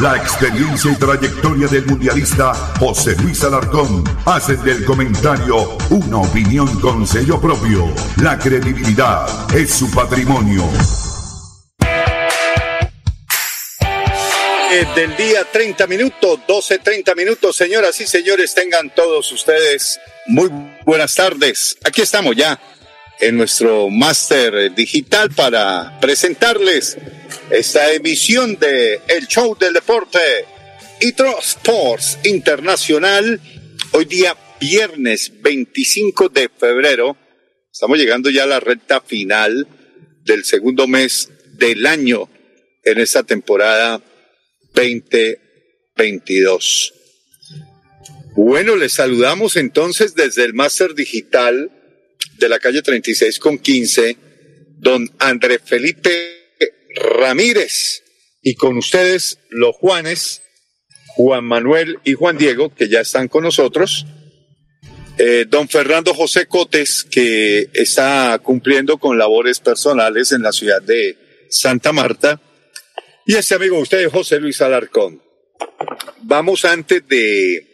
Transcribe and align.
La 0.00 0.14
experiencia 0.14 0.92
y 0.92 0.96
trayectoria 0.96 1.68
del 1.68 1.86
mundialista 1.86 2.52
José 2.78 3.16
Luis 3.22 3.42
Alarcón 3.44 4.04
hacen 4.26 4.62
del 4.62 4.84
comentario 4.84 5.78
una 5.88 6.18
opinión 6.18 6.68
con 6.80 7.06
sello 7.06 7.40
propio. 7.40 7.94
La 8.22 8.38
credibilidad 8.38 9.26
es 9.56 9.72
su 9.72 9.90
patrimonio. 9.90 10.64
Eh, 14.70 14.86
del 14.94 15.16
día 15.16 15.46
30 15.50 15.86
minutos, 15.86 16.40
12, 16.46 16.78
30 16.80 17.14
minutos, 17.14 17.56
señoras 17.56 17.98
y 17.98 18.06
señores, 18.06 18.54
tengan 18.54 18.94
todos 18.94 19.32
ustedes 19.32 19.98
muy 20.26 20.50
buenas 20.84 21.14
tardes. 21.14 21.78
Aquí 21.84 22.02
estamos 22.02 22.36
ya 22.36 22.60
en 23.18 23.38
nuestro 23.38 23.88
máster 23.88 24.74
digital 24.74 25.30
para 25.30 25.98
presentarles 26.00 26.98
esta 27.50 27.92
emisión 27.92 28.58
de 28.58 29.00
El 29.08 29.26
Show 29.26 29.58
del 29.58 29.74
Deporte 29.74 30.18
Itro 31.00 31.38
Sports 31.40 32.18
Internacional. 32.24 33.40
Hoy 33.92 34.06
día 34.06 34.36
viernes 34.60 35.32
25 35.40 36.28
de 36.28 36.48
febrero. 36.48 37.16
Estamos 37.72 37.98
llegando 37.98 38.30
ya 38.30 38.44
a 38.44 38.46
la 38.46 38.60
recta 38.60 39.00
final 39.00 39.66
del 40.24 40.44
segundo 40.44 40.86
mes 40.86 41.30
del 41.58 41.84
año 41.86 42.30
en 42.82 42.98
esta 42.98 43.22
temporada 43.22 44.02
2022. 44.74 46.94
Bueno, 48.34 48.76
les 48.76 48.92
saludamos 48.92 49.56
entonces 49.56 50.14
desde 50.14 50.44
el 50.44 50.52
Máster 50.54 50.94
Digital 50.94 51.70
de 52.38 52.48
la 52.48 52.58
calle 52.58 52.80
36 52.82 53.38
con 53.38 53.58
15, 53.58 54.16
don 54.78 55.10
André 55.18 55.58
Felipe 55.58 56.45
Ramírez. 56.96 58.02
Y 58.42 58.54
con 58.54 58.76
ustedes, 58.76 59.38
los 59.50 59.76
Juanes, 59.76 60.42
Juan 61.16 61.44
Manuel 61.44 61.98
y 62.04 62.14
Juan 62.14 62.38
Diego, 62.38 62.74
que 62.74 62.88
ya 62.88 63.00
están 63.00 63.28
con 63.28 63.44
nosotros. 63.44 64.06
Eh, 65.18 65.46
don 65.48 65.68
Fernando 65.68 66.12
José 66.12 66.46
Cotes, 66.46 67.04
que 67.04 67.70
está 67.72 68.38
cumpliendo 68.42 68.98
con 68.98 69.16
labores 69.16 69.60
personales 69.60 70.32
en 70.32 70.42
la 70.42 70.52
ciudad 70.52 70.82
de 70.82 71.16
Santa 71.48 71.92
Marta. 71.92 72.40
Y 73.24 73.34
este 73.34 73.54
amigo 73.54 73.76
de 73.76 73.82
ustedes, 73.82 74.12
José 74.12 74.38
Luis 74.38 74.60
Alarcón. 74.60 75.22
Vamos 76.22 76.64
antes 76.64 77.06
de, 77.08 77.66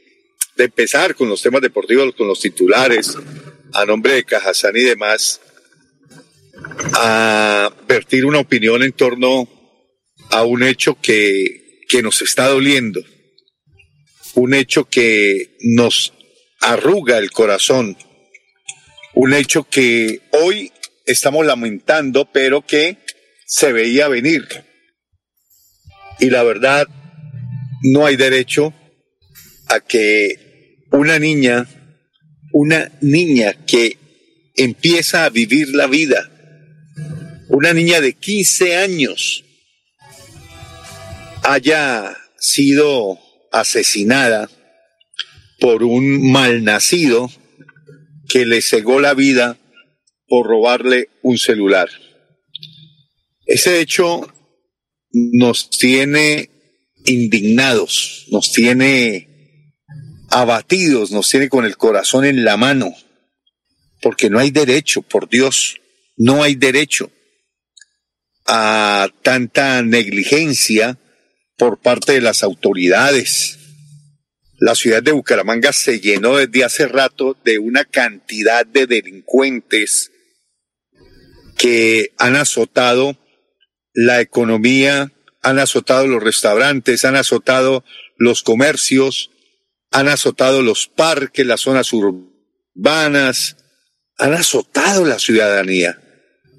de 0.57 0.65
empezar 0.65 1.15
con 1.15 1.29
los 1.29 1.43
temas 1.43 1.63
deportivos, 1.63 2.15
con 2.15 2.29
los 2.29 2.41
titulares, 2.41 3.17
a 3.75 3.85
nombre 3.85 4.15
de 4.15 4.25
Cajazán 4.25 4.77
y 4.77 4.83
demás, 4.83 5.41
a 6.95 7.73
vertir 7.89 8.25
una 8.25 8.41
opinión 8.41 8.83
en 8.83 8.93
torno 8.93 9.49
a 10.31 10.45
un 10.45 10.63
hecho 10.63 10.99
que, 11.01 11.81
que 11.89 12.03
nos 12.03 12.23
está 12.23 12.49
doliendo, 12.49 13.01
un 14.35 14.55
hecho 14.55 14.85
que 14.85 15.57
nos 15.61 16.13
arruga 16.61 17.19
el 17.19 17.31
corazón, 17.31 17.97
un 19.15 19.35
hecho 19.35 19.65
que 19.65 20.21
hoy 20.31 20.73
estamos 21.07 21.45
lamentando, 21.45 22.31
pero 22.33 22.63
que 22.67 22.99
se 23.47 23.73
veía 23.73 24.09
venir. 24.09 24.47
Y 26.21 26.31
la 26.31 26.43
verdad, 26.43 26.87
no 27.83 28.07
hay 28.07 28.17
derecho 28.17 28.73
a 29.69 29.81
que 29.81 30.79
una 30.91 31.19
niña 31.19 31.67
una 32.53 32.93
niña 33.01 33.55
que 33.67 33.97
empieza 34.55 35.25
a 35.25 35.31
vivir 35.31 35.75
la 35.75 35.87
vida, 35.87 36.31
una 37.63 37.75
niña 37.75 38.01
de 38.01 38.15
15 38.15 38.75
años, 38.75 39.45
haya 41.45 42.17
sido 42.37 43.21
asesinada 43.53 44.51
por 45.61 45.85
un 45.85 46.33
malnacido 46.33 47.31
que 48.29 48.47
le 48.47 48.63
cegó 48.63 49.01
la 49.01 49.15
vida 49.15 49.61
por 50.27 50.49
robarle 50.49 51.11
un 51.23 51.39
celular. 51.39 51.89
Ese 53.47 53.79
hecho 53.79 54.27
nos 55.13 55.71
tiene 55.71 56.51
indignados, 57.05 58.27
nos 58.33 58.51
tiene 58.51 59.77
abatidos, 60.31 61.13
nos 61.13 61.29
tiene 61.29 61.49
con 61.49 61.65
el 61.65 61.77
corazón 61.77 62.25
en 62.25 62.45
la 62.45 62.57
mano, 62.57 62.93
porque 64.01 64.31
no 64.31 64.41
hay 64.41 64.51
derecho, 64.51 65.03
por 65.03 65.29
Dios, 65.29 65.81
no 66.17 66.43
hay 66.43 66.57
derecho 66.57 67.13
a 68.47 69.09
tanta 69.23 69.83
negligencia 69.83 70.99
por 71.57 71.79
parte 71.79 72.13
de 72.13 72.21
las 72.21 72.43
autoridades. 72.43 73.59
La 74.59 74.75
ciudad 74.75 75.03
de 75.03 75.13
Bucaramanga 75.13 75.73
se 75.73 76.01
llenó 76.01 76.37
desde 76.37 76.65
hace 76.65 76.87
rato 76.87 77.37
de 77.45 77.59
una 77.59 77.85
cantidad 77.85 78.65
de 78.65 78.87
delincuentes 78.87 80.11
que 81.57 82.13
han 82.19 82.37
azotado 82.37 83.17
la 83.95 84.21
economía, 84.21 85.13
han 85.43 85.59
azotado 85.59 86.07
los 86.07 86.23
restaurantes, 86.23 87.05
han 87.05 87.17
azotado 87.17 87.85
los 88.17 88.43
comercios, 88.43 89.31
han 89.91 90.09
azotado 90.09 90.63
los 90.63 90.89
parques, 90.89 91.47
las 91.47 91.61
zonas 91.61 91.93
urbanas, 91.93 93.57
han 94.17 94.35
azotado 94.35 95.05
la 95.05 95.19
ciudadanía, 95.19 96.02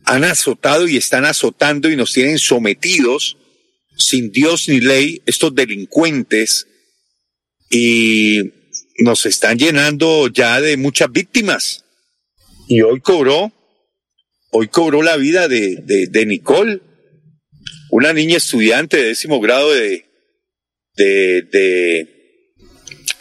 han 0.06 0.24
azotado 0.24 0.88
y 0.88 0.97
están 0.97 1.25
azotando 1.25 1.90
y 1.90 1.96
nos 1.96 2.14
tienen 2.14 2.40
sometidos 2.40 3.38
sin 3.97 4.31
Dios 4.31 4.68
ni 4.68 4.80
ley 4.80 5.22
estos 5.25 5.53
delincuentes 5.53 6.68
y 7.69 8.40
nos 9.00 9.25
están 9.25 9.58
llenando 9.58 10.28
ya 10.28 10.62
de 10.62 10.78
muchas 10.78 11.12
víctimas. 11.12 11.86
Y 12.68 12.81
hoy 12.81 13.02
cobró, 13.02 13.52
hoy 14.52 14.68
cobró 14.68 15.02
la 15.02 15.18
vida 15.18 15.47
de, 15.47 15.78
de, 15.78 16.08
de 16.08 16.25
Nicole, 16.25 16.81
una 17.90 18.14
niña 18.14 18.38
estudiante 18.38 18.97
de 18.97 19.03
décimo 19.06 19.40
grado 19.40 19.72
de, 19.74 20.06
de, 20.96 21.41
de 21.52 22.09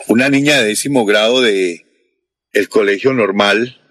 una 0.09 0.29
niña 0.29 0.61
de 0.61 0.69
décimo 0.69 1.05
grado 1.05 1.41
de 1.41 1.85
el 2.53 2.69
colegio 2.69 3.13
normal 3.13 3.82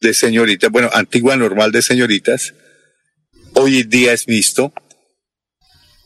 de 0.00 0.14
señoritas, 0.14 0.70
bueno, 0.70 0.90
antigua 0.92 1.36
normal 1.36 1.72
de 1.72 1.82
señoritas, 1.82 2.54
hoy 3.54 3.82
día 3.82 4.12
es 4.12 4.26
visto. 4.26 4.72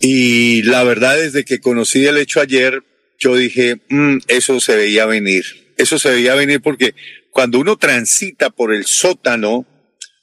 Y 0.01 0.63
la 0.63 0.85
verdad, 0.85 1.17
desde 1.17 1.45
que 1.45 1.61
conocí 1.61 2.05
el 2.07 2.19
hecho 2.19 2.41
ayer, 2.41 2.83
yo 3.19 3.37
dije, 3.37 3.77
mm, 3.89 4.19
eso 4.29 4.61
se 4.61 4.77
veía 4.77 5.07
venir. 5.07 5.45
Eso 5.77 5.99
se 5.99 6.11
veía 6.11 6.35
venir 6.35 6.61
porque 6.61 6.95
cuando 7.31 7.59
uno 7.59 7.77
transita 7.77 8.51
por 8.51 8.75
el 8.75 8.85
sótano 8.85 9.67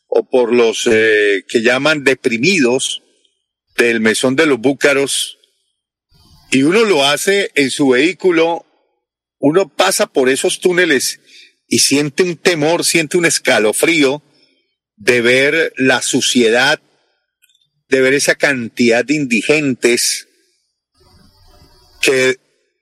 o 0.07 0.29
por 0.29 0.53
los 0.53 0.87
eh, 0.91 1.43
que 1.47 1.61
llaman 1.61 2.03
deprimidos 2.03 3.01
del 3.77 4.01
mesón 4.01 4.35
de 4.35 4.45
los 4.45 4.59
búcaros, 4.59 5.37
y 6.51 6.63
uno 6.63 6.83
lo 6.83 7.05
hace 7.05 7.51
en 7.55 7.71
su 7.71 7.89
vehículo 7.89 8.65
uno 9.41 9.67
pasa 9.67 10.05
por 10.05 10.29
esos 10.29 10.59
túneles 10.59 11.19
y 11.71 11.79
siente 11.79 12.21
un 12.23 12.35
temor, 12.35 12.83
siente 12.83 13.17
un 13.17 13.25
escalofrío 13.25 14.21
de 14.97 15.21
ver 15.21 15.73
la 15.77 16.01
suciedad, 16.01 16.81
de 17.87 18.01
ver 18.01 18.13
esa 18.13 18.35
cantidad 18.35 19.05
de 19.05 19.13
indigentes 19.13 20.27
que 22.01 22.37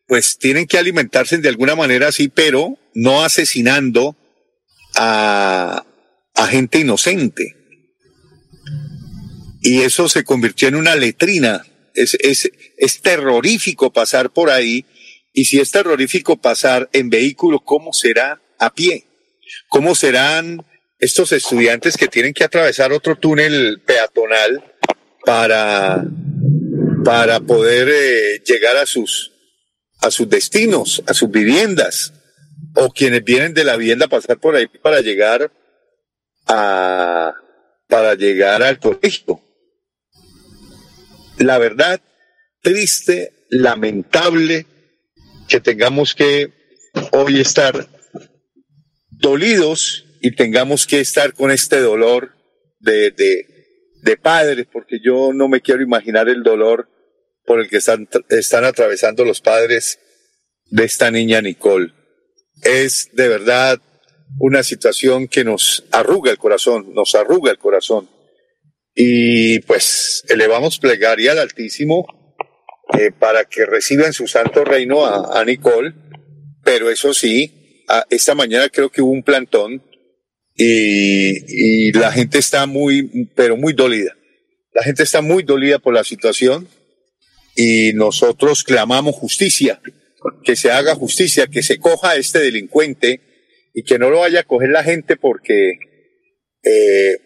pues 0.08 0.40
tienen 0.40 0.66
que 0.66 0.80
alimentarse 0.80 1.38
de 1.38 1.50
alguna 1.50 1.76
manera 1.76 2.08
así, 2.08 2.30
pero 2.30 2.80
no 2.96 3.24
asesinando 3.24 4.18
a, 4.96 5.86
a 6.34 6.48
gente 6.48 6.80
inocente. 6.80 7.56
Y 9.62 9.82
eso 9.82 10.10
se 10.10 10.24
convirtió 10.24 10.68
en 10.68 10.76
una 10.76 10.96
letrina. 10.96 11.64
Es, 11.94 12.18
es, 12.22 12.50
es 12.76 13.02
terrorífico 13.02 13.94
pasar 13.94 14.32
por 14.32 14.50
ahí. 14.50 14.84
Y 15.32 15.46
si 15.46 15.60
es 15.60 15.70
terrorífico 15.70 16.42
pasar 16.42 16.90
en 16.92 17.12
vehículo, 17.12 17.60
¿cómo 17.60 17.94
será 17.94 18.42
a 18.60 18.74
pie? 18.74 19.06
¿Cómo 19.70 19.96
serán 19.96 20.66
estos 21.00 21.32
estudiantes 21.32 21.98
que 21.98 22.08
tienen 22.08 22.34
que 22.34 22.44
atravesar 22.44 22.92
otro 22.92 23.16
túnel 23.16 23.82
peatonal 23.86 24.76
para, 25.26 26.06
para 27.04 27.40
poder 27.40 27.90
eh, 27.90 28.44
llegar 28.46 28.78
a 28.78 28.86
sus, 28.86 29.32
a 30.02 30.12
sus 30.12 30.30
destinos, 30.30 31.02
a 31.08 31.14
sus 31.14 31.32
viviendas? 31.32 32.14
O 32.76 32.90
quienes 32.90 33.24
vienen 33.24 33.54
de 33.54 33.64
la 33.64 33.78
vivienda 33.78 34.06
a 34.06 34.10
pasar 34.10 34.38
por 34.38 34.56
ahí 34.56 34.68
para 34.68 35.02
llegar 35.02 35.52
a, 36.48 37.34
para 37.88 38.14
llegar 38.16 38.62
al 38.62 38.80
colegio. 38.80 39.42
La 41.38 41.58
verdad, 41.58 42.02
triste, 42.62 43.34
lamentable 43.50 44.66
que 45.48 45.60
tengamos 45.60 46.14
que 46.14 46.54
hoy 47.12 47.40
estar 47.40 47.88
dolidos 49.20 50.06
y 50.22 50.36
tengamos 50.36 50.88
que 50.88 51.00
estar 51.00 51.34
con 51.34 51.52
este 51.52 51.80
dolor 51.80 52.36
de, 52.80 53.12
de, 53.12 54.18
padres, 54.18 54.68
porque 54.72 55.00
yo 55.04 55.32
no 55.34 55.48
me 55.48 55.62
quiero 55.62 55.82
imaginar 55.82 56.30
el 56.30 56.44
dolor 56.44 56.90
por 57.46 57.60
el 57.60 57.70
que 57.70 57.78
están, 57.78 58.08
están 58.30 58.64
atravesando 58.66 59.24
los 59.24 59.42
padres 59.42 60.00
de 60.66 60.84
esta 60.86 61.12
niña 61.12 61.42
Nicole. 61.42 61.94
Es 62.64 63.10
de 63.14 63.28
verdad 63.28 63.80
una 64.40 64.64
situación 64.64 65.28
que 65.28 65.44
nos 65.44 65.86
arruga 65.92 66.32
el 66.32 66.38
corazón, 66.38 66.94
nos 66.94 67.16
arruga 67.16 67.52
el 67.52 67.58
corazón. 67.58 68.10
Y 68.96 69.60
pues 69.62 70.24
elevamos 70.28 70.80
plegaria 70.80 71.32
al 71.32 71.40
Altísimo 71.40 72.06
eh, 72.98 73.12
para 73.12 73.46
que 73.46 73.66
reciba 73.66 74.06
en 74.06 74.14
su 74.14 74.28
santo 74.28 74.66
reino 74.66 75.06
a 75.06 75.44
Nicole, 75.46 75.94
pero 76.64 76.90
eso 76.90 77.14
sí, 77.14 77.59
esta 78.10 78.36
mañana 78.36 78.70
creo 78.70 78.90
que 78.90 79.02
hubo 79.02 79.12
un 79.12 79.24
plantón 79.24 79.84
y, 80.56 81.92
la 81.94 82.12
gente 82.12 82.38
está 82.38 82.66
muy, 82.66 83.30
pero 83.36 83.56
muy 83.56 83.74
dolida. 83.74 84.16
La 84.74 84.84
gente 84.84 85.04
está 85.04 85.22
muy 85.22 85.44
dolida 85.44 85.80
por 85.80 85.94
la 85.94 86.04
situación 86.04 86.68
y 87.56 87.94
nosotros 87.94 88.64
clamamos 88.64 89.16
justicia, 89.16 89.82
que 90.44 90.56
se 90.56 90.72
haga 90.72 90.96
justicia, 90.96 91.48
que 91.48 91.64
se 91.64 91.80
coja 91.80 92.12
a 92.12 92.16
este 92.16 92.40
delincuente 92.40 93.22
y 93.74 93.84
que 93.84 94.00
no 94.00 94.10
lo 94.10 94.20
vaya 94.20 94.42
a 94.42 94.44
coger 94.44 94.70
la 94.70 94.84
gente 94.84 95.16
porque 95.16 95.74
eh, 96.64 97.18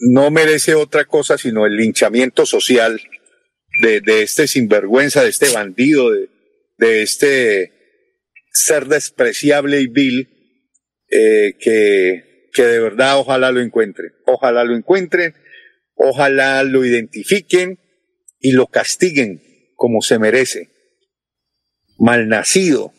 no 0.00 0.30
merece 0.30 0.74
otra 0.74 1.06
cosa 1.06 1.38
sino 1.38 1.66
el 1.66 1.76
linchamiento 1.76 2.46
social 2.46 3.00
de, 3.80 4.22
este 4.22 4.46
sinvergüenza, 4.46 5.22
de 5.22 5.30
este 5.30 5.48
bandido, 5.50 6.10
de 6.78 7.02
este 7.02 7.73
ser 8.54 8.86
despreciable 8.86 9.80
y 9.80 9.88
vil 9.88 10.28
eh, 11.10 11.56
que, 11.58 12.48
que 12.52 12.62
de 12.62 12.80
verdad 12.80 13.18
ojalá 13.18 13.50
lo 13.50 13.60
encuentren, 13.60 14.12
ojalá 14.24 14.64
lo 14.64 14.76
encuentren, 14.76 15.34
ojalá 15.96 16.62
lo 16.62 16.84
identifiquen 16.84 17.80
y 18.38 18.52
lo 18.52 18.68
castiguen 18.68 19.42
como 19.74 20.00
se 20.00 20.18
merece. 20.20 20.70
Malnacido, 21.98 22.92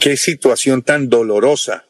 qué 0.00 0.16
situación 0.16 0.82
tan 0.82 1.08
dolorosa. 1.08 1.84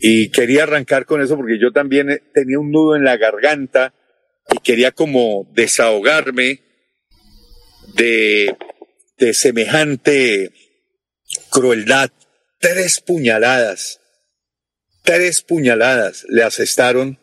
Y 0.00 0.30
quería 0.30 0.64
arrancar 0.64 1.06
con 1.06 1.22
eso 1.22 1.36
porque 1.36 1.58
yo 1.58 1.70
también 1.70 2.20
tenía 2.34 2.58
un 2.58 2.72
nudo 2.72 2.96
en 2.96 3.04
la 3.04 3.16
garganta 3.16 3.94
y 4.50 4.58
quería 4.58 4.90
como 4.90 5.48
desahogarme 5.54 6.60
de, 7.94 8.56
de 9.18 9.34
semejante 9.34 10.52
crueldad. 11.54 12.10
Tres 12.58 13.00
puñaladas, 13.00 14.00
tres 15.02 15.42
puñaladas 15.42 16.24
le 16.28 16.42
asestaron 16.42 17.18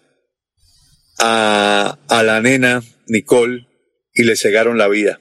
a, 1.20 1.98
a 2.08 2.24
la 2.24 2.42
nena 2.42 2.84
Nicole 3.08 3.68
y 4.14 4.24
le 4.24 4.36
cegaron 4.36 4.78
la 4.78 4.88
vida. 4.88 5.20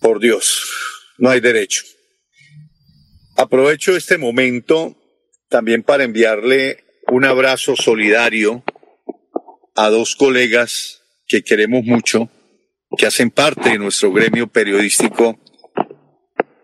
Por 0.00 0.20
Dios, 0.20 0.70
no 1.18 1.30
hay 1.30 1.40
derecho. 1.40 1.82
Aprovecho 3.36 3.96
este 3.96 4.16
momento 4.16 4.96
también 5.48 5.82
para 5.82 6.04
enviarle 6.04 6.84
un 7.08 7.24
abrazo 7.24 7.76
solidario 7.76 8.64
a 9.74 9.88
dos 9.88 10.16
colegas 10.16 11.02
que 11.26 11.42
queremos 11.42 11.84
mucho, 11.84 12.30
que 12.96 13.06
hacen 13.06 13.30
parte 13.30 13.70
de 13.70 13.78
nuestro 13.78 14.12
gremio 14.12 14.46
periodístico 14.46 15.38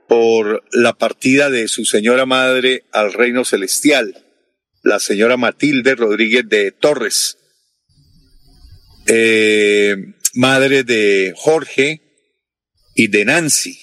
por 0.09 0.65
la 0.73 0.95
partida 0.95 1.51
de 1.51 1.69
su 1.69 1.85
señora 1.85 2.25
madre 2.25 2.87
al 2.93 3.13
reino 3.13 3.45
celestial, 3.45 4.25
la 4.83 4.99
señora 5.01 5.37
Matilde 5.37 5.95
Rodríguez 5.95 6.49
de 6.49 6.73
Torres, 6.73 7.37
eh, 9.07 9.97
madre 10.35 10.83
de 10.83 11.35
Jorge 11.37 12.01
y 12.95 13.09
de 13.09 13.27
Nancy, 13.27 13.79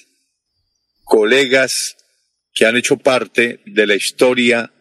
colegas 1.03 1.95
que 2.53 2.65
han 2.65 2.75
hecho 2.75 2.97
parte 2.97 3.59
de 3.65 3.85
la 3.85 3.95
historia 3.95 4.73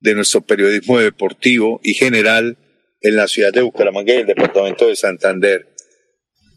de 0.00 0.14
nuestro 0.14 0.40
periodismo 0.40 0.98
deportivo 0.98 1.80
y 1.84 1.94
general 1.94 2.58
en 3.00 3.16
la 3.16 3.28
ciudad 3.28 3.52
de 3.52 3.62
Bucaramanga 3.62 4.14
y 4.14 4.18
el 4.18 4.26
departamento 4.26 4.88
de 4.88 4.96
Santander. 4.96 5.74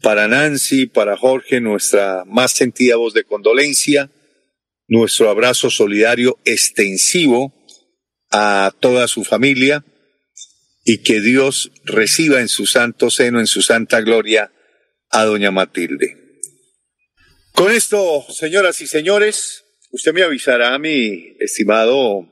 Para 0.02 0.26
Nancy, 0.26 0.86
para 0.86 1.16
Jorge, 1.16 1.60
nuestra 1.60 2.24
más 2.26 2.52
sentida 2.52 2.96
voz 2.96 3.14
de 3.14 3.22
condolencia, 3.22 4.10
nuestro 4.88 5.30
abrazo 5.30 5.70
solidario 5.70 6.38
extensivo 6.44 7.54
a 8.30 8.72
toda 8.80 9.08
su 9.08 9.24
familia 9.24 9.84
y 10.84 11.02
que 11.02 11.20
Dios 11.20 11.70
reciba 11.84 12.40
en 12.40 12.48
su 12.48 12.66
santo 12.66 13.10
seno, 13.10 13.40
en 13.40 13.46
su 13.46 13.62
santa 13.62 14.00
gloria, 14.00 14.52
a 15.10 15.24
doña 15.24 15.50
Matilde. 15.50 16.16
Con 17.52 17.70
esto, 17.70 18.24
señoras 18.30 18.80
y 18.80 18.86
señores, 18.86 19.62
Usted 19.94 20.14
me 20.14 20.22
avisará, 20.22 20.78
mi 20.78 21.36
estimado 21.38 22.26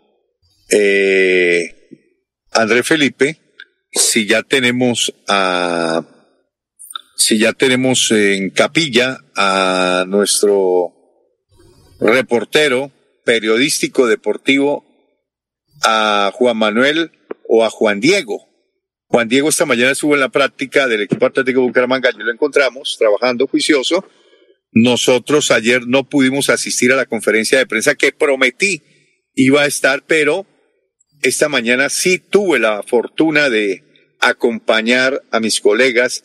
eh, 0.71 2.09
André 2.53 2.83
Felipe, 2.83 3.37
si 3.93 4.27
ya 4.27 4.43
tenemos 4.43 5.13
a, 5.29 6.03
si 7.19 7.39
ya 7.39 7.53
tenemos 7.53 8.11
en 8.13 8.49
capilla 8.49 9.19
a 9.37 10.07
nuestro 10.09 10.95
reportero 12.01 12.91
periodístico 13.25 14.07
deportivo, 14.07 14.85
a 15.83 16.31
Juan 16.35 16.57
Manuel 16.57 17.13
o 17.49 17.65
a 17.65 17.71
Juan 17.71 18.01
Diego. 18.01 18.49
Juan 19.07 19.29
Diego 19.29 19.49
esta 19.49 19.67
mañana 19.67 19.93
estuvo 19.93 20.15
en 20.15 20.21
la 20.21 20.29
práctica 20.29 20.87
del 20.89 21.03
equipo 21.03 21.27
Atlético 21.27 21.63
Bucaramanga, 21.63 22.11
ya 22.11 22.25
lo 22.25 22.33
encontramos 22.33 22.97
trabajando 22.99 23.47
juicioso 23.47 24.05
nosotros 24.73 25.51
ayer 25.51 25.87
no 25.87 26.09
pudimos 26.09 26.49
asistir 26.49 26.93
a 26.93 26.97
la 26.97 27.07
conferencia 27.07 27.59
de 27.59 27.67
prensa 27.67 27.95
que 27.95 28.13
prometí 28.13 28.83
iba 29.35 29.63
a 29.63 29.67
estar, 29.67 30.05
pero 30.07 30.47
esta 31.23 31.49
mañana 31.49 31.89
sí 31.89 32.19
tuve 32.19 32.59
la 32.59 32.83
fortuna 32.83 33.51
de 33.51 33.83
acompañar 34.21 35.23
a 35.31 35.41
mis 35.41 35.61
colegas 35.61 36.25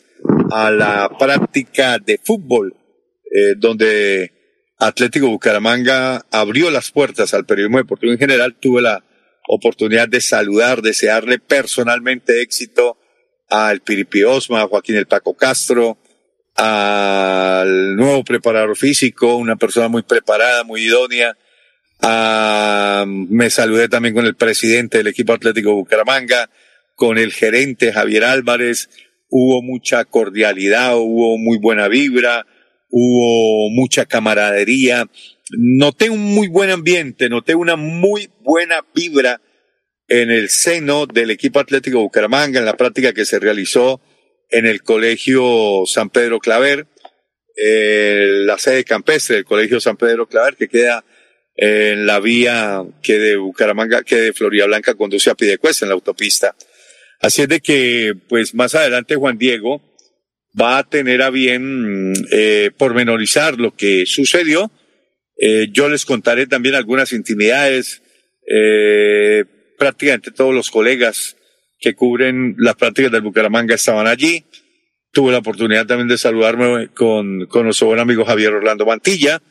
a 0.50 0.70
la 0.70 1.10
práctica 1.18 1.98
de 1.98 2.18
fútbol, 2.22 2.76
eh, 3.24 3.54
donde 3.56 4.32
Atlético 4.78 5.28
Bucaramanga 5.28 6.26
abrió 6.30 6.70
las 6.70 6.90
puertas 6.90 7.32
al 7.32 7.46
periodismo 7.46 7.78
deportivo 7.78 8.12
en 8.12 8.18
general. 8.18 8.56
Tuve 8.60 8.82
la 8.82 9.02
oportunidad 9.48 10.08
de 10.08 10.20
saludar, 10.20 10.82
desearle 10.82 11.38
personalmente 11.38 12.42
éxito 12.42 12.98
al 13.48 13.80
Piripi 13.80 14.24
Osma, 14.24 14.62
a 14.62 14.68
Joaquín 14.68 14.96
El 14.96 15.06
Paco 15.06 15.34
Castro, 15.34 15.98
al 16.56 17.96
nuevo 17.96 18.24
preparador 18.24 18.76
físico, 18.76 19.36
una 19.36 19.56
persona 19.56 19.88
muy 19.88 20.02
preparada, 20.02 20.64
muy 20.64 20.82
idónea. 20.82 21.36
Ah, 22.00 23.04
me 23.06 23.48
saludé 23.50 23.88
también 23.88 24.14
con 24.14 24.26
el 24.26 24.36
presidente 24.36 24.98
del 24.98 25.06
equipo 25.06 25.32
Atlético 25.32 25.74
Bucaramanga, 25.74 26.50
con 26.94 27.18
el 27.18 27.32
gerente 27.32 27.92
Javier 27.92 28.24
Álvarez. 28.24 28.90
Hubo 29.28 29.62
mucha 29.62 30.04
cordialidad, 30.04 30.96
hubo 30.96 31.38
muy 31.38 31.58
buena 31.58 31.88
vibra, 31.88 32.46
hubo 32.90 33.70
mucha 33.70 34.06
camaradería. 34.06 35.08
Noté 35.50 36.10
un 36.10 36.20
muy 36.20 36.48
buen 36.48 36.70
ambiente, 36.70 37.28
noté 37.28 37.54
una 37.54 37.76
muy 37.76 38.30
buena 38.40 38.84
vibra 38.94 39.40
en 40.08 40.30
el 40.30 40.48
seno 40.48 41.06
del 41.06 41.30
equipo 41.30 41.60
Atlético 41.60 42.00
Bucaramanga, 42.00 42.58
en 42.58 42.64
la 42.64 42.76
práctica 42.76 43.12
que 43.12 43.24
se 43.24 43.38
realizó 43.38 44.00
en 44.50 44.66
el 44.66 44.82
Colegio 44.82 45.82
San 45.86 46.10
Pedro 46.10 46.38
Claver. 46.38 46.86
eh, 47.56 48.42
la 48.44 48.58
sede 48.58 48.84
campestre 48.84 49.36
del 49.36 49.44
Colegio 49.44 49.80
San 49.80 49.96
Pedro 49.96 50.26
Claver, 50.28 50.56
que 50.56 50.68
queda 50.68 51.04
en 51.56 52.06
la 52.06 52.20
vía 52.20 52.84
que 53.02 53.18
de 53.18 53.36
Bucaramanga, 53.36 54.02
que 54.02 54.16
de 54.16 54.32
Florida 54.34 54.66
Blanca 54.66 54.94
conduce 54.94 55.30
a 55.30 55.34
Pidecuesta 55.34 55.84
en 55.84 55.88
la 55.88 55.94
autopista. 55.94 56.54
Así 57.20 57.42
es 57.42 57.48
de 57.48 57.60
que, 57.60 58.12
pues 58.28 58.54
más 58.54 58.74
adelante 58.74 59.16
Juan 59.16 59.38
Diego 59.38 59.80
va 60.60 60.78
a 60.78 60.88
tener 60.88 61.22
a 61.22 61.30
bien 61.30 62.14
eh, 62.32 62.70
pormenorizar 62.76 63.58
lo 63.58 63.74
que 63.74 64.04
sucedió. 64.06 64.70
Eh, 65.38 65.68
yo 65.70 65.88
les 65.88 66.04
contaré 66.04 66.46
también 66.46 66.74
algunas 66.74 67.12
intimidades. 67.12 68.02
Eh, 68.48 69.44
prácticamente 69.78 70.30
todos 70.30 70.54
los 70.54 70.70
colegas 70.70 71.36
que 71.78 71.94
cubren 71.94 72.54
las 72.58 72.76
prácticas 72.76 73.12
del 73.12 73.22
Bucaramanga 73.22 73.74
estaban 73.74 74.06
allí. 74.06 74.44
Tuve 75.12 75.32
la 75.32 75.38
oportunidad 75.38 75.86
también 75.86 76.08
de 76.08 76.18
saludarme 76.18 76.88
con, 76.94 77.46
con 77.46 77.64
nuestro 77.64 77.88
buen 77.88 78.00
amigo 78.00 78.24
Javier 78.24 78.52
Orlando 78.52 78.86
Mantilla 78.86 79.42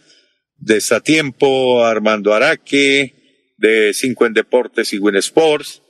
de 0.57 0.81
Satiempo, 0.81 1.85
Armando 1.85 2.33
Araque, 2.33 3.13
de 3.57 3.93
Cinco 3.93 4.25
en 4.25 4.33
Deportes 4.33 4.93
y 4.93 4.97
Win 4.97 5.15
Sports, 5.15 5.81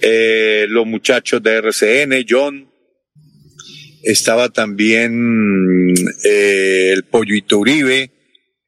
eh, 0.00 0.66
los 0.68 0.86
muchachos 0.86 1.42
de 1.42 1.56
RCN, 1.56 2.24
John, 2.28 2.69
estaba 4.02 4.48
también 4.48 5.94
eh, 6.24 6.92
el 6.92 7.04
Pollo 7.04 7.34
Uribe, 7.52 8.10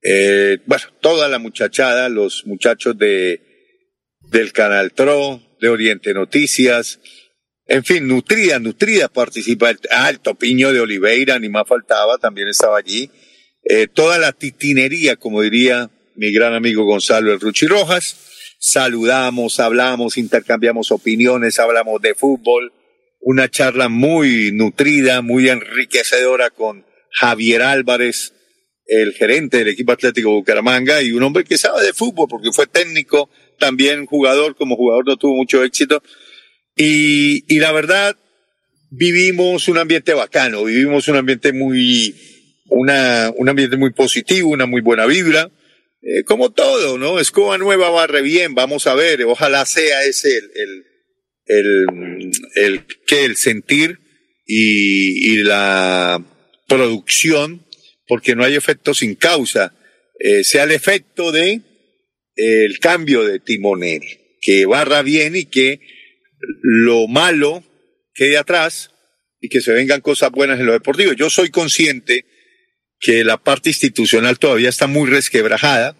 eh, 0.03 0.59
bueno, 0.67 0.85
toda 1.01 1.29
la 1.29 1.39
muchachada, 1.39 2.09
los 2.09 2.47
muchachos 2.47 2.97
de 2.99 3.41
del 4.31 4.53
Canal 4.53 4.93
Tro, 4.93 5.43
de 5.61 5.69
Oriente 5.69 6.15
Noticias, 6.15 7.01
en 7.67 7.85
fin, 7.85 8.09
nutrida, 8.09 8.59
nutrida 8.59 9.09
participa. 9.09 9.73
Ah, 9.91 10.11
el 10.11 10.21
Topiño 10.21 10.73
de 10.73 10.81
Oliveira, 10.81 11.39
ni 11.39 11.49
más 11.49 11.67
faltaba, 11.67 12.19
también 12.19 12.49
estaba 12.49 12.79
allí 12.79 13.11
eh, 13.65 13.87
toda 13.87 14.19
la 14.19 14.33
titinería, 14.33 15.17
como 15.17 15.41
diría 15.41 15.91
mi 16.17 16.33
gran 16.33 16.55
amigo 16.55 16.85
Gonzalo 16.85 17.33
El 17.33 17.41
Ruchi 17.41 17.67
Rojas. 17.67 18.17
Saludamos, 18.59 19.61
hablamos, 19.61 20.19
intercambiamos 20.19 20.91
opiniones, 20.91 21.59
hablamos 21.59 22.01
de 22.03 22.15
fútbol. 22.15 22.73
Una 23.23 23.49
charla 23.49 23.88
muy 23.88 24.52
nutrida, 24.52 25.23
muy 25.23 25.49
enriquecedora 25.49 26.50
con 26.50 26.85
Javier 27.11 27.62
Álvarez, 27.62 28.35
el 28.87 29.14
gerente 29.14 29.59
del 29.59 29.69
equipo 29.69 29.93
Atlético 29.93 30.33
Bucaramanga 30.33 31.02
y 31.02 31.12
un 31.12 31.23
hombre 31.23 31.45
que 31.45 31.57
sabe 31.57 31.85
de 31.85 31.93
fútbol 31.93 32.26
porque 32.29 32.52
fue 32.52 32.67
técnico, 32.67 33.31
también 33.59 34.07
jugador, 34.07 34.57
como 34.57 34.76
jugador 34.76 35.07
no 35.07 35.17
tuvo 35.17 35.37
mucho 35.37 35.62
éxito. 35.62 36.02
Y, 36.76 37.45
y 37.55 37.59
la 37.61 37.73
verdad, 37.73 38.17
vivimos 38.91 39.69
un 39.69 39.79
ambiente 39.79 40.14
bacano, 40.14 40.64
vivimos 40.64 41.09
un 41.09 41.17
ambiente 41.17 41.52
muy, 41.52 42.14
una, 42.67 43.33
un 43.37 43.49
ambiente 43.49 43.76
muy 43.76 43.93
positivo, 43.93 44.50
una 44.50 44.67
muy 44.67 44.81
buena 44.81 45.07
vibra. 45.07 45.50
Eh, 46.02 46.25
como 46.25 46.50
todo, 46.50 46.99
¿no? 46.99 47.21
Escoba 47.21 47.59
Nueva 47.59 47.88
barre 47.91 48.23
bien, 48.23 48.57
vamos 48.57 48.88
a 48.88 48.95
ver, 48.95 49.23
ojalá 49.23 49.64
sea 49.64 50.02
ese 50.02 50.37
el, 50.37 50.50
el, 50.57 50.85
el, 51.59 52.87
que 53.06 53.25
el 53.25 53.37
sentir 53.37 53.99
y, 54.47 55.32
y, 55.32 55.37
la 55.42 56.25
producción, 56.68 57.64
porque 58.06 58.35
no 58.35 58.44
hay 58.44 58.54
efecto 58.54 58.94
sin 58.94 59.14
causa, 59.14 59.75
eh, 60.18 60.44
sea 60.44 60.64
el 60.64 60.73
efecto 60.73 61.32
de 61.32 61.61
el 62.37 62.78
cambio 62.78 63.25
de 63.25 63.40
timonel, 63.40 64.02
que 64.40 64.64
barra 64.66 65.02
bien 65.02 65.37
y 65.37 65.44
que 65.44 65.80
lo 66.62 67.06
malo 67.06 67.62
quede 68.14 68.37
atrás 68.38 68.90
y 69.40 69.49
que 69.49 69.61
se 69.61 69.73
vengan 69.73 70.00
cosas 70.00 70.30
buenas 70.30 70.59
en 70.61 70.66
lo 70.66 70.73
deportivo. 70.73 71.12
Yo 71.12 71.30
soy 71.30 71.50
consciente 71.50 72.25
que 73.00 73.25
la 73.25 73.42
parte 73.42 73.71
institucional 73.71 74.38
todavía 74.38 74.68
está 74.68 74.87
muy 74.87 75.11
resquebrajada, 75.11 75.97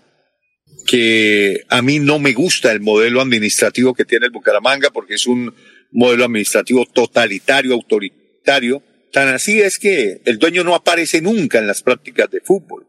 que 0.87 1.64
a 1.69 1.83
mí 1.83 1.99
no 1.99 2.19
me 2.19 2.33
gusta 2.33 2.73
el 2.73 2.81
modelo 2.81 3.21
administrativo 3.21 3.95
que 3.95 4.05
tiene 4.05 4.26
el 4.26 4.33
Bucaramanga 4.33 4.91
porque 4.91 5.14
es 5.14 5.26
un 5.26 5.55
modelo 5.91 6.25
administrativo 6.25 6.87
totalitario, 6.87 7.75
autoritario. 7.75 8.83
Tan 9.12 9.29
así 9.29 9.61
es 9.61 9.79
que 9.79 10.23
el 10.25 10.38
dueño 10.38 10.64
no 10.64 10.75
aparece 10.75 11.21
nunca 11.21 11.59
en 11.59 11.67
las 11.67 11.83
prácticas 11.83 12.31
de 12.31 12.41
fútbol. 12.41 12.87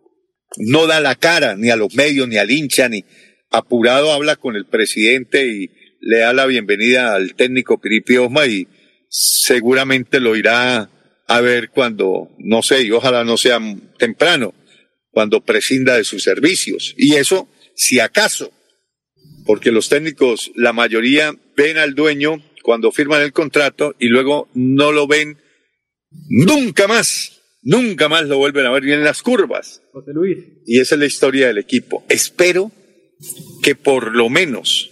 No 0.58 0.88
da 0.88 1.00
la 1.00 1.16
cara 1.16 1.56
ni 1.56 1.70
a 1.70 1.76
los 1.76 1.96
medios, 1.96 2.28
ni 2.28 2.38
al 2.38 2.52
hincha, 2.52 2.88
ni 2.90 3.04
apurado 3.52 4.12
habla 4.12 4.36
con 4.36 4.56
el 4.56 4.66
presidente 4.66 5.46
y 5.46 5.70
le 6.00 6.20
da 6.20 6.34
la 6.34 6.46
bienvenida 6.46 7.16
al 7.16 7.36
técnico 7.36 7.80
Piripi 7.80 8.18
Osma 8.18 8.46
y 8.46 8.68
seguramente 9.10 10.20
lo 10.20 10.36
irá 10.36 10.90
a 11.28 11.42
ver 11.42 11.70
cuando, 11.70 12.30
no 12.40 12.62
sé, 12.62 12.84
y 12.84 12.92
ojalá 12.92 13.24
no 13.24 13.38
sea 13.38 13.60
temprano, 13.98 14.54
cuando 15.12 15.42
prescinda 15.42 15.96
de 15.96 16.04
sus 16.04 16.24
servicios. 16.24 16.94
Y 16.98 17.16
eso, 17.16 17.48
si 17.76 18.00
acaso, 18.00 18.52
porque 19.46 19.72
los 19.72 19.90
técnicos, 19.90 20.52
la 20.56 20.74
mayoría 20.74 21.36
ven 21.56 21.78
al 21.78 21.96
dueño 21.96 22.44
cuando 22.64 22.92
firman 22.92 23.22
el 23.22 23.34
contrato 23.34 23.96
y 24.00 24.08
luego 24.08 24.50
no 24.54 24.92
lo 24.92 25.08
ven 25.08 25.38
nunca 26.30 26.88
más, 26.88 27.42
nunca 27.62 28.10
más 28.10 28.26
lo 28.26 28.38
vuelven 28.38 28.66
a 28.66 28.72
ver 28.72 28.84
ni 28.84 28.94
en 28.94 29.04
las 29.04 29.22
curvas. 29.22 29.82
José 29.92 30.12
Luis. 30.14 30.38
Y 30.66 30.80
esa 30.80 30.96
es 30.96 31.00
la 31.00 31.06
historia 31.06 31.48
del 31.48 31.58
equipo. 31.58 32.06
Espero 32.10 32.72
que 33.62 33.76
por 33.76 34.16
lo 34.16 34.30
menos 34.30 34.92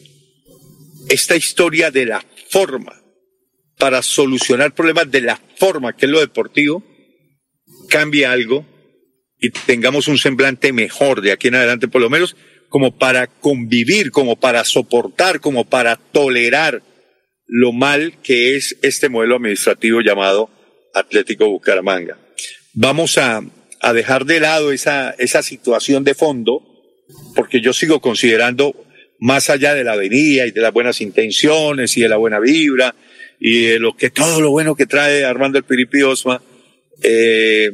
esta 1.09 1.35
historia 1.35 1.91
de 1.91 2.05
la 2.05 2.25
forma 2.49 3.01
para 3.77 4.01
solucionar 4.03 4.75
problemas 4.75 5.09
de 5.09 5.21
la 5.21 5.41
forma 5.57 5.95
que 5.95 6.05
es 6.05 6.11
lo 6.11 6.19
deportivo, 6.19 6.83
cambie 7.89 8.25
algo 8.25 8.65
y 9.39 9.49
tengamos 9.49 10.07
un 10.07 10.19
semblante 10.19 10.71
mejor 10.71 11.21
de 11.21 11.31
aquí 11.31 11.47
en 11.47 11.55
adelante, 11.55 11.87
por 11.87 11.99
lo 11.99 12.09
menos 12.09 12.35
como 12.71 12.97
para 12.97 13.27
convivir, 13.27 14.11
como 14.11 14.37
para 14.37 14.63
soportar, 14.63 15.41
como 15.41 15.65
para 15.65 15.97
tolerar 15.97 16.81
lo 17.45 17.73
mal 17.73 18.13
que 18.23 18.55
es 18.55 18.77
este 18.81 19.09
modelo 19.09 19.35
administrativo 19.35 19.99
llamado 19.99 20.49
Atlético 20.93 21.49
Bucaramanga. 21.49 22.17
Vamos 22.73 23.17
a, 23.17 23.43
dejar 23.93 24.23
de 24.23 24.39
lado 24.39 24.71
esa, 24.71 25.11
esa 25.19 25.43
situación 25.43 26.05
de 26.05 26.15
fondo, 26.15 26.63
porque 27.35 27.59
yo 27.59 27.73
sigo 27.73 27.99
considerando, 27.99 28.73
más 29.19 29.49
allá 29.49 29.73
de 29.73 29.83
la 29.83 29.93
avenida 29.93 30.47
y 30.47 30.51
de 30.51 30.61
las 30.61 30.71
buenas 30.71 31.01
intenciones 31.01 31.97
y 31.97 32.01
de 32.01 32.09
la 32.09 32.15
buena 32.15 32.39
vibra, 32.39 32.95
y 33.37 33.65
de 33.65 33.79
lo 33.79 33.97
que 33.97 34.11
todo 34.11 34.39
lo 34.39 34.49
bueno 34.49 34.77
que 34.77 34.85
trae 34.85 35.25
Armando 35.25 35.57
el 35.57 35.65
Piripi 35.65 36.03
Osma 36.03 36.41
eh, 37.03 37.69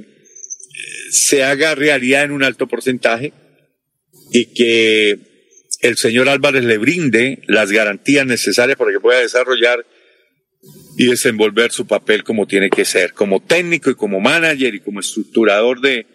se 1.12 1.44
haga 1.44 1.75
realidad 1.75 2.24
en 2.24 2.32
un 2.32 2.44
alto 2.44 2.66
porcentaje 2.66 3.32
y 4.32 4.54
que 4.54 5.18
el 5.82 5.98
señor 5.98 6.30
Álvarez 6.30 6.64
le 6.64 6.78
brinde 6.78 7.42
las 7.48 7.72
garantías 7.72 8.26
necesarias 8.26 8.78
para 8.78 8.92
que 8.92 9.00
pueda 9.00 9.20
desarrollar 9.20 9.86
y 10.98 11.08
desenvolver 11.08 11.72
su 11.72 11.86
papel 11.86 12.24
como 12.24 12.48
tiene 12.48 12.70
que 12.70 12.86
ser, 12.86 13.14
como 13.14 13.42
técnico 13.42 13.90
y 13.90 13.96
como 13.96 14.20
manager 14.20 14.74
y 14.74 14.80
como 14.80 15.00
estructurador 15.00 15.80
de, 15.80 16.06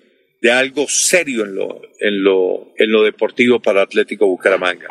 de 0.40 0.50
algo 0.50 0.88
serio 0.88 1.44
en 1.44 1.54
lo, 1.54 1.80
en 2.00 2.22
lo, 2.22 2.74
en 2.76 2.90
lo 2.90 3.04
deportivo 3.04 3.60
para 3.62 3.82
Atlético 3.82 4.26
Bucaramanga. 4.26 4.88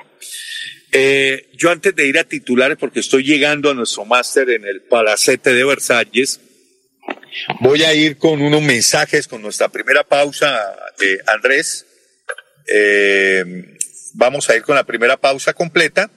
Eh, 0.94 1.50
yo 1.54 1.70
antes 1.70 1.96
de 1.96 2.08
ir 2.08 2.18
a 2.18 2.24
titulares, 2.24 2.78
porque 2.78 3.00
estoy 3.00 3.24
llegando 3.24 3.70
a 3.70 3.74
nuestro 3.74 4.06
máster 4.06 4.50
en 4.50 4.66
el 4.66 4.82
Palacete 4.82 5.54
de 5.54 5.64
Versalles, 5.64 6.40
voy 7.60 7.84
a 7.84 7.94
ir 7.94 8.18
con 8.18 8.42
unos 8.42 8.62
mensajes 8.62 9.28
con 9.28 9.42
nuestra 9.42 9.70
primera 9.70 10.04
pausa, 10.04 10.58
eh, 11.02 11.20
Andrés. 11.28 11.86
Eh, 12.68 13.78
vamos 14.14 14.50
a 14.50 14.56
ir 14.56 14.64
con 14.64 14.76
la 14.76 14.86
primera 14.86 15.18
pausa 15.18 15.54
completa 15.54 16.12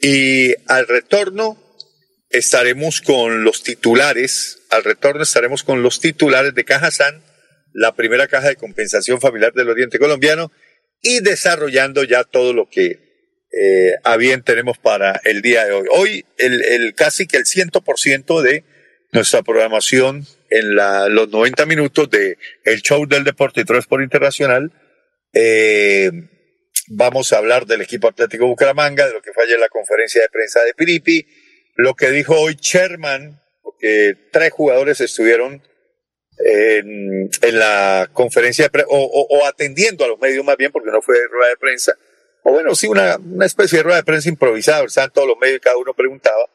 y 0.00 0.54
al 0.66 0.86
retorno 0.88 1.58
estaremos 2.30 3.00
con 3.00 3.44
los 3.44 3.62
titulares, 3.62 4.62
al 4.70 4.84
retorno 4.84 5.22
estaremos 5.22 5.62
con 5.62 5.82
los 5.82 6.00
titulares 6.00 6.54
de 6.54 6.64
Caja 6.64 6.90
San, 6.90 7.22
la 7.72 7.94
primera 7.94 8.26
caja 8.26 8.48
de 8.48 8.56
compensación 8.56 9.20
familiar 9.20 9.52
del 9.52 9.68
Oriente 9.68 9.98
Colombiano 9.98 10.50
y 11.00 11.20
desarrollando 11.20 12.04
ya 12.04 12.24
todo 12.24 12.52
lo 12.52 12.68
que 12.68 13.12
eh, 13.52 13.92
a 14.04 14.16
bien 14.16 14.42
tenemos 14.42 14.78
para 14.78 15.20
el 15.24 15.42
día 15.42 15.64
de 15.66 15.72
hoy. 15.72 15.86
Hoy 15.90 16.26
el, 16.38 16.94
casi 16.94 17.26
que 17.26 17.36
el 17.36 17.46
ciento 17.46 17.82
por 17.82 17.98
ciento 17.98 18.40
de 18.40 18.64
nuestra 19.12 19.42
programación 19.42 20.26
en 20.48 20.74
los 21.14 21.28
90 21.28 21.66
minutos 21.66 22.08
de 22.10 22.38
el 22.64 22.80
show 22.80 23.06
del 23.06 23.24
deporte 23.24 23.60
y 23.60 23.64
transporte 23.64 24.04
internacional. 24.04 24.72
Eh, 25.32 26.10
vamos 26.88 27.32
a 27.32 27.38
hablar 27.38 27.66
del 27.66 27.82
equipo 27.82 28.08
Atlético 28.08 28.46
Bucaramanga, 28.46 29.06
de 29.06 29.14
lo 29.14 29.22
que 29.22 29.32
falla 29.32 29.54
en 29.54 29.60
la 29.60 29.68
conferencia 29.68 30.22
de 30.22 30.28
prensa 30.28 30.62
de 30.62 30.74
Piripi, 30.74 31.26
lo 31.76 31.94
que 31.94 32.10
dijo 32.10 32.38
hoy 32.38 32.56
Sherman, 32.60 33.40
porque 33.62 34.16
tres 34.30 34.52
jugadores 34.52 35.00
estuvieron 35.00 35.62
en, 36.38 37.30
la 37.52 38.10
conferencia 38.12 38.68
de 38.68 38.84
o, 38.88 38.96
o, 38.96 39.46
atendiendo 39.46 40.04
a 40.04 40.08
los 40.08 40.20
medios 40.20 40.44
más 40.44 40.56
bien, 40.56 40.72
porque 40.72 40.90
no 40.90 41.00
fue 41.02 41.16
rueda 41.28 41.50
de 41.50 41.56
prensa, 41.56 41.96
o 42.42 42.52
bueno, 42.52 42.74
sí, 42.74 42.88
una, 42.88 43.18
especie 43.44 43.78
de 43.78 43.84
rueda 43.84 43.98
de 43.98 44.04
prensa 44.04 44.28
improvisada, 44.28 44.84
estaban 44.84 45.12
todos 45.12 45.28
los 45.28 45.38
medios 45.38 45.58
y 45.58 45.60
cada 45.60 45.76
uno 45.76 45.94
preguntaba. 45.94 46.50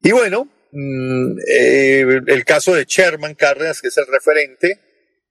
Y 0.00 0.12
bueno, 0.12 0.48
mmm, 0.70 1.38
eh, 1.48 2.20
el 2.26 2.44
caso 2.44 2.74
de 2.74 2.84
Sherman 2.84 3.34
Cárdenas, 3.34 3.82
que 3.82 3.88
es 3.88 3.98
el 3.98 4.06
referente, 4.06 4.80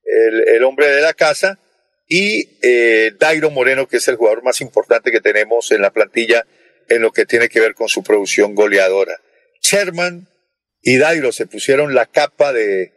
el, 0.04 0.64
hombre 0.64 0.88
de 0.88 1.02
la 1.02 1.14
casa, 1.14 1.60
y 2.08 2.58
eh, 2.62 3.12
Dairo 3.20 3.52
Moreno, 3.52 3.88
que 3.88 3.98
es 3.98 4.08
el 4.08 4.16
jugador 4.16 4.44
más 4.44 4.62
importante 4.62 5.12
que 5.12 5.22
tenemos 5.22 5.72
en 5.72 5.82
la 5.82 5.92
plantilla 5.92 6.46
en 6.90 7.02
lo 7.02 7.12
que 7.12 7.26
tiene 7.26 7.50
que 7.50 7.60
ver 7.60 7.76
con 7.76 7.90
su 7.90 8.02
producción 8.02 8.56
goleadora. 8.56 9.20
Sherman 9.62 10.30
y 10.82 10.98
Dairo 10.98 11.32
se 11.34 11.48
pusieron 11.48 11.94
la 11.94 12.06
capa 12.06 12.54
de, 12.54 12.94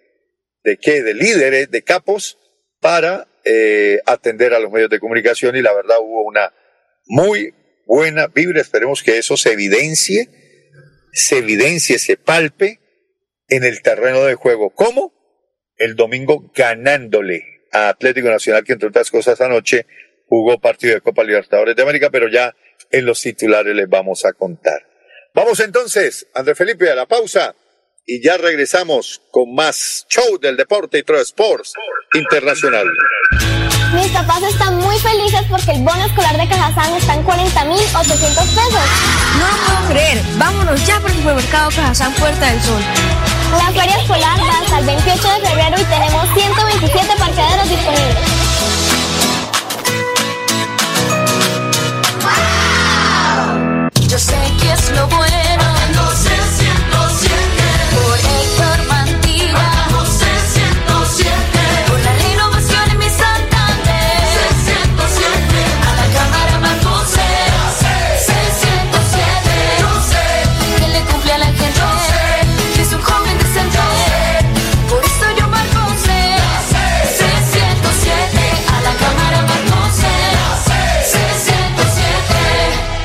de 0.62 0.76
qué, 0.76 1.02
de 1.02 1.14
líderes, 1.14 1.70
de 1.70 1.82
capos, 1.82 2.38
para 2.80 3.28
eh, 3.44 3.98
atender 4.06 4.54
a 4.54 4.60
los 4.60 4.70
medios 4.70 4.90
de 4.90 5.00
comunicación 5.00 5.56
y 5.56 5.62
la 5.62 5.74
verdad 5.74 5.96
hubo 6.00 6.22
una 6.22 6.54
muy 7.06 7.52
buena 7.86 8.28
vibra. 8.28 8.60
Esperemos 8.60 9.02
que 9.02 9.18
eso 9.18 9.36
se 9.36 9.52
evidencie, 9.52 10.28
se 11.12 11.38
evidencie, 11.38 11.98
se 11.98 12.16
palpe 12.16 12.78
en 13.48 13.64
el 13.64 13.82
terreno 13.82 14.24
de 14.24 14.34
juego. 14.34 14.70
¿Cómo? 14.70 15.12
El 15.76 15.96
domingo 15.96 16.50
ganándole 16.54 17.59
a 17.72 17.88
Atlético 17.88 18.28
Nacional, 18.28 18.64
que 18.64 18.72
entre 18.72 18.88
otras 18.88 19.10
cosas 19.10 19.40
anoche 19.40 19.86
jugó 20.26 20.60
partido 20.60 20.94
de 20.94 21.00
Copa 21.00 21.24
Libertadores 21.24 21.74
de 21.74 21.82
América, 21.82 22.10
pero 22.10 22.28
ya 22.28 22.54
en 22.90 23.04
los 23.04 23.20
titulares 23.20 23.74
les 23.74 23.88
vamos 23.88 24.24
a 24.24 24.32
contar. 24.32 24.86
Vamos 25.34 25.60
entonces, 25.60 26.26
André 26.34 26.54
Felipe, 26.54 26.90
a 26.90 26.94
la 26.94 27.06
pausa 27.06 27.54
y 28.06 28.22
ya 28.22 28.36
regresamos 28.36 29.22
con 29.30 29.54
más 29.54 30.06
show 30.08 30.38
del 30.40 30.56
deporte 30.56 30.98
y 30.98 31.02
Pro 31.02 31.20
Sports 31.20 31.74
Internacional. 32.14 32.86
Mis 33.94 34.08
papás 34.08 34.42
están 34.44 34.76
muy 34.76 34.96
felices 34.98 35.40
porque 35.50 35.72
el 35.72 35.82
bono 35.82 36.04
escolar 36.04 36.36
de 36.36 36.48
Cajazán 36.48 36.94
está 36.94 37.14
en 37.14 37.24
40.800 37.24 38.34
pesos. 38.34 38.84
No 39.38 39.48
lo 39.48 39.56
puedo 39.66 39.88
creer. 39.90 40.18
Vámonos 40.38 40.86
ya 40.86 41.00
por 41.00 41.10
el 41.10 41.16
supermercado 41.16 41.70
Cajazán 41.70 42.12
Puerta 42.14 42.50
del 42.50 42.60
Sol. 42.60 42.82
La 43.52 43.72
feria 43.72 43.96
escolar 43.96 44.38
va 44.38 44.58
hasta 44.60 44.78
el 44.78 44.86
28 44.86 45.28
de 45.28 45.48
febrero 45.48 45.76
y 45.80 45.84
tenemos 45.84 46.28
127 46.34 47.16
parqueaderos 47.18 47.68
disponibles. 47.68 48.16
Yo 54.08 54.18
sé 54.18 54.36
que 54.60 54.72
es 54.72 54.90
lo 54.90 55.06
bueno. 55.08 55.79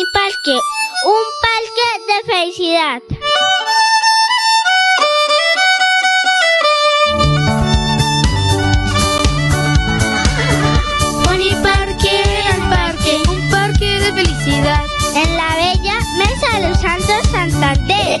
Pony 0.00 0.06
Parque, 0.12 0.56
un 1.04 1.24
parque 1.42 1.88
de 2.08 2.32
felicidad. 2.32 3.02
Pony 11.24 11.52
Parque, 11.62 12.22
el 12.48 12.60
parque, 12.70 13.22
Un 13.28 13.50
parque 13.50 14.00
de 14.00 14.12
felicidad. 14.12 14.84
en 15.16 15.36
la 15.36 15.56
bella 15.56 15.98
Mesa 16.16 16.60
de 16.60 16.68
los 16.68 16.80
Santos 16.80 17.22
Santander. 17.30 18.20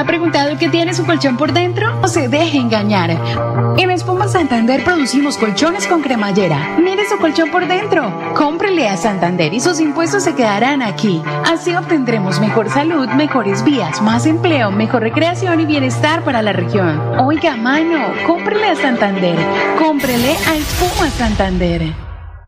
¿Se 0.00 0.04
ha 0.04 0.06
preguntado 0.06 0.56
qué 0.56 0.70
tiene 0.70 0.94
su 0.94 1.04
colchón 1.04 1.36
por 1.36 1.52
dentro? 1.52 2.00
No 2.00 2.08
se 2.08 2.28
deje 2.28 2.56
engañar. 2.56 3.10
En 3.76 3.90
Espuma 3.90 4.28
Santander 4.28 4.82
producimos 4.82 5.36
colchones 5.36 5.86
con 5.86 6.00
cremallera. 6.00 6.78
Mire 6.82 7.06
su 7.06 7.18
colchón 7.18 7.50
por 7.50 7.68
dentro. 7.68 8.10
Cómprele 8.34 8.88
a 8.88 8.96
Santander 8.96 9.52
y 9.52 9.60
sus 9.60 9.78
impuestos 9.78 10.24
se 10.24 10.34
quedarán 10.34 10.80
aquí. 10.80 11.20
Así 11.44 11.74
obtendremos 11.74 12.40
mejor 12.40 12.70
salud, 12.70 13.10
mejores 13.10 13.62
vías, 13.62 14.00
más 14.00 14.24
empleo, 14.24 14.70
mejor 14.70 15.02
recreación 15.02 15.60
y 15.60 15.66
bienestar 15.66 16.24
para 16.24 16.40
la 16.40 16.54
región. 16.54 16.98
Oiga, 17.18 17.58
mano, 17.58 17.98
cómprele 18.26 18.70
a 18.70 18.76
Santander. 18.76 19.36
Cómprele 19.78 20.34
a 20.48 20.56
Espuma 20.56 21.10
Santander. 21.10 22.09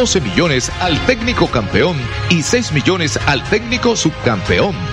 12 0.00 0.22
millones 0.22 0.72
al 0.80 0.98
técnico 1.04 1.46
campeón 1.48 1.94
y 2.30 2.42
6 2.42 2.72
millones 2.72 3.18
al 3.26 3.44
técnico 3.44 3.94
subcampeón. 3.94 4.89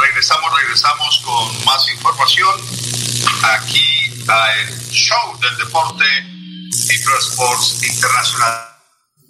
regresamos, 0.00 0.60
regresamos 0.60 1.22
con 1.24 1.64
más 1.64 1.88
información 1.90 2.54
aquí 3.42 4.24
a 4.28 4.52
el 4.60 4.90
show 4.90 5.38
del 5.40 5.56
deporte 5.58 6.04
Cipro 6.72 7.18
Sports 7.18 7.82
Internacional. 7.82 8.66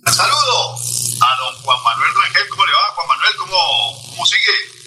Saludo 0.06 0.74
a 1.20 1.36
don 1.36 1.62
Juan 1.62 1.78
Manuel 1.84 2.14
Rangel, 2.14 2.48
¿cómo 2.50 2.66
le 2.66 2.72
va? 2.72 2.94
Juan 2.94 3.08
Manuel, 3.08 3.32
¿cómo, 3.38 4.02
cómo 4.10 4.26
sigue? 4.26 4.80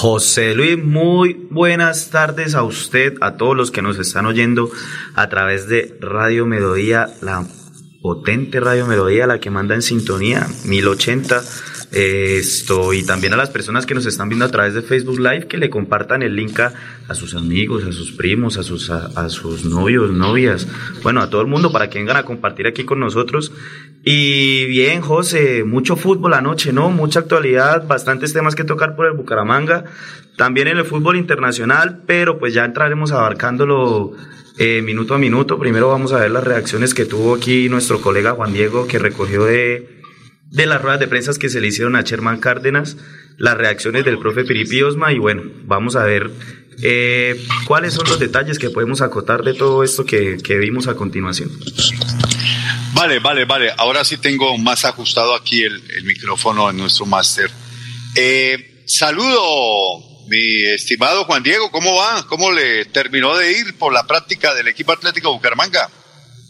José 0.00 0.54
Luis, 0.54 0.82
muy 0.82 1.34
buenas 1.50 2.10
tardes 2.10 2.54
a 2.54 2.62
usted, 2.62 3.14
a 3.20 3.36
todos 3.36 3.56
los 3.56 3.70
que 3.70 3.82
nos 3.82 3.98
están 3.98 4.26
oyendo 4.26 4.70
a 5.14 5.28
través 5.28 5.68
de 5.68 5.96
Radio 6.00 6.46
Melodía, 6.46 7.08
la 7.22 7.46
potente 8.04 8.60
Radio 8.60 8.86
Melodía, 8.86 9.26
la 9.26 9.40
que 9.40 9.48
manda 9.48 9.74
en 9.74 9.80
sintonía 9.80 10.46
1080. 10.66 11.42
eh, 11.92 12.36
Esto, 12.38 12.92
y 12.92 13.02
también 13.02 13.32
a 13.32 13.38
las 13.38 13.48
personas 13.48 13.86
que 13.86 13.94
nos 13.94 14.04
están 14.04 14.28
viendo 14.28 14.44
a 14.44 14.50
través 14.50 14.74
de 14.74 14.82
Facebook 14.82 15.18
Live, 15.18 15.46
que 15.46 15.56
le 15.56 15.70
compartan 15.70 16.22
el 16.22 16.36
link 16.36 16.60
a, 16.60 16.74
a 17.08 17.14
sus 17.14 17.34
amigos, 17.34 17.82
a 17.84 17.92
sus 17.92 18.12
primos, 18.12 18.58
a 18.58 18.62
sus, 18.62 18.90
a 18.90 19.28
sus 19.30 19.64
novios, 19.64 20.10
novias, 20.10 20.68
bueno, 21.02 21.22
a 21.22 21.30
todo 21.30 21.40
el 21.40 21.46
mundo 21.46 21.72
para 21.72 21.88
que 21.88 21.98
vengan 21.98 22.18
a 22.18 22.24
compartir 22.24 22.66
aquí 22.66 22.84
con 22.84 23.00
nosotros. 23.00 23.52
Y 24.04 24.66
bien, 24.66 25.00
José, 25.00 25.64
mucho 25.64 25.96
fútbol 25.96 26.34
anoche, 26.34 26.74
¿no? 26.74 26.90
Mucha 26.90 27.20
actualidad, 27.20 27.86
bastantes 27.86 28.34
temas 28.34 28.54
que 28.54 28.64
tocar 28.64 28.96
por 28.96 29.06
el 29.06 29.14
Bucaramanga, 29.14 29.84
también 30.36 30.68
en 30.68 30.76
el 30.76 30.84
fútbol 30.84 31.16
internacional, 31.16 32.02
pero 32.06 32.38
pues 32.38 32.52
ya 32.52 32.66
entraremos 32.66 33.12
abarcándolo 33.12 34.12
eh, 34.58 34.82
minuto 34.82 35.14
a 35.14 35.18
minuto. 35.18 35.58
Primero 35.58 35.88
vamos 35.88 36.12
a 36.12 36.20
ver 36.20 36.30
las 36.30 36.44
reacciones 36.44 36.94
que 36.94 37.04
tuvo 37.04 37.34
aquí 37.34 37.68
nuestro 37.68 38.00
colega 38.00 38.32
Juan 38.32 38.52
Diego, 38.52 38.86
que 38.86 38.98
recogió 38.98 39.44
de, 39.44 40.00
de 40.50 40.66
las 40.66 40.80
ruedas 40.80 41.00
de 41.00 41.08
prensa 41.08 41.32
que 41.38 41.48
se 41.48 41.60
le 41.60 41.68
hicieron 41.68 41.96
a 41.96 42.02
Sherman 42.02 42.40
Cárdenas, 42.40 42.96
las 43.36 43.56
reacciones 43.56 44.04
del 44.04 44.18
profe 44.18 44.44
Piripi 44.44 44.82
Osma 44.82 45.12
y 45.12 45.18
bueno, 45.18 45.42
vamos 45.64 45.96
a 45.96 46.04
ver 46.04 46.30
eh, 46.82 47.44
cuáles 47.66 47.94
son 47.94 48.08
los 48.08 48.18
detalles 48.18 48.58
que 48.58 48.70
podemos 48.70 49.00
acotar 49.00 49.42
de 49.42 49.54
todo 49.54 49.84
esto 49.84 50.04
que, 50.04 50.38
que 50.42 50.56
vimos 50.58 50.88
a 50.88 50.94
continuación. 50.94 51.50
Vale, 52.94 53.18
vale, 53.18 53.44
vale. 53.44 53.70
Ahora 53.76 54.04
sí 54.04 54.18
tengo 54.18 54.56
más 54.56 54.84
ajustado 54.84 55.34
aquí 55.34 55.62
el, 55.62 55.82
micrófono 56.04 56.70
en 56.70 56.76
nuestro 56.76 57.06
máster. 57.06 57.50
Eh, 58.14 58.84
saludo, 58.86 60.13
mi 60.28 60.64
estimado 60.74 61.24
Juan 61.24 61.42
Diego, 61.42 61.70
¿cómo 61.70 61.94
va? 61.96 62.24
¿Cómo 62.28 62.50
le 62.52 62.84
terminó 62.86 63.36
de 63.36 63.52
ir 63.52 63.78
por 63.78 63.92
la 63.92 64.04
práctica 64.06 64.54
del 64.54 64.68
equipo 64.68 64.92
Atlético 64.92 65.32
Bucaramanga? 65.32 65.88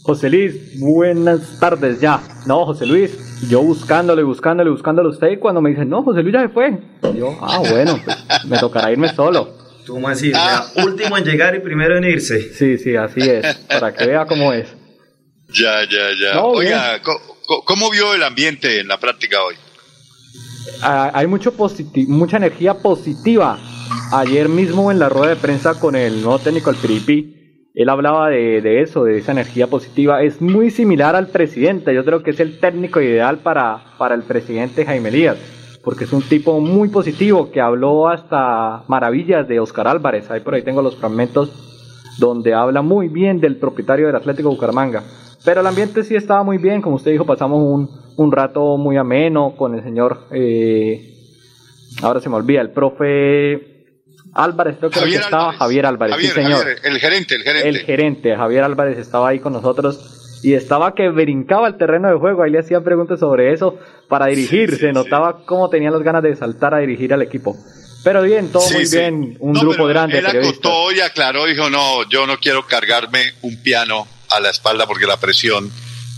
José 0.03 0.29
Luis, 0.29 0.79
buenas 0.79 1.59
tardes 1.59 1.99
ya. 1.99 2.21
No, 2.45 2.65
José 2.65 2.85
Luis, 2.85 3.11
yo 3.49 3.61
buscándole, 3.63 4.21
buscándole, 4.23 4.69
buscándole 4.69 5.07
a 5.09 5.11
usted 5.11 5.29
y 5.31 5.37
cuando 5.37 5.61
me 5.61 5.71
dicen, 5.71 5.89
no, 5.89 6.03
José 6.03 6.21
Luis 6.21 6.33
ya 6.33 6.41
se 6.43 6.49
fue. 6.49 6.77
Yo, 7.15 7.35
ah, 7.41 7.59
bueno, 7.69 7.99
pues 8.05 8.17
me 8.45 8.57
tocará 8.59 8.91
irme 8.91 9.13
solo. 9.13 9.57
¿Cómo 9.87 10.07
así? 10.07 10.29
O 10.29 10.35
sea, 10.35 10.63
último 10.83 11.17
en 11.17 11.23
llegar 11.25 11.55
y 11.55 11.59
primero 11.59 11.97
en 11.97 12.03
irse. 12.05 12.53
Sí, 12.53 12.77
sí, 12.77 12.95
así 12.95 13.19
es. 13.21 13.55
Para 13.67 13.93
que 13.93 14.05
vea 14.05 14.25
cómo 14.25 14.53
es. 14.53 14.67
Ya, 15.49 15.81
ya, 15.89 16.09
ya. 16.21 16.33
No, 16.35 16.47
Oiga, 16.49 17.01
co- 17.01 17.63
¿cómo 17.65 17.89
vio 17.91 18.13
el 18.15 18.23
ambiente 18.23 18.79
en 18.79 18.87
la 18.87 18.99
práctica 18.99 19.43
hoy? 19.43 19.55
Ah, 20.81 21.11
hay 21.13 21.27
mucho 21.27 21.53
mucha 22.07 22.37
energía 22.37 22.75
positiva. 22.75 23.57
Ayer 24.11 24.49
mismo 24.49 24.91
en 24.91 24.99
la 24.99 25.09
rueda 25.09 25.29
de 25.29 25.35
prensa 25.35 25.79
con 25.79 25.95
el 25.95 26.21
nuevo 26.21 26.39
técnico, 26.39 26.69
el 26.69 26.75
Piripi, 26.75 27.71
él 27.73 27.89
hablaba 27.89 28.29
de, 28.29 28.61
de 28.61 28.81
eso, 28.81 29.03
de 29.03 29.17
esa 29.17 29.31
energía 29.31 29.67
positiva. 29.67 30.21
Es 30.23 30.41
muy 30.41 30.71
similar 30.71 31.15
al 31.15 31.27
presidente. 31.27 31.93
Yo 31.93 32.05
creo 32.05 32.23
que 32.23 32.31
es 32.31 32.39
el 32.39 32.59
técnico 32.59 33.01
ideal 33.01 33.39
para, 33.39 33.83
para 33.97 34.15
el 34.15 34.23
presidente 34.23 34.85
Jaime 34.85 35.09
Elías, 35.09 35.37
porque 35.83 36.05
es 36.05 36.13
un 36.13 36.21
tipo 36.21 36.59
muy 36.61 36.89
positivo 36.89 37.51
que 37.51 37.61
habló 37.61 38.07
hasta 38.07 38.83
maravillas 38.87 39.47
de 39.47 39.59
Oscar 39.59 39.87
Álvarez. 39.87 40.31
Ahí 40.31 40.39
por 40.39 40.53
ahí 40.53 40.63
tengo 40.63 40.81
los 40.81 40.95
fragmentos 40.95 41.51
donde 42.17 42.53
habla 42.53 42.81
muy 42.81 43.09
bien 43.09 43.41
del 43.41 43.57
propietario 43.57 44.07
del 44.07 44.15
Atlético 44.15 44.49
Bucaramanga. 44.49 45.03
Pero 45.45 45.61
el 45.61 45.67
ambiente 45.67 46.03
sí 46.03 46.15
estaba 46.15 46.43
muy 46.43 46.57
bien, 46.57 46.81
como 46.81 46.95
usted 46.95 47.11
dijo, 47.11 47.25
pasamos 47.25 47.59
un, 47.61 47.89
un 48.17 48.31
rato 48.31 48.77
muy 48.77 48.97
ameno 48.97 49.55
con 49.55 49.75
el 49.75 49.83
señor, 49.83 50.25
eh, 50.31 51.13
ahora 52.01 52.19
se 52.19 52.29
me 52.29 52.35
olvida, 52.35 52.61
el 52.61 52.71
profe 52.71 53.73
Álvarez, 54.33 54.77
creo 54.79 54.89
que 54.89 54.99
el 54.99 55.05
que 55.05 55.11
Javier 55.11 55.21
estaba, 55.21 55.43
Álvarez. 55.43 55.59
Javier 55.59 55.85
Álvarez, 55.85 56.15
Javier, 56.15 56.31
sí 56.33 56.41
señor. 56.41 56.59
Javier, 56.59 56.79
el 56.83 56.99
gerente, 56.99 57.35
el 57.35 57.43
gerente. 57.43 57.69
El 57.69 57.77
gerente, 57.79 58.35
Javier 58.35 58.63
Álvarez, 58.63 58.97
estaba 58.97 59.29
ahí 59.29 59.39
con 59.39 59.53
nosotros 59.53 60.39
y 60.43 60.53
estaba 60.53 60.93
que 60.93 61.09
brincaba 61.09 61.67
el 61.67 61.77
terreno 61.77 62.09
de 62.09 62.15
juego. 62.15 62.43
Ahí 62.43 62.51
le 62.51 62.59
hacían 62.59 62.83
preguntas 62.83 63.19
sobre 63.19 63.53
eso 63.53 63.77
para 64.09 64.25
dirigir. 64.25 64.75
Se 64.77 64.91
notaba 64.91 65.45
cómo 65.45 65.69
tenía 65.69 65.89
las 65.89 66.03
ganas 66.03 66.21
de 66.23 66.35
saltar 66.35 66.73
a 66.73 66.79
dirigir 66.79 67.13
al 67.13 67.21
equipo. 67.21 67.55
Pero 68.03 68.21
bien, 68.23 68.49
todo 68.51 68.61
Sí, 68.61 68.73
muy 68.75 68.85
sí. 68.85 68.97
bien. 68.97 69.37
Un 69.39 69.53
No, 69.53 69.61
grupo 69.61 69.85
grande 69.87 70.19
Él 70.19 70.25
acotó 70.25 70.91
y 70.91 70.99
aclaró, 70.99 71.45
dijo, 71.45 71.69
no, 71.69 72.07
yo 72.09 72.27
no 72.27 72.37
quiero 72.37 72.65
cargarme 72.67 73.19
un 73.41 73.59
piano 73.63 74.05
a 74.35 74.39
la 74.39 74.49
espalda 74.49 74.87
porque 74.87 75.05
la 75.05 75.19
presión 75.19 75.71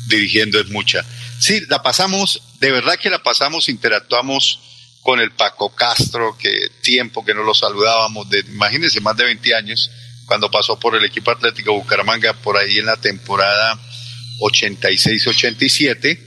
dirigiendo 0.07 0.59
es 0.59 0.69
mucha. 0.69 1.05
Sí, 1.39 1.61
la 1.67 1.81
pasamos, 1.83 2.41
de 2.59 2.71
verdad 2.71 2.97
que 2.97 3.09
la 3.09 3.21
pasamos, 3.21 3.69
interactuamos 3.69 4.59
con 5.01 5.19
el 5.19 5.31
Paco 5.31 5.73
Castro, 5.73 6.37
que 6.37 6.69
tiempo 6.81 7.23
que 7.23 7.33
no 7.33 7.43
lo 7.43 7.53
saludábamos, 7.53 8.29
de, 8.29 8.39
imagínense, 8.39 8.99
más 8.99 9.15
de 9.15 9.25
20 9.25 9.55
años, 9.55 9.89
cuando 10.25 10.51
pasó 10.51 10.77
por 10.79 10.95
el 10.95 11.05
equipo 11.05 11.31
Atlético 11.31 11.73
Bucaramanga, 11.73 12.33
por 12.33 12.57
ahí 12.57 12.77
en 12.77 12.87
la 12.87 12.97
temporada 12.97 13.79
86-87. 14.41 16.19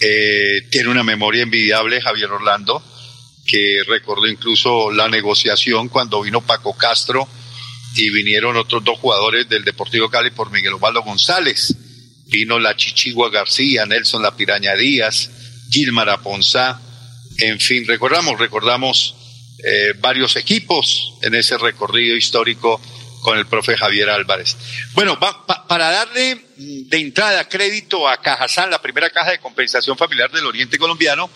Eh, 0.00 0.62
tiene 0.70 0.88
una 0.88 1.02
memoria 1.02 1.42
envidiable 1.42 2.00
Javier 2.00 2.30
Orlando, 2.30 2.82
que 3.44 3.82
recordó 3.88 4.28
incluso 4.28 4.92
la 4.92 5.08
negociación 5.08 5.88
cuando 5.88 6.22
vino 6.22 6.40
Paco 6.40 6.76
Castro 6.76 7.26
y 7.98 8.10
vinieron 8.10 8.56
otros 8.56 8.84
dos 8.84 8.98
jugadores 8.98 9.48
del 9.48 9.64
Deportivo 9.64 10.08
Cali 10.08 10.30
por 10.30 10.52
Miguel 10.52 10.74
Osvaldo 10.74 11.02
González. 11.02 11.74
Vino 12.26 12.58
la 12.58 12.76
Chichigua 12.76 13.30
García, 13.30 13.86
Nelson 13.86 14.22
La 14.22 14.36
Piraña 14.36 14.76
Díaz, 14.76 15.30
Gilmar 15.70 16.08
Aponzá. 16.08 16.80
En 17.38 17.58
fin, 17.58 17.86
recordamos, 17.86 18.38
recordamos 18.38 19.16
eh, 19.64 19.94
varios 19.98 20.36
equipos 20.36 21.14
en 21.22 21.34
ese 21.34 21.58
recorrido 21.58 22.16
histórico 22.16 22.80
con 23.22 23.36
el 23.36 23.46
profe 23.46 23.76
Javier 23.76 24.08
Álvarez. 24.10 24.56
Bueno, 24.94 25.18
para 25.18 25.90
darle 25.90 26.36
mm, 26.36 26.88
de 26.88 26.98
entrada 26.98 27.48
crédito 27.48 28.08
a 28.08 28.20
Cajazán, 28.20 28.70
la 28.70 28.80
primera 28.80 29.10
caja 29.10 29.32
de 29.32 29.40
compensación 29.40 29.96
familiar 29.96 30.30
del 30.30 30.46
Oriente 30.46 30.78
Colombiano, 30.78 31.28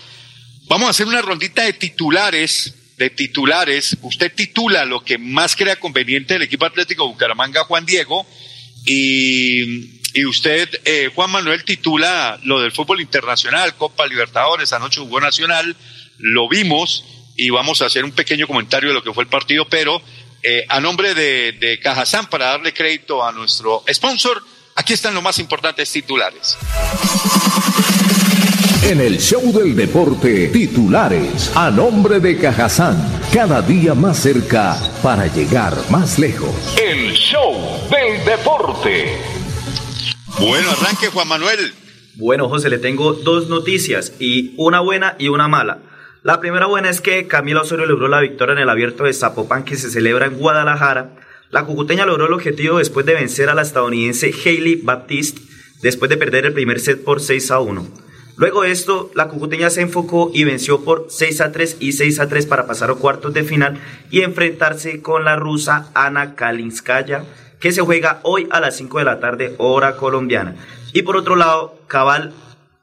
Vamos 0.68 0.86
a 0.86 0.90
hacer 0.90 1.06
una 1.06 1.20
rondita 1.20 1.64
de 1.64 1.72
titulares, 1.72 2.74
de 3.02 3.10
titulares. 3.10 3.96
Usted 4.02 4.32
titula 4.32 4.84
lo 4.84 5.04
que 5.04 5.18
más 5.18 5.56
crea 5.56 5.76
conveniente 5.76 6.34
del 6.34 6.42
equipo 6.42 6.64
Atlético 6.64 7.08
Bucaramanga, 7.08 7.64
Juan 7.64 7.84
Diego, 7.84 8.24
y, 8.84 9.98
y 10.14 10.24
usted, 10.24 10.68
eh, 10.84 11.10
Juan 11.12 11.30
Manuel, 11.30 11.64
titula 11.64 12.38
lo 12.44 12.60
del 12.60 12.70
fútbol 12.70 13.00
internacional, 13.00 13.76
Copa 13.76 14.06
Libertadores, 14.06 14.72
anoche 14.72 15.00
jugó 15.00 15.20
Nacional, 15.20 15.76
lo 16.18 16.48
vimos 16.48 17.04
y 17.36 17.50
vamos 17.50 17.82
a 17.82 17.86
hacer 17.86 18.04
un 18.04 18.12
pequeño 18.12 18.46
comentario 18.46 18.90
de 18.90 18.94
lo 18.94 19.02
que 19.02 19.12
fue 19.12 19.24
el 19.24 19.30
partido, 19.30 19.66
pero 19.68 20.00
eh, 20.42 20.64
a 20.68 20.80
nombre 20.80 21.14
de, 21.14 21.52
de 21.52 21.80
para 22.30 22.46
darle 22.46 22.72
crédito 22.72 23.24
a 23.24 23.32
nuestro 23.32 23.82
sponsor, 23.92 24.44
aquí 24.76 24.92
están 24.92 25.14
los 25.14 25.22
más 25.22 25.40
importantes 25.40 25.90
titulares. 25.90 26.56
En 28.84 29.00
el 29.00 29.18
show 29.18 29.52
del 29.52 29.76
deporte, 29.76 30.48
titulares 30.48 31.52
a 31.54 31.70
nombre 31.70 32.18
de 32.18 32.36
Cajazán, 32.36 32.96
cada 33.32 33.62
día 33.62 33.94
más 33.94 34.18
cerca 34.18 34.76
para 35.04 35.28
llegar 35.28 35.72
más 35.88 36.18
lejos. 36.18 36.76
El 36.82 37.12
show 37.12 37.54
del 37.88 38.24
deporte. 38.24 39.18
Bueno, 40.40 40.68
arranque 40.72 41.06
Juan 41.06 41.28
Manuel. 41.28 41.72
Bueno, 42.16 42.48
José, 42.48 42.70
le 42.70 42.78
tengo 42.78 43.12
dos 43.12 43.48
noticias 43.48 44.14
y 44.18 44.52
una 44.56 44.80
buena 44.80 45.14
y 45.16 45.28
una 45.28 45.46
mala. 45.46 45.78
La 46.24 46.40
primera 46.40 46.66
buena 46.66 46.90
es 46.90 47.00
que 47.00 47.28
Camila 47.28 47.60
Osorio 47.60 47.86
logró 47.86 48.08
la 48.08 48.20
victoria 48.20 48.54
en 48.54 48.58
el 48.58 48.68
abierto 48.68 49.04
de 49.04 49.12
Zapopan 49.12 49.64
que 49.64 49.76
se 49.76 49.90
celebra 49.90 50.26
en 50.26 50.38
Guadalajara. 50.38 51.14
La 51.50 51.64
cucuteña 51.66 52.04
logró 52.04 52.26
el 52.26 52.32
objetivo 52.32 52.78
después 52.78 53.06
de 53.06 53.14
vencer 53.14 53.48
a 53.48 53.54
la 53.54 53.62
estadounidense 53.62 54.32
Hailey 54.44 54.80
Baptiste 54.82 55.40
después 55.82 56.08
de 56.08 56.16
perder 56.16 56.46
el 56.46 56.52
primer 56.52 56.80
set 56.80 57.04
por 57.04 57.20
6 57.20 57.50
a 57.52 57.60
1. 57.60 58.11
Luego 58.42 58.62
de 58.62 58.72
esto, 58.72 59.08
la 59.14 59.28
cucuteña 59.28 59.70
se 59.70 59.82
enfocó 59.82 60.32
y 60.34 60.42
venció 60.42 60.82
por 60.82 61.06
6 61.08 61.40
a 61.42 61.52
3 61.52 61.76
y 61.78 61.92
6 61.92 62.18
a 62.18 62.28
3 62.28 62.46
para 62.46 62.66
pasar 62.66 62.90
a 62.90 62.94
cuartos 62.96 63.32
de 63.32 63.44
final 63.44 63.78
y 64.10 64.22
enfrentarse 64.22 65.00
con 65.00 65.24
la 65.24 65.36
rusa 65.36 65.92
Ana 65.94 66.34
Kalinskaya, 66.34 67.24
que 67.60 67.70
se 67.70 67.82
juega 67.82 68.18
hoy 68.24 68.48
a 68.50 68.58
las 68.58 68.76
5 68.76 68.98
de 68.98 69.04
la 69.04 69.20
tarde, 69.20 69.54
hora 69.58 69.94
colombiana. 69.94 70.56
Y 70.92 71.02
por 71.02 71.16
otro 71.16 71.36
lado, 71.36 71.78
Cabal 71.86 72.32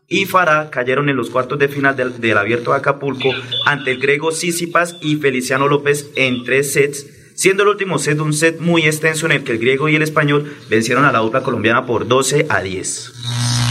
y 0.08 0.28
Farah 0.28 0.70
cayeron 0.70 1.10
en 1.10 1.18
los 1.18 1.30
cuartos 1.30 1.60
de 1.60 1.68
final 1.68 1.94
del, 1.98 2.22
del 2.22 2.38
Abierto 2.38 2.72
de 2.72 2.78
Acapulco 2.78 3.28
ante 3.66 3.92
el 3.92 4.00
griego 4.00 4.32
Sisipas 4.32 4.96
y 5.02 5.18
Feliciano 5.18 5.68
López 5.68 6.10
en 6.16 6.46
tres 6.46 6.72
sets, 6.72 7.06
siendo 7.36 7.64
el 7.64 7.70
último 7.70 8.00
set 8.00 8.22
un 8.22 8.32
set 8.32 8.62
muy 8.62 8.84
extenso 8.84 9.26
en 9.26 9.34
el 9.34 9.44
que 9.44 9.52
el 9.52 9.60
griego 9.60 9.90
y 9.90 9.98
el 9.98 10.04
español 10.04 10.56
vencieron 10.70 11.04
a 11.04 11.12
la 11.12 11.20
dupla 11.20 11.44
colombiana 11.44 11.86
por 11.86 12.08
12 12.08 12.46
a 12.48 12.62
10. 12.62 13.69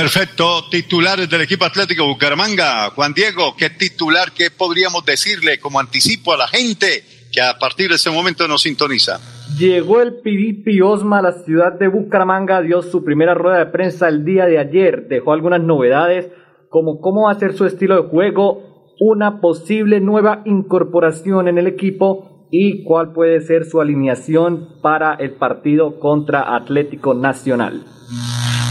Perfecto, 0.00 0.64
titulares 0.70 1.28
del 1.28 1.42
equipo 1.42 1.66
Atlético 1.66 2.06
Bucaramanga. 2.06 2.88
Juan 2.94 3.12
Diego, 3.12 3.54
¿qué 3.54 3.68
titular, 3.68 4.32
qué 4.34 4.50
podríamos 4.50 5.04
decirle 5.04 5.60
como 5.60 5.78
anticipo 5.78 6.32
a 6.32 6.38
la 6.38 6.48
gente 6.48 7.04
que 7.30 7.42
a 7.42 7.58
partir 7.58 7.90
de 7.90 7.96
ese 7.96 8.08
momento 8.08 8.48
nos 8.48 8.62
sintoniza? 8.62 9.20
Llegó 9.58 10.00
el 10.00 10.22
Piripi 10.22 10.80
Osma 10.80 11.18
a 11.18 11.22
la 11.22 11.32
ciudad 11.44 11.78
de 11.78 11.88
Bucaramanga, 11.88 12.62
dio 12.62 12.80
su 12.80 13.04
primera 13.04 13.34
rueda 13.34 13.58
de 13.58 13.66
prensa 13.66 14.08
el 14.08 14.24
día 14.24 14.46
de 14.46 14.58
ayer, 14.58 15.06
dejó 15.06 15.34
algunas 15.34 15.60
novedades 15.60 16.28
como 16.70 17.02
cómo 17.02 17.26
va 17.26 17.32
a 17.32 17.38
ser 17.38 17.52
su 17.52 17.66
estilo 17.66 18.02
de 18.02 18.08
juego, 18.08 18.94
una 19.00 19.42
posible 19.42 20.00
nueva 20.00 20.40
incorporación 20.46 21.46
en 21.46 21.58
el 21.58 21.66
equipo 21.66 22.48
y 22.50 22.84
cuál 22.84 23.12
puede 23.12 23.42
ser 23.42 23.66
su 23.66 23.82
alineación 23.82 24.80
para 24.80 25.12
el 25.16 25.32
partido 25.32 26.00
contra 26.00 26.56
Atlético 26.56 27.12
Nacional. 27.12 27.84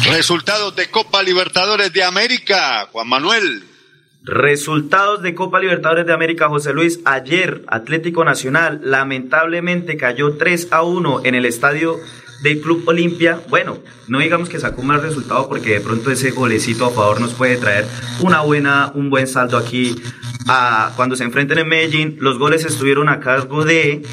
Resultados 0.05 0.75
de 0.75 0.89
Copa 0.89 1.23
Libertadores 1.23 1.93
de 1.93 2.03
América, 2.03 2.87
Juan 2.91 3.07
Manuel. 3.07 3.63
Resultados 4.23 5.21
de 5.21 5.33
Copa 5.33 5.59
Libertadores 5.59 6.05
de 6.05 6.13
América, 6.13 6.49
José 6.49 6.73
Luis. 6.73 6.99
Ayer, 7.05 7.63
Atlético 7.67 8.25
Nacional 8.25 8.81
lamentablemente 8.83 9.97
cayó 9.97 10.37
3 10.37 10.67
a 10.71 10.83
1 10.83 11.21
en 11.23 11.35
el 11.35 11.45
estadio 11.45 11.97
del 12.43 12.59
Club 12.59 12.83
Olimpia. 12.87 13.41
Bueno, 13.49 13.79
no 14.07 14.19
digamos 14.19 14.49
que 14.49 14.59
sacó 14.59 14.81
un 14.81 14.87
mal 14.87 15.01
resultado 15.01 15.47
porque 15.47 15.75
de 15.75 15.81
pronto 15.81 16.11
ese 16.11 16.31
golecito 16.31 16.85
a 16.85 16.91
favor 16.91 17.21
nos 17.21 17.33
puede 17.33 17.57
traer 17.57 17.85
una 18.19 18.41
buena, 18.41 18.91
un 18.93 19.09
buen 19.09 19.27
saldo 19.27 19.57
aquí 19.57 19.95
cuando 20.95 21.15
se 21.15 21.23
enfrenten 21.23 21.59
en 21.59 21.67
Medellín. 21.67 22.17
Los 22.19 22.37
goles 22.37 22.65
estuvieron 22.65 23.07
a 23.07 23.19
cargo 23.19 23.63
de 23.63 24.05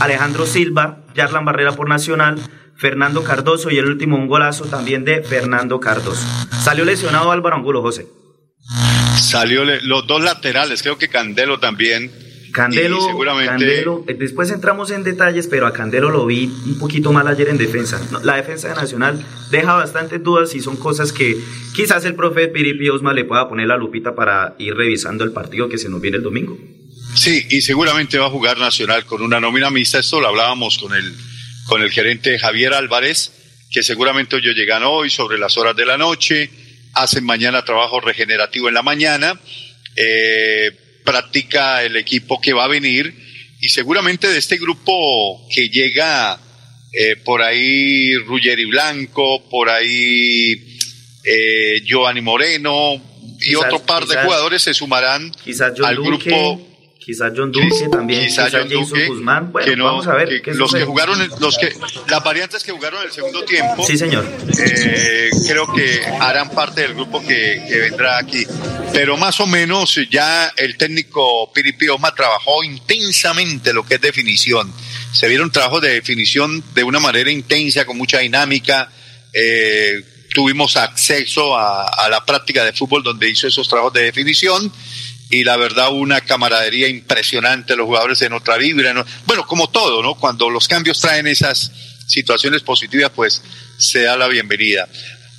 Alejandro 0.00 0.46
Silva, 0.46 1.04
Yarlan 1.14 1.44
Barrera 1.44 1.72
por 1.72 1.88
Nacional, 1.88 2.38
Fernando 2.78 3.22
Cardoso 3.24 3.70
y 3.70 3.78
el 3.78 3.86
último 3.86 4.16
un 4.16 4.28
golazo 4.28 4.64
también 4.64 5.04
de 5.04 5.22
Fernando 5.22 5.80
Cardoso. 5.80 6.24
Salió 6.62 6.84
lesionado 6.84 7.30
Álvaro 7.32 7.56
Angulo, 7.56 7.82
José. 7.82 8.06
Salió 9.20 9.64
le- 9.64 9.80
los 9.82 10.06
dos 10.06 10.22
laterales, 10.22 10.82
creo 10.82 10.98
que 10.98 11.08
Candelo 11.08 11.58
también. 11.58 12.10
Candelo, 12.52 13.00
seguramente 13.04 13.50
Candelo, 13.50 14.04
eh, 14.08 14.14
después 14.14 14.50
entramos 14.50 14.90
en 14.90 15.04
detalles, 15.04 15.46
pero 15.48 15.66
a 15.66 15.72
Candelo 15.72 16.10
lo 16.10 16.24
vi 16.24 16.46
un 16.66 16.78
poquito 16.78 17.12
mal 17.12 17.28
ayer 17.28 17.48
en 17.50 17.58
defensa. 17.58 18.00
La 18.24 18.36
defensa 18.36 18.68
de 18.68 18.74
Nacional 18.74 19.22
deja 19.50 19.74
bastantes 19.74 20.22
dudas 20.22 20.54
y 20.54 20.60
son 20.60 20.76
cosas 20.76 21.12
que 21.12 21.36
quizás 21.74 22.04
el 22.06 22.14
profe 22.14 22.48
Piripi 22.48 22.88
Osma 22.88 23.12
le 23.12 23.24
pueda 23.24 23.48
poner 23.48 23.66
la 23.68 23.76
lupita 23.76 24.14
para 24.14 24.54
ir 24.58 24.74
revisando 24.74 25.24
el 25.24 25.32
partido 25.32 25.68
que 25.68 25.78
se 25.78 25.88
nos 25.90 26.00
viene 26.00 26.16
el 26.16 26.22
domingo. 26.22 26.56
Sí, 27.14 27.44
y 27.50 27.60
seguramente 27.60 28.18
va 28.18 28.26
a 28.26 28.30
jugar 28.30 28.58
Nacional 28.58 29.04
con 29.04 29.22
una 29.22 29.40
nómina 29.40 29.70
mixta. 29.70 29.98
Esto 29.98 30.20
lo 30.20 30.28
hablábamos 30.28 30.78
con 30.78 30.94
el, 30.94 31.14
con 31.68 31.82
el 31.82 31.90
gerente 31.90 32.38
Javier 32.38 32.72
Álvarez, 32.72 33.30
que 33.70 33.82
seguramente 33.82 34.36
ellos 34.38 34.54
llegan 34.54 34.82
hoy 34.84 35.10
sobre 35.10 35.38
las 35.38 35.56
horas 35.58 35.76
de 35.76 35.84
la 35.84 35.98
noche, 35.98 36.50
hacen 36.94 37.24
mañana 37.24 37.64
trabajo 37.64 38.00
regenerativo 38.00 38.68
en 38.68 38.74
la 38.74 38.82
mañana, 38.82 39.38
eh, 39.94 40.72
practica 41.04 41.82
el 41.84 41.96
equipo 41.96 42.40
que 42.40 42.54
va 42.54 42.64
a 42.64 42.68
venir. 42.68 43.14
Y 43.60 43.68
seguramente 43.68 44.28
de 44.28 44.38
este 44.38 44.56
grupo 44.56 45.46
que 45.54 45.68
llega 45.68 46.40
eh, 46.92 47.16
por 47.16 47.42
ahí 47.42 48.14
Ruggeri 48.14 48.64
Blanco, 48.64 49.46
por 49.50 49.68
ahí 49.68 50.78
eh, 51.24 51.82
Giovanni 51.84 52.22
Moreno 52.22 52.94
y 53.40 53.50
Quizás- 53.50 53.66
otro 53.66 53.84
par 53.84 54.06
de 54.06 54.16
jugadores 54.22 54.62
se 54.62 54.72
sumarán 54.72 55.30
al 55.84 55.96
grupo 55.96 56.67
quizás 57.08 57.32
John 57.34 57.50
Duque 57.50 57.88
también, 57.90 58.26
quizá 58.26 58.44
quizás, 58.44 58.60
John 58.60 58.68
Jason 58.70 58.88
Duque, 58.90 59.06
Guzmán. 59.06 59.50
Bueno, 59.50 59.66
que 59.70 59.76
no- 59.76 59.84
vamos 59.86 60.06
a 60.06 60.12
ver. 60.14 60.28
que 60.28 60.42
qué 60.42 60.52
los 60.52 60.70
que 60.74 60.84
jugaron, 60.84 61.18
los 61.40 61.56
que, 61.56 61.72
las 62.06 62.22
variantes 62.22 62.62
que 62.62 62.70
jugaron 62.72 63.02
el 63.02 63.10
segundo 63.10 63.44
tiempo, 63.46 63.82
Sí, 63.86 63.96
señor. 63.96 64.26
eh, 64.58 65.30
creo 65.48 65.72
que 65.72 66.02
harán 66.20 66.50
parte 66.50 66.82
del 66.82 66.92
grupo 66.92 67.22
que, 67.22 67.64
que 67.66 67.78
vendrá 67.78 68.18
aquí. 68.18 68.44
Pero 68.92 69.16
más 69.16 69.40
o 69.40 69.46
menos 69.46 69.98
ya 70.10 70.52
el 70.54 70.76
técnico 70.76 71.50
Piripi 71.54 71.88
Oma 71.88 72.14
trabajó 72.14 72.62
intensamente 72.62 73.72
lo 73.72 73.86
que 73.86 73.94
es 73.94 74.00
definición. 74.02 74.70
Se 75.14 75.28
vieron 75.28 75.50
trabajos 75.50 75.80
de 75.80 75.94
definición 75.94 76.62
de 76.74 76.84
una 76.84 77.00
manera 77.00 77.30
intensa, 77.30 77.86
con 77.86 77.96
mucha 77.96 78.18
dinámica. 78.18 78.90
Eh, 79.32 80.04
tuvimos 80.34 80.76
acceso 80.76 81.56
a, 81.56 81.86
a 81.88 82.08
la 82.10 82.22
práctica 82.26 82.62
de 82.64 82.74
fútbol 82.74 83.02
donde 83.02 83.30
hizo 83.30 83.48
esos 83.48 83.66
trabajos 83.66 83.94
de 83.94 84.02
definición 84.02 84.70
y 85.30 85.44
la 85.44 85.56
verdad 85.56 85.92
una 85.92 86.20
camaradería 86.22 86.88
impresionante, 86.88 87.76
los 87.76 87.86
jugadores 87.86 88.20
en 88.22 88.32
otra 88.32 88.56
vibra, 88.56 88.94
¿no? 88.94 89.04
bueno, 89.26 89.46
como 89.46 89.68
todo, 89.68 90.02
¿no? 90.02 90.14
Cuando 90.14 90.48
los 90.50 90.66
cambios 90.68 91.00
traen 91.00 91.26
esas 91.26 91.70
situaciones 92.06 92.62
positivas, 92.62 93.10
pues 93.14 93.42
se 93.76 94.02
da 94.02 94.16
la 94.16 94.26
bienvenida. 94.28 94.88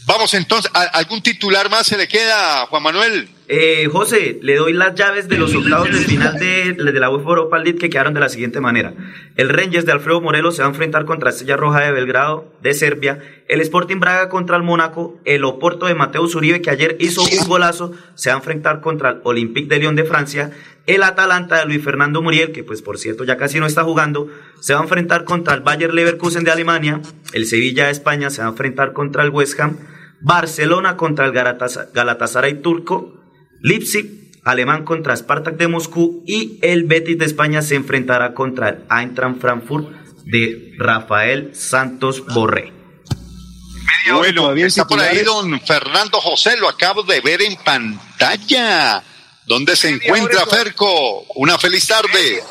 Vamos 0.06 0.34
entonces, 0.34 0.72
¿a- 0.74 0.82
¿algún 0.84 1.22
titular 1.22 1.70
más 1.70 1.88
se 1.88 1.98
le 1.98 2.08
queda, 2.08 2.66
Juan 2.68 2.84
Manuel? 2.84 3.30
Eh, 3.52 3.90
José, 3.92 4.38
le 4.44 4.58
doy 4.58 4.74
las 4.74 4.94
llaves 4.94 5.28
de 5.28 5.40
los 5.40 5.56
octavos 5.56 5.92
de 5.92 5.98
final 5.98 6.38
de, 6.38 6.76
la 6.78 7.10
UEFA 7.10 7.30
Europa 7.30 7.58
League 7.58 7.80
que 7.80 7.90
quedaron 7.90 8.14
de 8.14 8.20
la 8.20 8.30
siguiente 8.30 8.62
manera. 8.62 8.94
El 9.38 9.50
Rangers 9.50 9.88
de 9.88 9.92
Alfredo 9.92 10.22
Morelos 10.22 10.56
se 10.56 10.62
va 10.62 10.68
a 10.68 10.70
enfrentar 10.70 11.06
contra 11.06 11.32
Estrella 11.32 11.58
Roja 11.58 11.80
de 11.80 11.92
Belgrado 11.92 12.54
de 12.62 12.76
Serbia. 12.76 13.18
El 13.48 13.60
Sporting 13.62 14.00
Braga 14.00 14.30
contra 14.30 14.56
el 14.56 14.62
Mónaco. 14.62 15.20
El 15.26 15.46
Oporto 15.46 15.88
de 15.88 15.96
Mateus 15.96 16.36
Uribe, 16.36 16.62
que 16.62 16.70
ayer 16.70 16.96
hizo 17.00 17.24
un 17.24 17.48
golazo, 17.48 17.92
se 18.14 18.30
va 18.30 18.36
a 18.36 18.38
enfrentar 18.38 18.82
contra 18.82 19.10
el 19.10 19.22
Olympique 19.24 19.68
de 19.68 19.80
Lyon 19.80 19.96
de 19.96 20.04
Francia. 20.04 20.52
El 20.86 21.02
Atalanta 21.02 21.58
de 21.58 21.66
Luis 21.66 21.84
Fernando 21.84 22.22
Muriel, 22.22 22.52
que 22.52 22.64
pues 22.64 22.84
por 22.84 23.00
cierto 23.00 23.24
ya 23.24 23.38
casi 23.38 23.60
no 23.60 23.66
está 23.66 23.84
jugando, 23.84 24.28
se 24.60 24.76
va 24.76 24.82
a 24.82 24.84
enfrentar 24.84 25.24
contra 25.24 25.56
el 25.56 25.62
Bayer 25.62 25.92
Leverkusen 25.92 26.44
de 26.44 26.52
Alemania. 26.52 27.02
El 27.34 27.48
Sevilla 27.48 27.86
de 27.86 27.94
España 27.94 28.30
se 28.30 28.42
va 28.44 28.48
a 28.48 28.52
enfrentar 28.52 28.94
contra 28.94 29.24
el 29.24 29.32
West 29.32 29.60
Ham. 29.60 29.78
Barcelona 30.22 30.98
contra 30.98 31.26
el 31.26 31.32
Galatasaray 31.32 32.62
turco. 32.62 33.19
Leipzig, 33.62 34.32
alemán 34.44 34.86
contra 34.86 35.16
Spartak 35.16 35.58
de 35.58 35.68
Moscú 35.68 36.24
y 36.26 36.60
el 36.62 36.84
Betis 36.86 37.18
de 37.18 37.26
España 37.26 37.62
se 37.62 37.76
enfrentará 37.76 38.34
contra 38.34 38.70
el 38.70 38.84
Eintracht 38.90 39.40
Frankfurt 39.42 39.90
de 40.26 40.74
Rafael 40.78 41.52
Santos 41.54 42.24
Borré. 42.34 42.74
Bueno, 44.12 44.54
está 44.54 44.88
por 44.88 45.00
ahí 45.00 45.24
don 45.24 45.60
Fernando 45.62 46.20
José, 46.22 46.58
lo 46.58 46.70
acabo 46.70 47.04
de 47.04 47.22
ver 47.22 47.42
en 47.42 47.56
pantalla. 47.58 49.04
¿Dónde 49.46 49.76
se 49.76 49.90
encuentra 49.90 50.46
Ferco? 50.46 51.26
Una 51.36 51.58
feliz 51.58 51.88
tarde. 51.88 52.42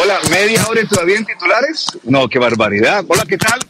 Hola, 0.00 0.18
media 0.30 0.66
hora 0.66 0.82
todavía 0.88 1.16
en 1.16 1.26
titulares. 1.26 1.86
No, 2.04 2.28
qué 2.28 2.38
barbaridad. 2.38 3.04
Hola, 3.06 3.24
¿qué 3.26 3.36
tal? 3.36 3.60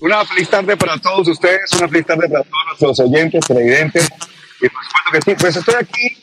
Una 0.00 0.24
feliz 0.24 0.48
tarde 0.48 0.76
para 0.76 0.98
todos 0.98 1.28
ustedes, 1.28 1.72
una 1.72 1.88
feliz 1.88 2.06
tarde 2.06 2.28
para 2.28 2.44
todos 2.44 2.64
nuestros 2.66 3.00
oyentes, 3.00 3.44
televidentes. 3.46 4.08
Y 4.60 4.68
por 4.68 4.82
supuesto 4.84 5.12
que 5.12 5.20
sí, 5.22 5.36
pues 5.40 5.56
estoy 5.56 5.74
aquí 5.76 6.18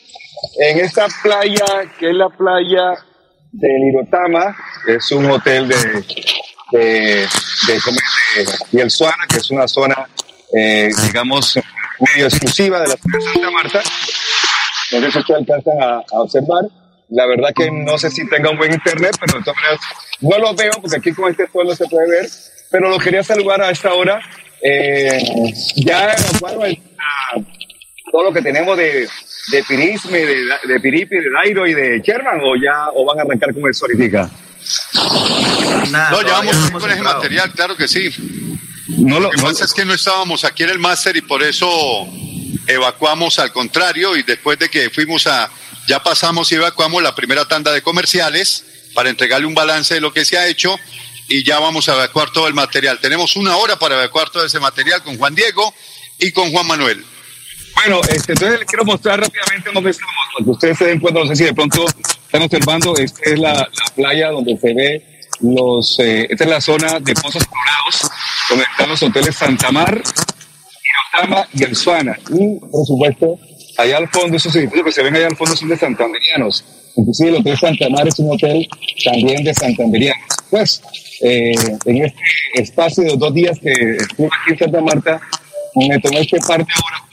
en 0.60 0.80
esta 0.80 1.06
playa, 1.22 1.64
que 1.98 2.10
es 2.10 2.14
la 2.14 2.28
playa 2.28 2.94
de 3.52 3.68
Lirotama, 3.68 4.56
es 4.86 5.10
un 5.12 5.30
hotel 5.30 5.68
de, 5.68 5.76
de, 5.76 5.98
de, 6.72 7.26
de 7.66 8.46
Piel 8.70 8.90
Suana, 8.90 9.24
que 9.28 9.38
es 9.38 9.50
una 9.50 9.66
zona, 9.66 10.06
eh, 10.54 10.90
digamos, 11.06 11.58
medio 11.98 12.26
exclusiva 12.26 12.80
de 12.80 12.88
la 12.88 12.94
ciudad 12.96 13.18
de 13.18 13.24
Santa 13.32 13.50
Marta. 13.50 13.82
No 14.92 15.00
sé 15.00 15.10
si 15.12 15.18
ustedes 15.18 15.40
alcanzan 15.40 15.82
a, 15.82 15.94
a 15.96 16.20
observar. 16.20 16.64
La 17.08 17.26
verdad 17.26 17.50
que 17.54 17.70
no 17.70 17.96
sé 17.98 18.10
si 18.10 18.28
tenga 18.28 18.50
un 18.50 18.58
buen 18.58 18.72
internet, 18.72 19.16
pero 19.20 19.38
de 19.38 19.44
todas 19.44 19.56
maneras 19.56 19.80
no 20.20 20.38
lo 20.38 20.54
veo 20.54 20.72
porque 20.80 20.96
aquí 20.96 21.12
con 21.12 21.30
este 21.30 21.46
sol 21.50 21.66
no 21.66 21.74
se 21.74 21.86
puede 21.86 22.08
ver. 22.10 22.28
Pero 22.70 22.88
lo 22.90 22.98
quería 22.98 23.22
saludar 23.22 23.62
a 23.62 23.70
esta 23.70 23.94
hora. 23.94 24.20
Eh, 24.62 25.18
ya 25.76 26.12
evacuaron 26.12 26.64
el- 26.66 26.82
todo 28.16 28.24
lo 28.24 28.32
que 28.32 28.40
tenemos 28.40 28.78
de, 28.78 29.06
de 29.48 29.64
Pirisme, 29.64 30.18
de, 30.18 30.48
de 30.66 30.80
Piripi, 30.80 31.16
de 31.16 31.30
Dairo 31.30 31.66
y 31.66 31.74
de 31.74 32.00
Sherman, 32.00 32.40
o 32.42 32.56
ya 32.56 32.88
o 32.94 33.04
van 33.04 33.18
a 33.18 33.22
arrancar 33.22 33.52
con 33.52 33.66
el 33.66 33.74
Solitica. 33.74 34.30
no, 35.90 36.22
ya 36.22 36.32
vamos 36.32 36.70
con 36.70 36.90
ese 36.90 37.02
material, 37.02 37.52
claro 37.52 37.76
que 37.76 37.86
sí. 37.86 38.08
No 38.88 39.20
lo, 39.20 39.28
que 39.28 39.42
pasa 39.42 39.66
es 39.66 39.74
que 39.74 39.84
no 39.84 39.92
estábamos 39.92 40.44
aquí 40.44 40.62
en 40.62 40.70
el 40.70 40.78
máster 40.78 41.14
y 41.14 41.20
por 41.20 41.42
eso 41.42 41.68
evacuamos 42.66 43.38
al 43.38 43.52
contrario 43.52 44.16
y 44.16 44.22
después 44.22 44.58
de 44.58 44.70
que 44.70 44.88
fuimos 44.88 45.26
a, 45.26 45.50
ya 45.86 46.02
pasamos 46.02 46.50
y 46.52 46.54
evacuamos 46.54 47.02
la 47.02 47.14
primera 47.14 47.46
tanda 47.46 47.70
de 47.70 47.82
comerciales 47.82 48.64
para 48.94 49.10
entregarle 49.10 49.46
un 49.46 49.54
balance 49.54 49.92
de 49.92 50.00
lo 50.00 50.10
que 50.10 50.24
se 50.24 50.38
ha 50.38 50.46
hecho 50.46 50.74
y 51.28 51.44
ya 51.44 51.58
vamos 51.58 51.86
a 51.90 51.92
evacuar 51.92 52.30
todo 52.30 52.48
el 52.48 52.54
material. 52.54 52.98
Tenemos 52.98 53.36
una 53.36 53.56
hora 53.58 53.78
para 53.78 53.96
evacuar 53.96 54.30
todo 54.30 54.46
ese 54.46 54.58
material 54.58 55.02
con 55.02 55.18
Juan 55.18 55.34
Diego 55.34 55.74
y 56.18 56.32
con 56.32 56.50
Juan 56.50 56.66
Manuel. 56.66 57.04
Bueno, 57.76 58.00
este, 58.08 58.32
entonces 58.32 58.60
les 58.60 58.68
quiero 58.68 58.84
mostrar 58.84 59.20
rápidamente 59.20 59.70
dónde 59.72 59.90
estamos, 59.90 60.14
para 60.32 60.44
que 60.44 60.50
ustedes 60.50 60.78
se 60.78 60.84
den 60.86 61.00
cuenta, 61.00 61.20
no 61.20 61.26
sé 61.26 61.36
si 61.36 61.44
de 61.44 61.54
pronto 61.54 61.86
están 61.86 62.42
observando, 62.42 62.96
esta 62.96 63.30
es 63.30 63.38
la, 63.38 63.52
la 63.52 63.94
playa 63.94 64.30
donde 64.30 64.56
se 64.58 64.74
ve 64.74 65.16
los, 65.40 65.98
eh, 66.00 66.26
esta 66.30 66.44
es 66.44 66.50
la 66.50 66.60
zona 66.60 66.98
de 67.00 67.14
Pozos 67.14 67.44
Colorados, 67.44 68.10
donde 68.48 68.64
están 68.64 68.88
los 68.88 69.02
hoteles 69.02 69.36
Santa 69.36 69.70
Mar, 69.70 70.02
Irotama 71.14 71.48
y 71.52 71.62
El 71.64 71.76
Suana. 71.76 72.18
Y, 72.30 72.58
por 72.58 72.86
supuesto, 72.86 73.38
allá 73.76 73.98
al 73.98 74.08
fondo, 74.08 74.36
esos 74.36 74.54
edificios 74.56 74.84
que 74.84 74.92
se 74.92 75.02
ven 75.02 75.14
allá 75.14 75.26
al 75.26 75.36
fondo 75.36 75.56
son 75.56 75.68
de 75.68 75.76
santanderianos. 75.76 76.64
Inclusive 76.96 77.28
el 77.28 77.36
Hotel 77.36 77.58
Santa 77.58 77.90
Mar 77.90 78.08
es 78.08 78.18
un 78.18 78.32
hotel 78.32 78.66
también 79.04 79.44
de 79.44 79.54
santanderianos. 79.54 80.24
Pues, 80.50 80.82
eh, 81.22 81.54
en 81.84 82.04
este 82.04 82.18
espacio 82.54 83.04
de 83.04 83.16
dos 83.16 83.34
días 83.34 83.58
que 83.60 83.70
estuve 83.70 84.26
aquí 84.26 84.52
en 84.52 84.58
Santa 84.58 84.80
Marta, 84.80 85.20
me 85.74 86.00
tomé 86.00 86.20
este 86.20 86.38
parte 86.38 86.72
ahora 86.72 87.05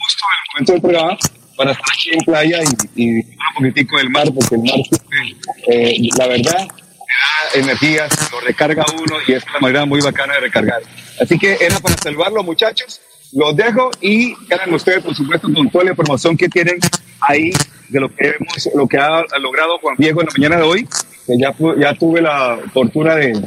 justo 0.54 0.72
en 0.72 0.72
el 0.72 0.72
momento 0.72 0.72
del 0.72 0.80
programa 0.82 1.18
para 1.56 1.72
estar 1.72 1.86
aquí 1.92 2.10
en 2.12 2.24
playa 2.24 2.58
y, 2.62 3.02
y 3.02 3.16
un 3.16 3.54
poquitico 3.56 3.96
del 3.98 4.10
mar, 4.10 4.26
porque 4.34 4.54
el 4.56 4.62
mar, 4.62 4.80
eh, 5.68 5.96
la 6.18 6.26
verdad, 6.26 6.68
da 6.68 7.60
energía, 7.60 8.08
lo 8.32 8.40
recarga 8.40 8.84
uno 8.92 9.16
y 9.26 9.32
es 9.32 9.44
una 9.44 9.60
manera 9.60 9.84
muy 9.84 10.00
bacana 10.00 10.34
de 10.34 10.40
recargar. 10.40 10.82
Así 11.20 11.38
que 11.38 11.56
era 11.60 11.78
para 11.78 11.96
salvarlos, 11.96 12.44
muchachos. 12.44 13.00
Los 13.32 13.56
dejo 13.56 13.90
y 14.00 14.34
quedan 14.46 14.72
ustedes, 14.74 15.02
por 15.02 15.14
supuesto, 15.14 15.48
con 15.52 15.68
toda 15.70 15.84
la 15.84 15.90
información 15.90 16.36
que 16.36 16.48
tienen 16.48 16.78
ahí 17.20 17.52
de 17.88 18.00
lo 18.00 18.14
que 18.14 18.28
hemos, 18.28 18.68
lo 18.74 18.86
que 18.86 18.98
ha 18.98 19.24
logrado 19.40 19.78
Juan 19.78 19.96
Diego 19.98 20.20
en 20.20 20.26
la 20.26 20.32
mañana 20.36 20.56
de 20.56 20.62
hoy, 20.62 20.88
que 21.26 21.38
ya, 21.38 21.54
ya 21.78 21.94
tuve 21.94 22.20
la 22.20 22.58
fortuna 22.72 23.16
de, 23.16 23.40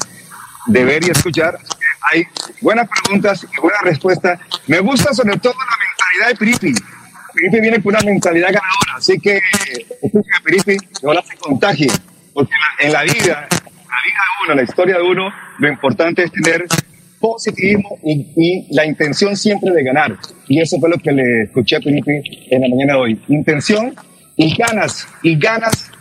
de 0.67 0.85
ver 0.85 1.03
y 1.05 1.11
escuchar. 1.11 1.57
Hay 2.11 2.23
buenas 2.61 2.87
preguntas 2.89 3.45
y 3.45 3.61
buenas 3.61 3.81
respuestas. 3.83 4.39
Me 4.67 4.79
gusta 4.79 5.13
sobre 5.13 5.37
todo 5.37 5.53
la 5.53 5.77
mentalidad 5.77 6.27
de 6.29 6.35
Piripi. 6.35 6.96
Piripi 7.37 7.61
viene 7.61 7.81
con 7.81 7.93
una 7.93 8.03
mentalidad 8.03 8.47
ganadora, 8.47 8.95
así 8.95 9.19
que 9.19 9.39
escuchen 10.01 10.33
a 10.33 10.43
Piripi, 10.43 10.77
que 10.77 11.05
ahora 11.05 11.21
se 11.21 11.37
contagie, 11.37 11.91
porque 12.33 12.51
en 12.79 12.91
la, 12.91 13.03
en 13.03 13.07
la 13.07 13.13
vida, 13.13 13.47
la 13.49 13.99
vida 14.03 14.21
de 14.23 14.45
uno, 14.45 14.55
la 14.55 14.63
historia 14.63 14.97
de 14.97 15.03
uno, 15.03 15.33
lo 15.59 15.67
importante 15.69 16.23
es 16.23 16.31
tener 16.31 16.65
positivismo 17.19 17.99
y, 18.03 18.33
y 18.35 18.75
la 18.75 18.85
intención 18.85 19.35
siempre 19.37 19.71
de 19.71 19.83
ganar. 19.83 20.17
Y 20.47 20.61
eso 20.61 20.79
fue 20.79 20.89
lo 20.89 20.97
que 20.97 21.11
le 21.11 21.43
escuché 21.43 21.75
a 21.75 21.79
Piripi 21.79 22.21
en 22.49 22.61
la 22.61 22.67
mañana 22.69 22.93
de 22.93 22.99
hoy. 22.99 23.21
Intención 23.27 23.95
y 24.35 24.55
ganas, 24.55 25.07
y 25.21 25.37
ganas 25.37 25.91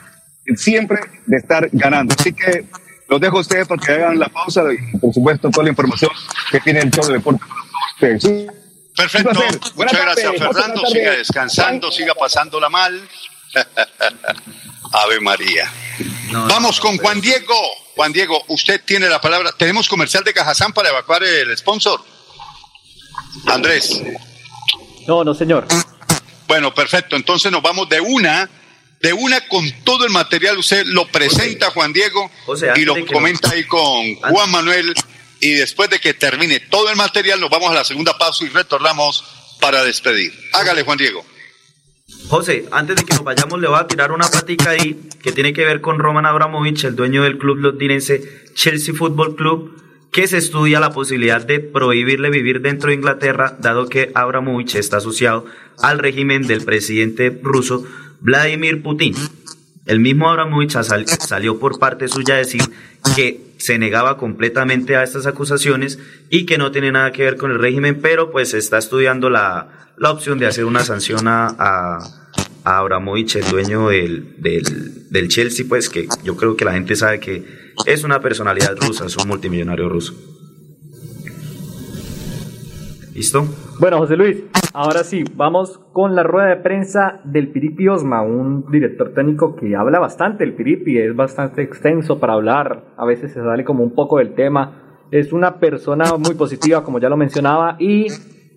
siempre 0.56 1.00
de 1.26 1.36
estar 1.36 1.68
ganando. 1.72 2.14
Así 2.18 2.32
que 2.32 2.64
los 3.08 3.20
dejo 3.20 3.38
a 3.38 3.40
ustedes 3.40 3.66
para 3.66 3.82
que 3.82 3.92
hagan 3.92 4.18
la 4.18 4.28
pausa 4.28 4.62
y, 4.72 4.98
por 4.98 5.12
supuesto, 5.12 5.50
toda 5.50 5.64
la 5.64 5.70
información 5.70 6.10
que 6.50 6.60
tiene 6.60 6.80
el 6.80 6.90
show 6.90 7.06
de 7.06 7.14
deporte 7.14 7.40
para 7.40 7.62
todos 8.00 8.20
ustedes. 8.20 8.65
Perfecto. 8.96 9.34
Buenas 9.34 9.74
Muchas 9.74 10.00
gracias, 10.00 10.32
Fernando. 10.38 10.86
Siga 10.86 11.10
descansando, 11.12 11.92
siga 11.92 12.14
pasándola 12.14 12.68
mal. 12.68 13.08
Ave 14.92 15.20
María. 15.20 15.70
Vamos 16.48 16.80
con 16.80 16.96
Juan 16.98 17.20
Diego. 17.20 17.54
Juan 17.94 18.12
Diego, 18.12 18.42
usted 18.48 18.82
tiene 18.84 19.08
la 19.08 19.20
palabra. 19.20 19.52
Tenemos 19.52 19.88
comercial 19.88 20.24
de 20.24 20.32
Cajazán 20.32 20.72
para 20.72 20.88
evacuar 20.88 21.22
el 21.22 21.56
sponsor. 21.56 22.00
Andrés. 23.46 24.02
No, 25.06 25.24
no, 25.24 25.34
señor. 25.34 25.66
Bueno, 26.46 26.74
perfecto. 26.74 27.16
Entonces 27.16 27.50
nos 27.52 27.62
vamos 27.62 27.88
de 27.88 28.00
una, 28.00 28.48
de 29.00 29.12
una 29.12 29.46
con 29.48 29.70
todo 29.84 30.04
el 30.04 30.10
material. 30.10 30.58
Usted 30.58 30.84
lo 30.86 31.06
presenta, 31.08 31.70
Juan 31.70 31.92
Diego, 31.92 32.30
José, 32.44 32.72
y 32.76 32.84
lo 32.84 32.94
comenta 33.06 33.50
ahí 33.50 33.64
con 33.64 34.14
Juan 34.16 34.50
Manuel. 34.50 34.94
Y 35.46 35.52
después 35.52 35.88
de 35.88 36.00
que 36.00 36.12
termine 36.12 36.58
todo 36.58 36.90
el 36.90 36.96
material, 36.96 37.40
nos 37.40 37.50
vamos 37.50 37.70
a 37.70 37.74
la 37.74 37.84
segunda 37.84 38.18
pausa 38.18 38.44
y 38.44 38.48
retornamos 38.48 39.24
para 39.60 39.84
despedir. 39.84 40.32
Hágale, 40.52 40.82
Juan 40.82 40.98
Diego. 40.98 41.24
José, 42.26 42.66
antes 42.72 42.96
de 42.96 43.04
que 43.04 43.14
nos 43.14 43.22
vayamos, 43.22 43.60
le 43.60 43.68
voy 43.68 43.78
a 43.78 43.86
tirar 43.86 44.10
una 44.10 44.28
plática 44.28 44.70
ahí 44.70 45.08
que 45.22 45.30
tiene 45.30 45.52
que 45.52 45.64
ver 45.64 45.80
con 45.80 46.00
Roman 46.00 46.26
Abramovich, 46.26 46.82
el 46.82 46.96
dueño 46.96 47.22
del 47.22 47.38
club 47.38 47.58
londinense 47.58 48.44
Chelsea 48.54 48.92
Football 48.92 49.36
Club, 49.36 50.10
que 50.12 50.26
se 50.26 50.38
estudia 50.38 50.80
la 50.80 50.90
posibilidad 50.90 51.46
de 51.46 51.60
prohibirle 51.60 52.28
vivir 52.28 52.60
dentro 52.60 52.88
de 52.88 52.96
Inglaterra, 52.96 53.56
dado 53.60 53.88
que 53.88 54.10
Abramovich 54.16 54.74
está 54.74 54.96
asociado 54.96 55.46
al 55.78 56.00
régimen 56.00 56.48
del 56.48 56.64
presidente 56.64 57.38
ruso 57.40 57.86
Vladimir 58.20 58.82
Putin. 58.82 59.14
El 59.86 60.00
mismo 60.00 60.28
Abramovich 60.28 60.72
sal- 60.82 61.06
salió 61.06 61.58
por 61.58 61.78
parte 61.78 62.08
suya 62.08 62.34
a 62.34 62.38
decir 62.38 62.62
que 63.14 63.40
se 63.58 63.78
negaba 63.78 64.18
completamente 64.18 64.96
a 64.96 65.02
estas 65.04 65.26
acusaciones 65.26 65.98
y 66.28 66.44
que 66.44 66.58
no 66.58 66.72
tiene 66.72 66.92
nada 66.92 67.12
que 67.12 67.22
ver 67.22 67.36
con 67.36 67.50
el 67.52 67.58
régimen, 67.58 68.00
pero 68.02 68.30
pues 68.30 68.52
está 68.52 68.78
estudiando 68.78 69.30
la, 69.30 69.92
la 69.96 70.10
opción 70.10 70.38
de 70.38 70.46
hacer 70.46 70.64
una 70.64 70.84
sanción 70.84 71.28
a, 71.28 71.46
a, 71.58 71.98
a 72.64 72.78
Abramovich, 72.78 73.36
el 73.36 73.48
dueño 73.48 73.88
del, 73.88 74.34
del, 74.38 75.10
del 75.10 75.28
Chelsea, 75.28 75.64
pues 75.68 75.88
que 75.88 76.08
yo 76.24 76.36
creo 76.36 76.56
que 76.56 76.64
la 76.64 76.72
gente 76.72 76.96
sabe 76.96 77.20
que 77.20 77.44
es 77.86 78.02
una 78.04 78.20
personalidad 78.20 78.76
rusa, 78.76 79.06
es 79.06 79.16
un 79.16 79.28
multimillonario 79.28 79.88
ruso. 79.88 80.14
¿Listo? 83.16 83.46
Bueno, 83.80 83.96
José 83.96 84.14
Luis, 84.14 84.44
ahora 84.74 85.02
sí, 85.02 85.24
vamos 85.36 85.80
con 85.94 86.14
la 86.14 86.22
rueda 86.22 86.48
de 86.48 86.56
prensa 86.56 87.22
del 87.24 87.50
Piripi 87.50 87.88
Osma, 87.88 88.20
un 88.20 88.70
director 88.70 89.14
técnico 89.14 89.56
que 89.56 89.74
habla 89.74 89.98
bastante. 89.98 90.44
El 90.44 90.54
Piripi 90.54 90.98
es 90.98 91.16
bastante 91.16 91.62
extenso 91.62 92.20
para 92.20 92.34
hablar, 92.34 92.92
a 92.94 93.06
veces 93.06 93.32
se 93.32 93.40
sale 93.40 93.64
como 93.64 93.82
un 93.82 93.94
poco 93.94 94.18
del 94.18 94.34
tema. 94.34 95.06
Es 95.10 95.32
una 95.32 95.58
persona 95.58 96.04
muy 96.18 96.34
positiva, 96.34 96.84
como 96.84 96.98
ya 96.98 97.08
lo 97.08 97.16
mencionaba, 97.16 97.76
y 97.78 98.08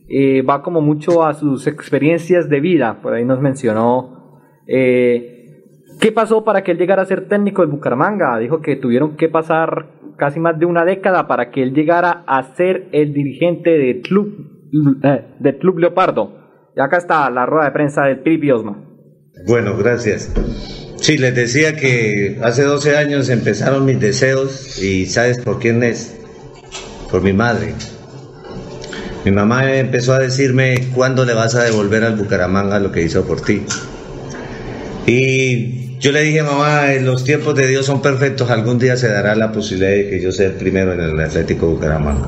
eh, 0.10 0.41
va 0.41 0.62
como 0.62 0.82
mucho 0.82 1.26
a 1.26 1.34
sus 1.36 1.66
experiencias 1.66 2.49
de 2.49 2.60
vida. 2.60 2.99
Por 3.01 3.14
ahí 3.14 3.24
nos 3.24 3.39
mencionó 3.39 4.41
eh, 4.68 5.64
qué 6.01 6.12
pasó 6.12 6.43
para 6.43 6.66
que 6.66 6.72
él 6.72 6.78
llegara 6.78 7.03
a 7.03 7.05
ser 7.05 7.30
técnico 7.30 7.62
del 7.62 7.72
Bucaramanga. 7.72 8.38
Dijo 8.39 8.60
que 8.60 8.76
tuvieron 8.76 9.16
que 9.16 9.30
pasar 9.30 9.99
casi 10.20 10.39
más 10.39 10.59
de 10.59 10.67
una 10.67 10.86
década 10.86 11.28
para 11.28 11.49
que 11.49 11.63
él 11.63 11.74
llegara 11.74 12.24
a 12.28 12.55
ser 12.55 12.89
el 12.91 13.13
dirigente 13.13 13.72
del 13.72 14.01
club, 14.01 14.70
eh, 15.03 15.57
club 15.59 15.80
Leopardo. 15.80 16.72
Y 16.76 16.82
acá 16.82 16.97
está 16.97 17.30
la 17.32 17.47
rueda 17.47 17.65
de 17.65 17.72
prensa 17.72 18.03
del 18.03 18.20
Piripi 18.20 18.51
Osma. 18.51 18.86
Bueno, 19.47 19.76
gracias. 19.76 20.32
Sí, 20.97 21.17
les 21.17 21.34
decía 21.34 21.76
que 21.76 22.38
hace 22.43 22.63
12 22.63 22.97
años 22.97 23.30
empezaron 23.30 23.86
mis 23.86 23.99
deseos 23.99 24.82
y 24.82 25.05
¿sabes 25.05 25.39
por 25.39 25.59
quién 25.59 25.82
es? 25.82 26.20
Por 27.09 27.24
mi 27.24 27.34
madre. 27.34 27.74
Mi 29.26 29.32
mamá 29.32 29.76
empezó 29.76 30.13
a 30.13 30.20
decirme 30.20 30.89
cuándo 30.93 31.26
le 31.26 31.34
vas 31.34 31.55
a 31.55 31.63
devolver 31.63 32.03
al 32.03 32.15
Bucaramanga 32.15 32.80
lo 32.80 32.91
que 32.91 33.01
hizo 33.01 33.26
por 33.26 33.41
ti. 33.41 33.65
Y 35.05 35.89
yo 36.00 36.14
le 36.14 36.22
dije, 36.22 36.41
mamá, 36.43 36.93
eh, 36.93 37.02
los 37.02 37.26
tiempos 37.26 37.56
de 37.56 37.68
Dios 37.68 37.86
son 37.86 38.02
perfectos, 38.02 38.50
algún 38.50 38.80
día 38.80 38.95
se 38.95 39.10
dará 39.10 39.36
la 39.36 39.52
posibilidad 39.52 39.91
de 39.91 40.10
que 40.10 40.22
yo 40.22 40.32
sea 40.32 40.47
el 40.47 40.54
primero 40.54 40.93
en 40.93 41.02
el 41.02 41.20
Atlético 41.20 41.68
Bucaramanga. 41.68 42.28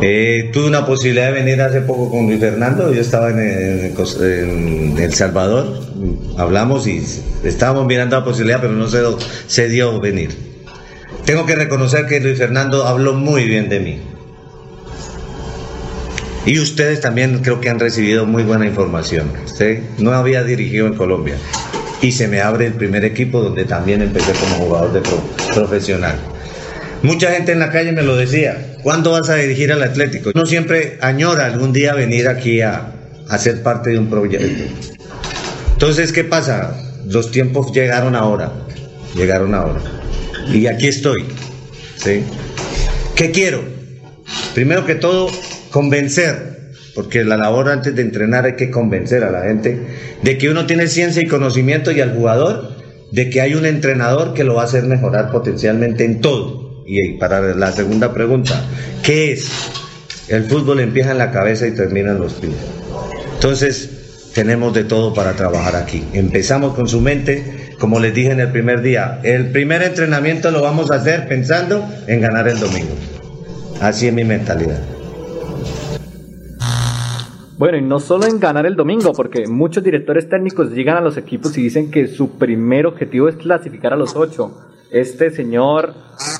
Eh, 0.00 0.48
tuve 0.50 0.68
una 0.68 0.86
posibilidad 0.86 1.26
de 1.26 1.32
venir 1.32 1.60
hace 1.60 1.82
poco 1.82 2.10
con 2.10 2.26
Luis 2.26 2.40
Fernando, 2.40 2.94
yo 2.94 3.00
estaba 3.02 3.28
en, 3.28 4.96
El 4.98 5.12
Salvador, 5.12 5.82
hablamos 6.38 6.86
y 6.86 7.04
estábamos 7.44 7.84
mirando 7.86 8.16
la 8.16 8.24
posibilidad, 8.24 8.62
pero 8.62 8.72
no 8.72 8.88
se, 8.88 9.68
dio 9.68 10.00
venir. 10.00 10.30
Tengo 11.26 11.44
que 11.44 11.54
reconocer 11.54 12.06
que 12.06 12.20
Luis 12.20 12.38
Fernando 12.38 12.86
habló 12.86 13.12
muy 13.12 13.44
bien 13.44 13.68
de 13.68 13.80
mí. 13.80 14.00
Y 16.46 16.58
ustedes 16.58 17.02
también 17.02 17.40
creo 17.40 17.60
que 17.60 17.68
han 17.68 17.78
recibido 17.78 18.24
muy 18.24 18.44
buena 18.44 18.64
información. 18.64 19.30
No 19.98 20.14
había 20.14 20.42
dirigido 20.42 20.86
en 20.86 20.94
Colombia. 20.94 21.34
Y 22.02 22.12
se 22.12 22.28
me 22.28 22.40
abre 22.40 22.66
el 22.66 22.72
primer 22.74 23.04
equipo 23.04 23.40
donde 23.42 23.64
también 23.64 24.00
empecé 24.02 24.32
como 24.32 24.54
jugador 24.56 24.92
de 24.92 25.00
pro- 25.00 25.22
profesional. 25.54 26.16
Mucha 27.02 27.30
gente 27.32 27.52
en 27.52 27.58
la 27.58 27.70
calle 27.70 27.92
me 27.92 28.02
lo 28.02 28.16
decía, 28.16 28.76
¿cuándo 28.82 29.12
vas 29.12 29.28
a 29.28 29.36
dirigir 29.36 29.72
al 29.72 29.82
Atlético? 29.82 30.30
Uno 30.34 30.46
siempre 30.46 30.98
añora 31.00 31.46
algún 31.46 31.72
día 31.72 31.94
venir 31.94 32.28
aquí 32.28 32.60
a, 32.62 32.92
a 33.28 33.38
ser 33.38 33.62
parte 33.62 33.90
de 33.90 33.98
un 33.98 34.08
proyecto. 34.08 34.64
Entonces, 35.72 36.12
¿qué 36.12 36.24
pasa? 36.24 36.74
Los 37.06 37.30
tiempos 37.30 37.72
llegaron 37.72 38.14
ahora, 38.14 38.52
llegaron 39.14 39.54
ahora. 39.54 39.80
Y 40.52 40.66
aquí 40.66 40.88
estoy. 40.88 41.24
¿sí? 41.96 42.22
¿Qué 43.14 43.30
quiero? 43.30 43.62
Primero 44.54 44.84
que 44.84 44.94
todo, 44.94 45.30
convencer, 45.70 46.49
porque 47.00 47.24
la 47.24 47.38
labor 47.38 47.70
antes 47.70 47.96
de 47.96 48.02
entrenar 48.02 48.44
hay 48.44 48.56
que 48.56 48.70
convencer 48.70 49.24
a 49.24 49.30
la 49.30 49.40
gente 49.40 49.80
de 50.22 50.36
que 50.36 50.50
uno 50.50 50.66
tiene 50.66 50.86
ciencia 50.86 51.22
y 51.22 51.26
conocimiento 51.26 51.92
y 51.92 52.02
al 52.02 52.14
jugador 52.14 52.74
de 53.10 53.30
que 53.30 53.40
hay 53.40 53.54
un 53.54 53.64
entrenador 53.64 54.34
que 54.34 54.44
lo 54.44 54.56
va 54.56 54.62
a 54.62 54.64
hacer 54.66 54.84
mejorar 54.84 55.30
potencialmente 55.30 56.04
en 56.04 56.20
todo. 56.20 56.84
Y 56.84 57.14
para 57.14 57.54
la 57.54 57.72
segunda 57.72 58.12
pregunta, 58.12 58.62
¿qué 59.02 59.32
es? 59.32 59.50
El 60.28 60.44
fútbol 60.44 60.80
empieza 60.80 61.12
en 61.12 61.16
la 61.16 61.30
cabeza 61.30 61.66
y 61.66 61.70
termina 61.70 62.10
en 62.10 62.18
los 62.18 62.34
pies. 62.34 62.52
Entonces, 63.32 64.32
tenemos 64.34 64.74
de 64.74 64.84
todo 64.84 65.14
para 65.14 65.32
trabajar 65.32 65.76
aquí. 65.76 66.04
Empezamos 66.12 66.74
con 66.74 66.86
su 66.86 67.00
mente, 67.00 67.72
como 67.78 67.98
les 67.98 68.12
dije 68.12 68.32
en 68.32 68.40
el 68.40 68.52
primer 68.52 68.82
día, 68.82 69.20
el 69.22 69.52
primer 69.52 69.82
entrenamiento 69.82 70.50
lo 70.50 70.60
vamos 70.60 70.90
a 70.90 70.96
hacer 70.96 71.26
pensando 71.28 71.82
en 72.06 72.20
ganar 72.20 72.46
el 72.46 72.60
domingo. 72.60 72.92
Así 73.80 74.06
es 74.06 74.12
mi 74.12 74.24
mentalidad. 74.24 74.99
Bueno, 77.60 77.76
y 77.76 77.82
no 77.82 78.00
solo 78.00 78.24
en 78.24 78.40
ganar 78.40 78.64
el 78.64 78.74
domingo, 78.74 79.12
porque 79.12 79.46
muchos 79.46 79.84
directores 79.84 80.30
técnicos 80.30 80.70
llegan 80.70 80.96
a 80.96 81.02
los 81.02 81.18
equipos 81.18 81.58
y 81.58 81.62
dicen 81.62 81.90
que 81.90 82.06
su 82.06 82.38
primer 82.38 82.86
objetivo 82.86 83.28
es 83.28 83.36
clasificar 83.36 83.92
a 83.92 83.96
los 83.96 84.16
ocho. 84.16 84.56
Este 84.90 85.30
señor 85.30 85.92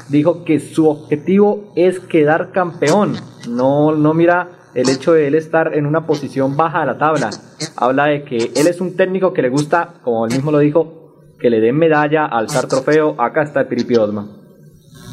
dijo 0.08 0.44
que 0.44 0.60
su 0.60 0.88
objetivo 0.88 1.74
es 1.76 2.00
quedar 2.00 2.52
campeón. 2.52 3.16
No, 3.50 3.94
no 3.94 4.14
mira 4.14 4.70
el 4.74 4.88
hecho 4.88 5.12
de 5.12 5.26
él 5.26 5.34
estar 5.34 5.74
en 5.74 5.84
una 5.84 6.06
posición 6.06 6.56
baja 6.56 6.80
de 6.80 6.86
la 6.86 6.96
tabla. 6.96 7.28
Habla 7.76 8.06
de 8.06 8.24
que 8.24 8.52
él 8.56 8.66
es 8.66 8.80
un 8.80 8.96
técnico 8.96 9.34
que 9.34 9.42
le 9.42 9.50
gusta, 9.50 9.96
como 10.02 10.24
él 10.24 10.32
mismo 10.32 10.50
lo 10.50 10.58
dijo, 10.60 11.34
que 11.38 11.50
le 11.50 11.60
den 11.60 11.76
medalla, 11.76 12.24
alzar 12.24 12.66
trofeo. 12.66 13.20
Acá 13.20 13.42
está 13.42 13.60
el 13.60 13.66
Piripi 13.66 13.94
Osma. 13.96 14.26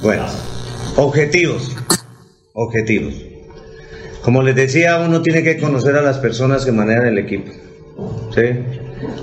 Bueno, 0.01 0.23
objetivos. 0.95 1.75
Objetivos. 2.53 3.36
Como 4.27 4.43
les 4.43 4.57
decía, 4.57 4.97
uno 4.97 5.21
tiene 5.21 5.41
que 5.41 5.57
conocer 5.57 5.95
a 5.95 6.01
las 6.01 6.17
personas 6.17 6.65
que 6.65 6.73
manejan 6.73 7.07
el 7.07 7.17
equipo. 7.17 7.49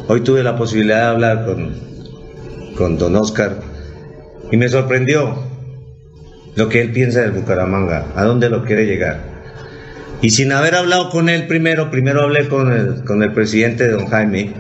Hoy 0.09 0.23
tuve 0.23 0.43
la 0.43 0.57
posibilidad 0.57 1.01
de 1.01 1.09
hablar 1.09 1.45
con, 1.45 1.75
con 2.75 2.97
don 2.97 3.15
Oscar 3.15 3.59
y 4.51 4.57
me 4.57 4.67
sorprendió 4.67 5.43
lo 6.57 6.71
que 6.71 6.81
él 6.81 6.93
piensa 6.93 7.21
del 7.21 7.33
Bucaramanga, 7.33 8.13
a 8.17 8.25
dónde 8.25 8.49
lo 8.49 8.65
quiere 8.65 8.87
llegar. 8.87 9.21
Y 10.23 10.31
sin 10.31 10.53
haber 10.53 10.75
hablado 10.75 11.11
con 11.11 11.29
él 11.29 11.49
primero, 11.49 11.91
primero 11.91 12.23
hablé 12.23 12.49
con 12.49 12.73
el, 12.73 13.05
con 13.05 13.23
el 13.23 13.35
presidente 13.35 13.85
de 13.85 13.91
don 13.91 14.07
Jaime. 14.07 14.55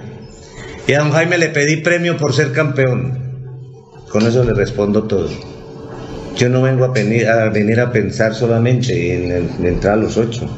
Y 0.86 0.92
a 0.92 0.99
don 0.99 1.12
Jaime 1.12 1.38
le 1.38 1.49
pedí 1.49 1.78
premio 1.78 2.18
por 2.18 2.34
ser 2.34 2.53
campeón. 2.53 3.18
Con 4.11 4.26
eso 4.26 4.45
le 4.45 4.53
respondo 4.53 5.05
todo. 5.05 5.30
Yo 6.37 6.49
no 6.49 6.62
vengo 6.62 6.85
a 6.85 6.89
venir 6.89 7.80
a, 7.80 7.93
pensar 7.93 8.35
solamente 8.35 9.14
en, 9.14 9.30
en 9.30 9.66
entrar 9.66 9.95
a 9.95 9.97
los 9.97 10.16
ocho. 10.16 10.49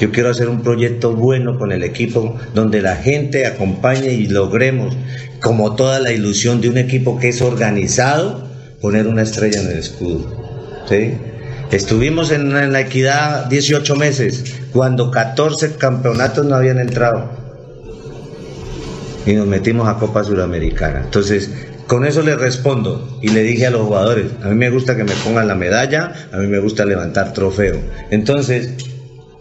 Yo 0.00 0.10
quiero 0.10 0.30
hacer 0.30 0.48
un 0.48 0.62
proyecto 0.62 1.14
bueno 1.14 1.58
con 1.58 1.72
el 1.72 1.82
equipo 1.82 2.36
donde 2.54 2.80
la 2.80 2.96
gente 2.96 3.44
acompañe 3.46 4.12
y 4.14 4.28
logremos, 4.28 4.96
como 5.40 5.76
toda 5.76 6.00
la 6.00 6.10
ilusión 6.12 6.62
de 6.62 6.70
un 6.70 6.78
equipo 6.78 7.18
que 7.18 7.28
es 7.28 7.42
organizado, 7.42 8.48
poner 8.80 9.06
una 9.06 9.22
estrella 9.22 9.60
en 9.60 9.70
el 9.70 9.78
escudo. 9.78 10.40
Estuvimos 11.70 12.32
en 12.32 12.72
la 12.72 12.80
equidad 12.80 13.46
18 13.46 13.94
meses, 13.94 14.42
cuando 14.72 15.10
14 15.10 15.76
campeonatos 15.76 16.44
no 16.44 16.56
habían 16.56 16.80
entrado. 16.80 17.39
Y 19.26 19.34
nos 19.34 19.46
metimos 19.46 19.88
a 19.88 19.98
Copa 19.98 20.24
Suramericana. 20.24 21.02
Entonces, 21.04 21.50
con 21.86 22.06
eso 22.06 22.22
le 22.22 22.36
respondo 22.36 23.18
y 23.20 23.30
le 23.30 23.42
dije 23.42 23.66
a 23.66 23.70
los 23.70 23.82
jugadores, 23.82 24.26
a 24.42 24.48
mí 24.48 24.54
me 24.54 24.70
gusta 24.70 24.96
que 24.96 25.04
me 25.04 25.12
pongan 25.24 25.48
la 25.48 25.56
medalla, 25.56 26.12
a 26.32 26.36
mí 26.38 26.46
me 26.46 26.60
gusta 26.60 26.84
levantar 26.84 27.32
trofeo. 27.32 27.80
Entonces, 28.10 28.74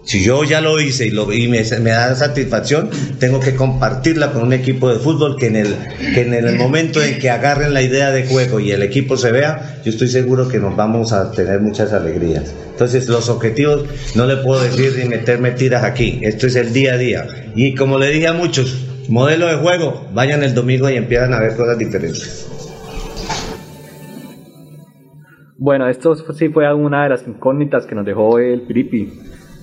si 0.10 0.24
yo 0.24 0.44
ya 0.44 0.60
lo 0.60 0.82
hice 0.82 1.06
y, 1.06 1.12
lo, 1.12 1.32
y 1.32 1.48
me, 1.48 1.64
me 1.82 1.92
da 1.92 2.16
satisfacción, 2.16 2.90
tengo 3.20 3.40
que 3.40 3.54
compartirla 3.54 4.32
con 4.32 4.42
un 4.42 4.54
equipo 4.54 4.92
de 4.92 4.98
fútbol 4.98 5.38
que 5.38 5.46
en, 5.46 5.58
el, 5.58 5.76
que 6.16 6.22
en 6.22 6.34
el 6.34 6.56
momento 6.56 7.04
en 7.04 7.20
que 7.20 7.30
agarren 7.30 7.76
la 7.76 7.84
idea 7.84 8.10
de 8.10 8.26
juego 8.26 8.60
y 8.60 8.72
el 8.72 8.82
equipo 8.82 9.18
se 9.18 9.32
vea, 9.32 9.80
yo 9.86 9.92
estoy 9.92 10.08
seguro 10.08 10.48
que 10.48 10.58
nos 10.58 10.76
vamos 10.76 11.14
a 11.14 11.32
tener 11.32 11.60
muchas 11.62 11.94
alegrías. 11.94 12.52
Entonces 12.72 13.08
los 13.08 13.30
objetivos 13.30 13.84
no 14.16 14.26
le 14.26 14.38
puedo 14.38 14.64
decir 14.64 14.96
ni 14.98 15.08
meterme 15.08 15.52
tiras 15.52 15.84
aquí, 15.84 16.20
esto 16.24 16.48
es 16.48 16.56
el 16.56 16.74
día 16.74 16.94
a 16.94 16.98
día. 16.98 17.28
Y 17.56 17.76
como 17.76 18.00
le 18.00 18.10
dije 18.10 18.26
a 18.26 18.34
muchos, 18.34 18.89
modelo 19.10 19.48
de 19.48 19.56
juego, 19.56 20.06
vayan 20.14 20.44
el 20.44 20.54
domingo 20.54 20.90
y 20.90 20.96
empiezan 20.96 21.34
a 21.34 21.40
ver 21.40 21.56
cosas 21.56 21.78
diferentes. 21.78 22.48
Bueno, 25.58 25.90
esto 25.90 26.16
sí 26.16 26.50
fue 26.50 26.74
una 26.74 27.04
de 27.04 27.10
las 27.10 27.28
incógnitas 27.28 27.86
que 27.86 27.96
nos 27.96 28.06
dejó 28.06 28.40
el 28.40 28.62
Piripi. 28.62 29.12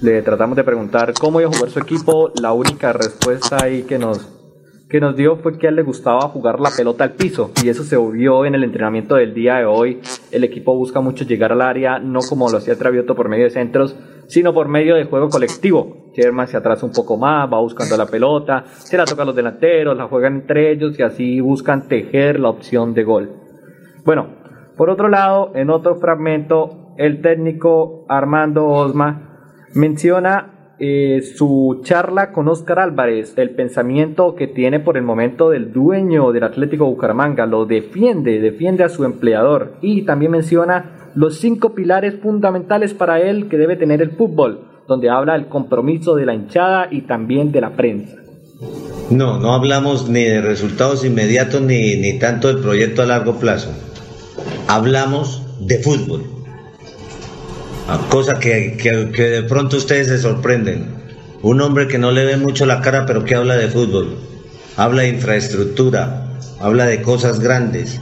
Le 0.02 0.20
tratamos 0.20 0.56
de 0.56 0.64
preguntar 0.64 1.14
cómo 1.18 1.40
iba 1.40 1.48
a 1.48 1.52
jugar 1.52 1.70
su 1.70 1.78
equipo. 1.78 2.30
La 2.40 2.52
única 2.52 2.92
respuesta 2.92 3.56
ahí 3.62 3.82
que 3.84 3.98
nos 3.98 4.36
que 4.88 5.00
nos 5.00 5.16
dio 5.16 5.36
fue 5.38 5.58
que 5.58 5.66
a 5.66 5.70
él 5.70 5.76
le 5.76 5.82
gustaba 5.82 6.28
jugar 6.28 6.60
la 6.60 6.70
pelota 6.70 7.02
al 7.02 7.14
piso 7.14 7.50
y 7.64 7.68
eso 7.68 7.82
se 7.82 7.96
vio 7.96 8.44
en 8.44 8.54
el 8.54 8.62
entrenamiento 8.62 9.16
del 9.16 9.34
día 9.34 9.56
de 9.56 9.64
hoy. 9.64 10.00
El 10.30 10.44
equipo 10.44 10.76
busca 10.76 11.00
mucho 11.00 11.24
llegar 11.24 11.50
al 11.50 11.62
área, 11.62 11.98
no 11.98 12.20
como 12.20 12.48
lo 12.50 12.58
hacía 12.58 12.78
Travioto 12.78 13.16
por 13.16 13.28
medio 13.28 13.44
de 13.44 13.50
centros, 13.50 13.96
sino 14.28 14.52
por 14.52 14.68
medio 14.68 14.94
de 14.94 15.04
juego 15.04 15.28
colectivo. 15.28 16.10
Sherman 16.14 16.48
se 16.48 16.56
atrasa 16.56 16.86
un 16.86 16.92
poco 16.92 17.16
más, 17.16 17.52
va 17.52 17.60
buscando 17.60 17.96
la 17.96 18.06
pelota, 18.06 18.64
se 18.66 18.96
la 18.96 19.04
toca 19.04 19.22
a 19.22 19.26
los 19.26 19.36
delanteros, 19.36 19.96
la 19.96 20.08
juegan 20.08 20.36
entre 20.36 20.72
ellos 20.72 20.98
y 20.98 21.02
así 21.02 21.40
buscan 21.40 21.88
tejer 21.88 22.40
la 22.40 22.48
opción 22.48 22.94
de 22.94 23.04
gol. 23.04 23.30
Bueno, 24.04 24.28
por 24.76 24.90
otro 24.90 25.08
lado, 25.08 25.52
en 25.54 25.70
otro 25.70 25.96
fragmento, 25.96 26.94
el 26.96 27.20
técnico 27.20 28.04
Armando 28.08 28.66
Osma 28.66 29.62
menciona 29.74 30.74
eh, 30.78 31.22
su 31.22 31.80
charla 31.84 32.32
con 32.32 32.48
Oscar 32.48 32.78
Álvarez, 32.80 33.38
el 33.38 33.50
pensamiento 33.50 34.34
que 34.34 34.46
tiene 34.46 34.78
por 34.78 34.98
el 34.98 35.04
momento 35.04 35.48
del 35.48 35.72
dueño 35.72 36.32
del 36.32 36.44
Atlético 36.44 36.84
Bucaramanga, 36.84 37.46
lo 37.46 37.64
defiende, 37.64 38.40
defiende 38.40 38.84
a 38.84 38.90
su 38.90 39.04
empleador 39.04 39.76
y 39.80 40.02
también 40.02 40.32
menciona 40.32 40.95
los 41.16 41.38
cinco 41.40 41.74
pilares 41.74 42.14
fundamentales 42.22 42.94
para 42.94 43.20
él 43.20 43.48
que 43.48 43.56
debe 43.56 43.74
tener 43.76 44.00
el 44.02 44.12
fútbol, 44.12 44.60
donde 44.86 45.10
habla 45.10 45.32
del 45.32 45.48
compromiso 45.48 46.14
de 46.14 46.26
la 46.26 46.34
hinchada 46.34 46.86
y 46.90 47.00
también 47.02 47.50
de 47.50 47.60
la 47.60 47.74
prensa. 47.74 48.14
No, 49.10 49.38
no 49.40 49.52
hablamos 49.54 50.08
ni 50.08 50.22
de 50.24 50.40
resultados 50.40 51.04
inmediatos 51.04 51.60
ni, 51.62 51.96
ni 51.96 52.18
tanto 52.18 52.48
del 52.48 52.58
proyecto 52.58 53.02
a 53.02 53.06
largo 53.06 53.36
plazo. 53.40 53.70
Hablamos 54.68 55.42
de 55.66 55.78
fútbol. 55.82 56.22
Ah, 57.88 58.00
Cosa 58.10 58.38
que, 58.38 58.76
que- 58.76 59.10
que 59.12 59.22
de 59.22 59.42
pronto 59.44 59.76
ustedes 59.76 60.08
se 60.08 60.18
sorprenden. 60.18 60.86
Un 61.42 61.60
hombre 61.60 61.86
que 61.86 61.98
no 61.98 62.10
le 62.10 62.24
ve 62.24 62.36
mucho 62.36 62.66
la 62.66 62.80
cara 62.80 63.06
pero 63.06 63.24
que 63.24 63.34
habla 63.34 63.56
de 63.56 63.68
fútbol. 63.68 64.16
Habla 64.76 65.02
de 65.02 65.08
infraestructura, 65.10 66.26
habla 66.60 66.86
de 66.86 67.00
cosas 67.00 67.40
grandes. 67.40 68.00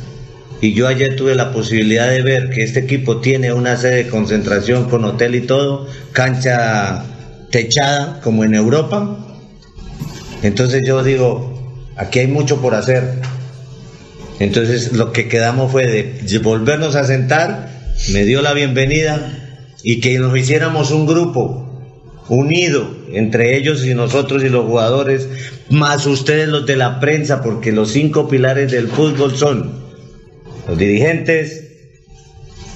Y 0.60 0.72
yo 0.72 0.86
ayer 0.88 1.16
tuve 1.16 1.34
la 1.34 1.52
posibilidad 1.52 2.08
de 2.08 2.22
ver 2.22 2.50
que 2.50 2.62
este 2.62 2.80
equipo 2.80 3.20
tiene 3.20 3.52
una 3.52 3.76
sede 3.76 4.04
de 4.04 4.08
concentración 4.08 4.88
con 4.88 5.04
hotel 5.04 5.34
y 5.34 5.42
todo, 5.42 5.86
cancha 6.12 7.04
techada 7.50 8.20
como 8.22 8.44
en 8.44 8.54
Europa. 8.54 9.18
Entonces 10.42 10.82
yo 10.86 11.02
digo, 11.02 11.82
aquí 11.96 12.20
hay 12.20 12.28
mucho 12.28 12.60
por 12.60 12.74
hacer. 12.74 13.20
Entonces 14.40 14.92
lo 14.92 15.12
que 15.12 15.28
quedamos 15.28 15.70
fue 15.70 15.86
de 15.86 16.38
volvernos 16.38 16.96
a 16.96 17.04
sentar, 17.04 17.70
me 18.12 18.24
dio 18.24 18.42
la 18.42 18.52
bienvenida 18.52 19.54
y 19.82 20.00
que 20.00 20.18
nos 20.18 20.36
hiciéramos 20.36 20.90
un 20.90 21.06
grupo 21.06 21.64
unido 22.28 22.88
entre 23.12 23.56
ellos 23.56 23.84
y 23.84 23.94
nosotros 23.94 24.42
y 24.42 24.48
los 24.48 24.64
jugadores, 24.64 25.28
más 25.70 26.06
ustedes 26.06 26.48
los 26.48 26.66
de 26.66 26.76
la 26.76 27.00
prensa, 27.00 27.42
porque 27.42 27.70
los 27.70 27.92
cinco 27.92 28.28
pilares 28.28 28.72
del 28.72 28.88
fútbol 28.88 29.36
son 29.36 29.84
los 30.66 30.78
dirigentes, 30.78 31.64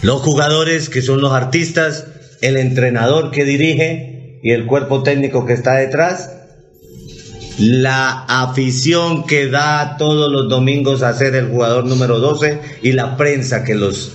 los 0.02 0.20
jugadores 0.22 0.88
que 0.88 1.02
son 1.02 1.20
los 1.20 1.32
artistas, 1.32 2.06
el 2.40 2.56
entrenador 2.56 3.30
que 3.30 3.44
dirige 3.44 4.38
y 4.42 4.52
el 4.52 4.66
cuerpo 4.66 5.02
técnico 5.02 5.46
que 5.46 5.54
está 5.54 5.74
detrás, 5.74 6.30
la 7.58 8.24
afición 8.28 9.26
que 9.26 9.48
da 9.48 9.96
todos 9.96 10.30
los 10.30 10.48
domingos 10.48 11.02
a 11.02 11.12
ser 11.12 11.34
el 11.34 11.48
jugador 11.48 11.84
número 11.84 12.20
12 12.20 12.60
y 12.82 12.92
la 12.92 13.16
prensa 13.16 13.64
que 13.64 13.74
los 13.74 14.12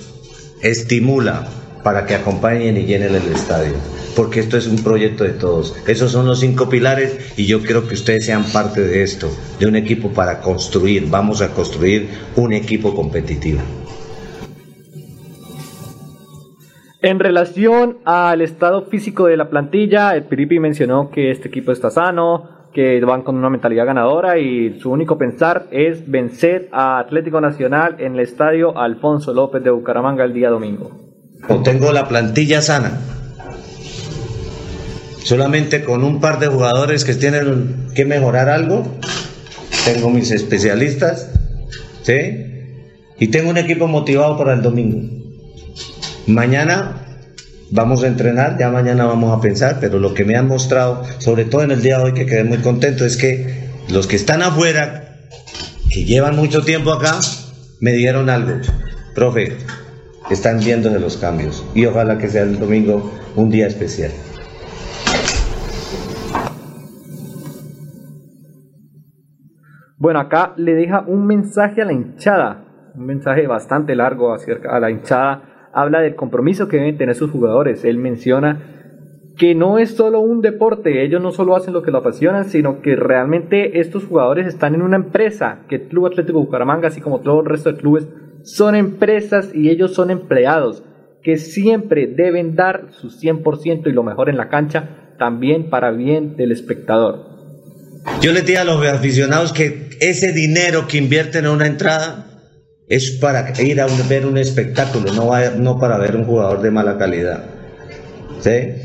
estimula 0.61 1.45
para 1.83 2.05
que 2.05 2.15
acompañen 2.15 2.77
y 2.77 2.85
llenen 2.85 3.15
el 3.15 3.33
estadio. 3.33 3.92
Porque 4.15 4.39
esto 4.39 4.57
es 4.57 4.67
un 4.67 4.83
proyecto 4.83 5.23
de 5.23 5.31
todos. 5.31 5.75
Esos 5.87 6.11
son 6.11 6.25
los 6.25 6.39
cinco 6.39 6.69
pilares 6.69 7.33
y 7.37 7.45
yo 7.45 7.61
quiero 7.61 7.87
que 7.87 7.95
ustedes 7.95 8.25
sean 8.25 8.43
parte 8.45 8.81
de 8.81 9.03
esto, 9.03 9.29
de 9.59 9.65
un 9.65 9.75
equipo 9.75 10.09
para 10.09 10.39
construir. 10.39 11.09
Vamos 11.09 11.41
a 11.41 11.49
construir 11.49 12.09
un 12.35 12.53
equipo 12.53 12.93
competitivo. 12.95 13.61
En 17.01 17.19
relación 17.19 17.97
al 18.05 18.41
estado 18.41 18.83
físico 18.83 19.25
de 19.25 19.35
la 19.35 19.49
plantilla, 19.49 20.15
el 20.15 20.23
Piripi 20.23 20.59
mencionó 20.59 21.09
que 21.09 21.31
este 21.31 21.49
equipo 21.49 21.73
está 21.73 21.89
sano, 21.89 22.69
que 22.73 22.99
van 23.01 23.23
con 23.23 23.35
una 23.35 23.49
mentalidad 23.49 23.85
ganadora 23.85 24.39
y 24.39 24.79
su 24.79 24.89
único 24.89 25.17
pensar 25.17 25.67
es 25.71 26.09
vencer 26.09 26.69
a 26.71 26.99
Atlético 26.99 27.41
Nacional 27.41 27.97
en 27.99 28.13
el 28.13 28.21
estadio 28.21 28.77
Alfonso 28.77 29.33
López 29.33 29.63
de 29.63 29.71
Bucaramanga 29.71 30.23
el 30.23 30.33
día 30.33 30.49
domingo. 30.49 30.91
O 31.49 31.61
tengo 31.61 31.91
la 31.91 32.07
plantilla 32.07 32.61
sana. 32.61 32.99
Solamente 35.23 35.83
con 35.83 36.03
un 36.03 36.19
par 36.19 36.39
de 36.39 36.47
jugadores 36.47 37.05
que 37.05 37.15
tienen 37.15 37.87
que 37.95 38.05
mejorar 38.05 38.49
algo. 38.49 38.99
Tengo 39.85 40.09
mis 40.09 40.31
especialistas. 40.31 41.29
¿Sí? 42.03 42.53
Y 43.19 43.27
tengo 43.27 43.49
un 43.49 43.57
equipo 43.57 43.87
motivado 43.87 44.37
para 44.37 44.53
el 44.53 44.61
domingo. 44.61 45.09
Mañana 46.27 47.03
vamos 47.71 48.03
a 48.03 48.07
entrenar, 48.07 48.57
ya 48.59 48.69
mañana 48.69 49.05
vamos 49.05 49.35
a 49.35 49.41
pensar, 49.41 49.77
pero 49.79 49.97
lo 49.99 50.13
que 50.13 50.25
me 50.25 50.35
han 50.35 50.47
mostrado, 50.47 51.03
sobre 51.19 51.45
todo 51.45 51.63
en 51.63 51.71
el 51.71 51.81
día 51.81 51.97
de 51.97 52.03
hoy 52.03 52.13
que 52.13 52.25
quedé 52.25 52.43
muy 52.43 52.59
contento, 52.59 53.05
es 53.05 53.17
que 53.17 53.69
los 53.89 54.07
que 54.07 54.15
están 54.15 54.41
afuera, 54.41 55.17
que 55.89 56.03
llevan 56.05 56.35
mucho 56.35 56.63
tiempo 56.63 56.91
acá, 56.91 57.19
me 57.79 57.93
dieron 57.93 58.29
algo. 58.29 58.59
Profe, 59.15 59.57
están 60.29 60.59
viendo 60.59 60.89
de 60.89 60.99
los 60.99 61.17
cambios 61.17 61.63
y 61.73 61.85
ojalá 61.85 62.17
que 62.17 62.29
sea 62.29 62.43
el 62.43 62.59
domingo 62.59 63.11
un 63.35 63.49
día 63.49 63.67
especial. 63.67 64.11
Bueno, 70.03 70.19
acá 70.19 70.51
le 70.57 70.75
deja 70.75 71.05
un 71.07 71.25
mensaje 71.25 71.81
a 71.81 71.85
la 71.85 71.93
hinchada, 71.93 72.65
un 72.93 73.05
mensaje 73.05 73.47
bastante 73.47 73.95
largo 73.95 74.33
acerca 74.33 74.75
a 74.75 74.79
la 74.81 74.91
hinchada. 74.91 75.69
Habla 75.71 76.01
del 76.01 76.15
compromiso 76.15 76.67
que 76.67 76.75
deben 76.75 76.97
tener 76.97 77.15
sus 77.15 77.31
jugadores. 77.31 77.85
Él 77.85 77.99
menciona 77.99 78.59
que 79.37 79.55
no 79.55 79.77
es 79.77 79.91
solo 79.91 80.19
un 80.19 80.41
deporte, 80.41 81.05
ellos 81.05 81.21
no 81.21 81.31
solo 81.31 81.55
hacen 81.55 81.73
lo 81.73 81.83
que 81.83 81.91
lo 81.91 81.99
apasionan, 81.99 82.43
sino 82.43 82.81
que 82.81 82.97
realmente 82.97 83.79
estos 83.79 84.03
jugadores 84.03 84.45
están 84.45 84.75
en 84.75 84.81
una 84.81 84.97
empresa, 84.97 85.59
que 85.69 85.75
el 85.75 85.83
Club 85.83 86.07
Atlético 86.07 86.39
Bucaramanga, 86.39 86.89
así 86.89 86.99
como 86.99 87.21
todo 87.21 87.39
el 87.39 87.45
resto 87.45 87.71
de 87.71 87.79
clubes, 87.79 88.09
son 88.41 88.75
empresas 88.75 89.55
y 89.55 89.69
ellos 89.69 89.93
son 89.93 90.11
empleados, 90.11 90.83
que 91.21 91.37
siempre 91.37 92.07
deben 92.07 92.57
dar 92.57 92.87
su 92.89 93.07
100% 93.07 93.87
y 93.87 93.93
lo 93.93 94.03
mejor 94.03 94.27
en 94.27 94.35
la 94.35 94.49
cancha, 94.49 95.15
también 95.17 95.69
para 95.69 95.91
bien 95.91 96.35
del 96.35 96.51
espectador. 96.51 97.32
Yo 98.21 98.31
les 98.31 98.45
digo 98.45 98.59
a 98.59 98.63
los 98.63 98.85
aficionados 98.85 99.53
que 99.53 99.89
ese 99.99 100.31
dinero 100.31 100.87
que 100.87 100.97
invierten 100.97 101.45
en 101.45 101.51
una 101.51 101.67
entrada 101.67 102.25
es 102.87 103.11
para 103.11 103.53
ir 103.61 103.81
a 103.81 103.87
ver 104.09 104.25
un 104.25 104.37
espectáculo, 104.37 105.13
no, 105.13 105.27
va- 105.27 105.51
no 105.51 105.79
para 105.79 105.97
ver 105.97 106.15
un 106.15 106.25
jugador 106.25 106.61
de 106.61 106.71
mala 106.71 106.97
calidad. 106.97 107.43
¿Sí? 108.41 108.75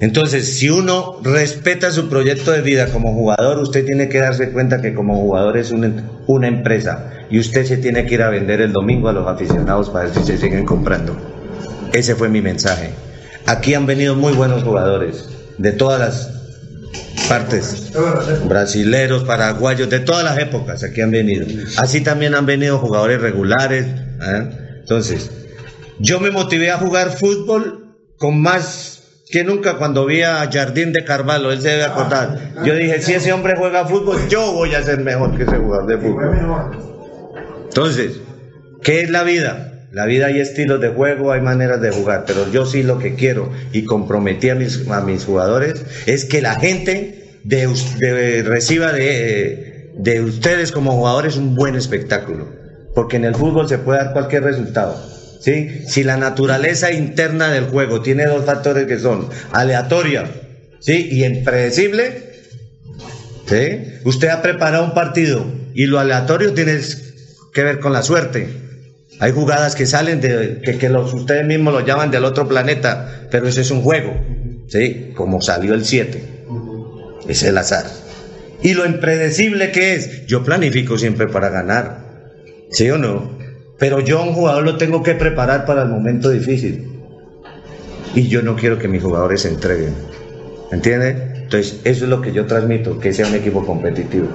Entonces, 0.00 0.58
si 0.58 0.68
uno 0.68 1.20
respeta 1.22 1.90
su 1.90 2.08
proyecto 2.08 2.50
de 2.50 2.60
vida 2.60 2.88
como 2.88 3.14
jugador, 3.14 3.58
usted 3.58 3.86
tiene 3.86 4.08
que 4.08 4.18
darse 4.18 4.50
cuenta 4.50 4.82
que 4.82 4.92
como 4.94 5.16
jugador 5.16 5.56
es 5.56 5.70
una, 5.70 6.04
una 6.26 6.48
empresa 6.48 7.12
y 7.30 7.38
usted 7.38 7.64
se 7.64 7.78
tiene 7.78 8.04
que 8.04 8.14
ir 8.14 8.22
a 8.22 8.28
vender 8.30 8.60
el 8.60 8.72
domingo 8.72 9.08
a 9.08 9.12
los 9.14 9.26
aficionados 9.26 9.88
para 9.90 10.04
ver 10.06 10.14
si 10.14 10.24
se 10.24 10.36
siguen 10.36 10.66
comprando. 10.66 11.16
Ese 11.94 12.14
fue 12.14 12.28
mi 12.28 12.42
mensaje. 12.42 12.90
Aquí 13.46 13.72
han 13.74 13.86
venido 13.86 14.14
muy 14.16 14.34
buenos 14.34 14.64
jugadores 14.64 15.28
de 15.56 15.72
todas 15.72 15.98
las 16.00 16.35
partes, 17.28 17.92
brasileros, 18.48 19.24
paraguayos, 19.24 19.88
de 19.90 20.00
todas 20.00 20.24
las 20.24 20.38
épocas 20.38 20.82
aquí 20.84 21.00
han 21.00 21.10
venido. 21.10 21.46
Así 21.76 22.00
también 22.00 22.34
han 22.34 22.46
venido 22.46 22.78
jugadores 22.78 23.20
regulares. 23.20 23.86
¿eh? 23.86 24.78
Entonces, 24.80 25.30
yo 25.98 26.20
me 26.20 26.30
motivé 26.30 26.70
a 26.70 26.78
jugar 26.78 27.10
fútbol 27.10 27.94
con 28.18 28.40
más 28.40 28.96
que 29.30 29.42
nunca 29.42 29.76
cuando 29.76 30.06
vi 30.06 30.22
a 30.22 30.48
Jardín 30.50 30.92
de 30.92 31.04
Carvalho, 31.04 31.50
él 31.50 31.60
se 31.60 31.70
debe 31.70 31.84
acordar. 31.84 32.52
Yo 32.64 32.74
dije, 32.74 33.02
si 33.02 33.12
ese 33.14 33.32
hombre 33.32 33.54
juega 33.56 33.84
fútbol, 33.84 34.28
yo 34.28 34.52
voy 34.52 34.74
a 34.74 34.82
ser 34.82 35.00
mejor 35.00 35.36
que 35.36 35.42
ese 35.42 35.56
jugador 35.56 35.86
de 35.86 35.98
fútbol. 35.98 36.96
Entonces, 37.68 38.20
¿qué 38.82 39.02
es 39.02 39.10
la 39.10 39.24
vida? 39.24 39.75
La 39.96 40.04
vida 40.04 40.26
hay 40.26 40.40
estilos 40.40 40.78
de 40.78 40.90
juego, 40.90 41.32
hay 41.32 41.40
maneras 41.40 41.80
de 41.80 41.90
jugar, 41.90 42.24
pero 42.26 42.52
yo 42.52 42.66
sí 42.66 42.82
lo 42.82 42.98
que 42.98 43.14
quiero 43.14 43.50
y 43.72 43.84
comprometí 43.84 44.50
a 44.50 44.54
mis, 44.54 44.86
a 44.90 45.00
mis 45.00 45.24
jugadores 45.24 45.86
es 46.04 46.26
que 46.26 46.42
la 46.42 46.60
gente 46.60 47.40
de, 47.44 48.42
reciba 48.46 48.92
de, 48.92 49.92
de 49.96 50.20
ustedes 50.20 50.70
como 50.70 50.92
jugadores 50.92 51.38
un 51.38 51.54
buen 51.54 51.76
espectáculo, 51.76 52.46
porque 52.94 53.16
en 53.16 53.24
el 53.24 53.34
fútbol 53.34 53.70
se 53.70 53.78
puede 53.78 54.00
dar 54.00 54.12
cualquier 54.12 54.42
resultado. 54.42 55.02
¿sí? 55.40 55.84
Si 55.88 56.04
la 56.04 56.18
naturaleza 56.18 56.92
interna 56.92 57.50
del 57.50 57.64
juego 57.64 58.02
tiene 58.02 58.26
dos 58.26 58.44
factores 58.44 58.86
que 58.86 58.98
son 58.98 59.30
aleatoria 59.52 60.30
¿sí? 60.78 61.08
y 61.10 61.24
impredecible, 61.24 62.34
¿sí? 63.46 63.94
usted 64.04 64.28
ha 64.28 64.42
preparado 64.42 64.84
un 64.84 64.92
partido 64.92 65.46
y 65.72 65.86
lo 65.86 65.98
aleatorio 65.98 66.52
tiene 66.52 66.78
que 67.54 67.62
ver 67.62 67.80
con 67.80 67.94
la 67.94 68.02
suerte. 68.02 68.65
Hay 69.18 69.32
jugadas 69.32 69.74
que 69.74 69.86
salen 69.86 70.20
de 70.20 70.60
que, 70.62 70.90
ustedes 70.90 71.46
mismos 71.46 71.72
lo 71.72 71.80
llaman 71.80 72.10
del 72.10 72.24
otro 72.24 72.46
planeta, 72.46 73.26
pero 73.30 73.48
ese 73.48 73.62
es 73.62 73.70
un 73.70 73.80
juego, 73.80 74.14
¿sí? 74.68 75.12
Como 75.16 75.40
salió 75.40 75.72
el 75.74 75.84
7. 75.84 76.22
Es 77.26 77.42
el 77.42 77.56
azar. 77.56 77.86
Y 78.62 78.74
lo 78.74 78.84
impredecible 78.84 79.72
que 79.72 79.94
es, 79.94 80.26
yo 80.26 80.44
planifico 80.44 80.98
siempre 80.98 81.28
para 81.28 81.48
ganar, 81.48 82.34
¿sí 82.70 82.90
o 82.90 82.98
no? 82.98 83.38
Pero 83.78 84.00
yo 84.00 84.22
un 84.22 84.32
jugador 84.32 84.64
lo 84.64 84.76
tengo 84.76 85.02
que 85.02 85.14
preparar 85.14 85.64
para 85.64 85.82
el 85.82 85.88
momento 85.88 86.30
difícil. 86.30 86.92
Y 88.14 88.28
yo 88.28 88.42
no 88.42 88.56
quiero 88.56 88.78
que 88.78 88.88
mis 88.88 89.02
jugadores 89.02 89.42
se 89.42 89.48
entreguen. 89.48 89.94
¿Entiendes? 90.72 91.16
Entonces, 91.42 91.80
eso 91.84 92.04
es 92.04 92.10
lo 92.10 92.20
que 92.20 92.32
yo 92.32 92.46
transmito, 92.46 92.98
que 92.98 93.12
sea 93.12 93.26
un 93.26 93.34
equipo 93.34 93.64
competitivo. 93.64 94.28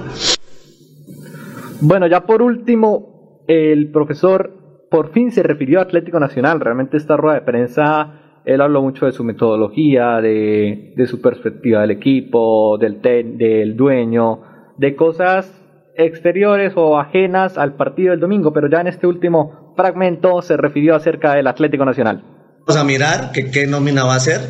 Bueno, 1.80 2.06
ya 2.06 2.24
por 2.24 2.42
último, 2.42 3.42
el 3.48 3.90
profesor 3.90 4.61
por 4.92 5.10
fin 5.12 5.32
se 5.32 5.42
refirió 5.42 5.80
a 5.80 5.82
Atlético 5.82 6.20
Nacional. 6.20 6.60
Realmente 6.60 6.96
esta 6.98 7.16
rueda 7.16 7.36
de 7.40 7.46
prensa, 7.46 8.12
él 8.44 8.60
habló 8.60 8.82
mucho 8.82 9.06
de 9.06 9.12
su 9.12 9.24
metodología, 9.24 10.20
de, 10.20 10.92
de 10.94 11.06
su 11.06 11.20
perspectiva 11.20 11.80
del 11.80 11.90
equipo, 11.90 12.78
del, 12.78 13.00
ten- 13.00 13.38
del 13.38 13.74
dueño, 13.74 14.42
de 14.76 14.94
cosas 14.94 15.50
exteriores 15.96 16.72
o 16.76 16.98
ajenas 16.98 17.58
al 17.58 17.74
partido 17.74 18.10
del 18.12 18.20
domingo, 18.20 18.52
pero 18.52 18.68
ya 18.68 18.80
en 18.80 18.86
este 18.86 19.06
último 19.06 19.72
fragmento 19.76 20.40
se 20.42 20.56
refirió 20.56 20.94
acerca 20.94 21.34
del 21.34 21.46
Atlético 21.46 21.84
Nacional. 21.84 22.22
Vamos 22.66 22.76
a 22.80 22.84
mirar 22.84 23.32
que, 23.32 23.50
qué 23.50 23.66
nómina 23.66 24.04
va 24.04 24.14
a 24.14 24.16
hacer, 24.16 24.40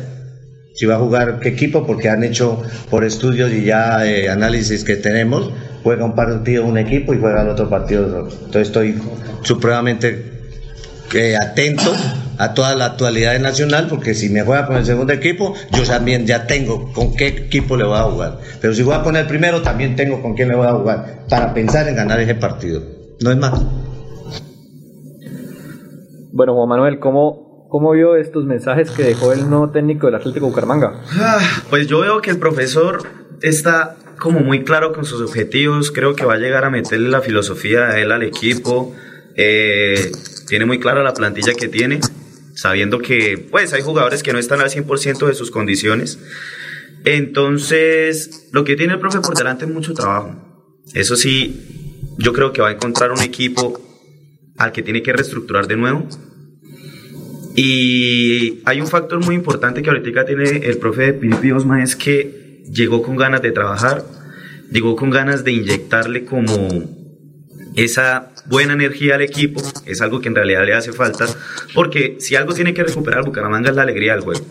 si 0.75 0.85
va 0.85 0.95
a 0.95 0.99
jugar 0.99 1.39
qué 1.39 1.49
equipo, 1.49 1.85
porque 1.85 2.09
han 2.09 2.23
hecho 2.23 2.61
por 2.89 3.03
estudios 3.03 3.51
y 3.53 3.63
ya 3.65 4.05
eh, 4.05 4.29
análisis 4.29 4.83
que 4.83 4.95
tenemos, 4.95 5.51
juega 5.83 6.03
un 6.05 6.15
partido 6.15 6.65
un 6.65 6.77
equipo 6.77 7.13
y 7.13 7.19
juega 7.19 7.41
el 7.43 7.49
otro 7.49 7.69
partido 7.69 8.05
otro. 8.07 8.21
Entonces 8.45 8.67
estoy 8.67 8.95
supremamente 9.41 10.32
eh, 11.13 11.37
atento 11.37 11.93
a 12.37 12.53
toda 12.53 12.75
la 12.75 12.85
actualidad 12.85 13.39
nacional, 13.39 13.87
porque 13.89 14.13
si 14.13 14.29
me 14.29 14.41
juega 14.41 14.65
con 14.65 14.75
el 14.77 14.85
segundo 14.85 15.13
equipo, 15.13 15.53
yo 15.71 15.83
también 15.83 16.25
ya 16.25 16.47
tengo 16.47 16.91
con 16.93 17.15
qué 17.15 17.27
equipo 17.27 17.77
le 17.77 17.85
voy 17.85 17.97
a 17.97 18.03
jugar. 18.03 18.39
Pero 18.59 18.73
si 18.73 18.83
juega 18.83 19.03
con 19.03 19.15
el 19.15 19.27
primero, 19.27 19.61
también 19.61 19.95
tengo 19.95 20.21
con 20.21 20.33
quién 20.35 20.49
le 20.49 20.55
voy 20.55 20.67
a 20.67 20.73
jugar, 20.73 21.25
para 21.29 21.53
pensar 21.53 21.87
en 21.87 21.95
ganar 21.95 22.19
ese 22.19 22.35
partido. 22.35 22.81
No 23.21 23.31
es 23.31 23.37
más. 23.37 23.61
Bueno, 26.31 26.55
Juan 26.55 26.67
Manuel, 26.69 26.99
¿cómo, 26.99 27.67
cómo 27.69 27.91
vio 27.91 28.15
estos 28.15 28.45
mensajes 28.45 28.89
que 28.89 29.03
dejó 29.03 29.33
el 29.33 29.49
nuevo 29.49 29.69
técnico 29.69 30.07
del 30.07 30.15
Atlético 30.15 30.47
Bucaramanga? 30.47 31.01
Ah, 31.11 31.39
Pues 31.69 31.87
yo 31.87 31.99
veo 31.99 32.21
que 32.21 32.31
el 32.31 32.39
profesor 32.39 33.03
está 33.41 33.97
como 34.19 34.39
muy 34.39 34.63
claro 34.63 34.93
con 34.93 35.05
sus 35.05 35.21
objetivos. 35.21 35.91
Creo 35.91 36.15
que 36.15 36.25
va 36.25 36.33
a 36.33 36.37
llegar 36.37 36.65
a 36.65 36.71
meterle 36.71 37.09
la 37.09 37.21
filosofía 37.21 37.89
a 37.89 37.99
él 37.99 38.11
al 38.11 38.23
equipo. 38.23 38.93
Eh, 39.35 40.11
tiene 40.47 40.65
muy 40.65 40.79
clara 40.79 41.03
la 41.03 41.13
plantilla 41.13 41.53
que 41.53 41.67
tiene, 41.67 41.99
sabiendo 42.55 42.99
que 42.99 43.37
pues 43.49 43.73
hay 43.73 43.81
jugadores 43.81 44.23
que 44.23 44.33
no 44.33 44.39
están 44.39 44.61
al 44.61 44.69
100% 44.69 45.27
de 45.27 45.33
sus 45.33 45.51
condiciones. 45.51 46.19
Entonces, 47.05 48.47
lo 48.51 48.63
que 48.63 48.75
tiene 48.75 48.93
el 48.93 48.99
profe 48.99 49.19
por 49.19 49.35
delante 49.35 49.65
es 49.65 49.71
mucho 49.71 49.93
trabajo. 49.93 50.35
Eso 50.93 51.15
sí, 51.15 52.05
yo 52.17 52.33
creo 52.33 52.53
que 52.53 52.61
va 52.61 52.69
a 52.69 52.73
encontrar 52.73 53.11
un 53.11 53.21
equipo 53.21 53.79
al 54.57 54.71
que 54.71 54.83
tiene 54.83 55.01
que 55.01 55.13
reestructurar 55.13 55.67
de 55.67 55.75
nuevo. 55.75 56.07
Y 57.55 58.61
hay 58.65 58.81
un 58.81 58.87
factor 58.87 59.23
muy 59.23 59.35
importante 59.35 59.81
que 59.81 59.89
ahorita 59.89 60.25
tiene 60.25 60.65
el 60.65 60.77
profe 60.77 61.03
de 61.03 61.13
Piripi 61.13 61.51
Osma, 61.51 61.83
es 61.83 61.95
que 61.95 62.63
llegó 62.71 63.03
con 63.03 63.15
ganas 63.15 63.41
de 63.41 63.51
trabajar, 63.51 64.03
llegó 64.71 64.95
con 64.95 65.09
ganas 65.09 65.43
de 65.43 65.51
inyectarle 65.51 66.25
como 66.25 66.55
esa 67.75 68.32
buena 68.45 68.73
energía 68.73 69.15
al 69.15 69.21
equipo, 69.21 69.61
es 69.85 70.01
algo 70.01 70.21
que 70.21 70.27
en 70.27 70.35
realidad 70.35 70.65
le 70.65 70.73
hace 70.73 70.93
falta, 70.93 71.25
porque 71.73 72.17
si 72.19 72.35
algo 72.35 72.53
tiene 72.53 72.73
que 72.73 72.83
recuperar 72.83 73.25
Bucaramanga 73.25 73.69
es 73.69 73.75
la 73.75 73.83
alegría 73.83 74.13
del 74.13 74.21
juego. 74.21 74.45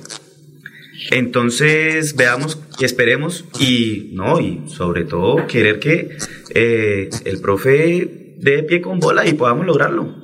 Entonces 1.11 2.15
veamos 2.17 2.63
y 2.79 2.85
esperemos 2.85 3.45
y 3.59 4.11
no 4.15 4.41
y 4.41 4.63
sobre 4.69 5.05
todo 5.05 5.47
querer 5.47 5.81
que 5.81 6.17
eh, 6.55 7.11
el 7.25 7.41
profe 7.41 8.37
dé 8.39 8.63
pie 8.63 8.81
con 8.81 9.01
bola 9.01 9.27
y 9.27 9.35
podamos 9.35 9.67
lograrlo. 9.67 10.23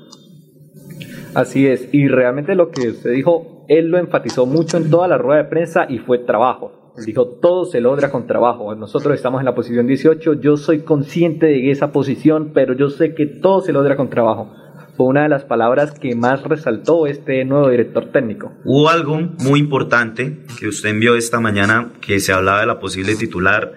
Así 1.34 1.66
es, 1.66 1.88
y 1.92 2.08
realmente 2.08 2.54
lo 2.54 2.70
que 2.70 2.88
usted 2.88 3.12
dijo, 3.12 3.66
él 3.68 3.88
lo 3.88 3.98
enfatizó 3.98 4.46
mucho 4.46 4.76
en 4.76 4.90
toda 4.90 5.08
la 5.08 5.18
rueda 5.18 5.42
de 5.42 5.48
prensa 5.48 5.86
y 5.88 5.98
fue 5.98 6.18
trabajo. 6.18 6.77
Él 6.98 7.04
dijo, 7.04 7.26
todo 7.40 7.64
se 7.64 7.80
logra 7.80 8.10
con 8.10 8.26
trabajo. 8.26 8.74
Nosotros 8.74 9.14
estamos 9.14 9.40
en 9.40 9.46
la 9.46 9.54
posición 9.54 9.86
18, 9.86 10.34
yo 10.34 10.56
soy 10.56 10.80
consciente 10.80 11.46
de 11.46 11.70
esa 11.70 11.92
posición, 11.92 12.50
pero 12.52 12.74
yo 12.74 12.90
sé 12.90 13.14
que 13.14 13.26
todo 13.26 13.60
se 13.60 13.72
logra 13.72 13.96
con 13.96 14.10
trabajo. 14.10 14.52
Fue 14.96 15.06
una 15.06 15.22
de 15.22 15.28
las 15.28 15.44
palabras 15.44 15.92
que 15.92 16.16
más 16.16 16.42
resaltó 16.42 17.06
este 17.06 17.44
nuevo 17.44 17.70
director 17.70 18.10
técnico. 18.10 18.52
Hubo 18.64 18.88
algo 18.88 19.16
muy 19.38 19.60
importante 19.60 20.44
que 20.58 20.66
usted 20.66 20.90
envió 20.90 21.14
esta 21.14 21.38
mañana 21.38 21.92
que 22.00 22.18
se 22.18 22.32
hablaba 22.32 22.60
de 22.60 22.66
la 22.66 22.80
posible 22.80 23.14
titular 23.14 23.74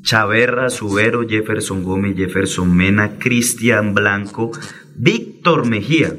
Chaverra, 0.00 0.70
Subero, 0.70 1.28
Jefferson 1.28 1.82
Gómez, 1.82 2.16
Jefferson 2.16 2.74
Mena, 2.74 3.18
Cristian 3.18 3.92
Blanco, 3.92 4.52
Víctor 4.96 5.66
Mejía. 5.66 6.14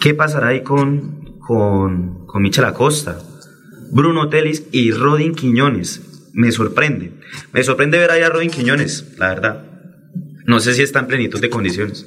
¿Qué 0.00 0.14
pasará 0.14 0.48
ahí 0.48 0.62
con, 0.62 1.38
con, 1.40 2.24
con 2.24 2.40
Michel 2.40 2.64
Acosta, 2.64 3.18
Bruno 3.90 4.28
Telis 4.28 4.64
y 4.72 4.90
Rodin 4.92 5.34
Quiñones? 5.34 6.00
Me 6.32 6.52
sorprende. 6.52 7.12
Me 7.52 7.62
sorprende 7.64 7.98
ver 7.98 8.10
ahí 8.10 8.22
a 8.22 8.28
Rodin 8.28 8.50
Quiñones, 8.50 9.04
la 9.18 9.28
verdad. 9.28 9.64
No 10.44 10.60
sé 10.60 10.74
si 10.74 10.82
está 10.82 11.00
en 11.00 11.06
plenitud 11.06 11.40
de 11.40 11.50
condiciones. 11.50 12.06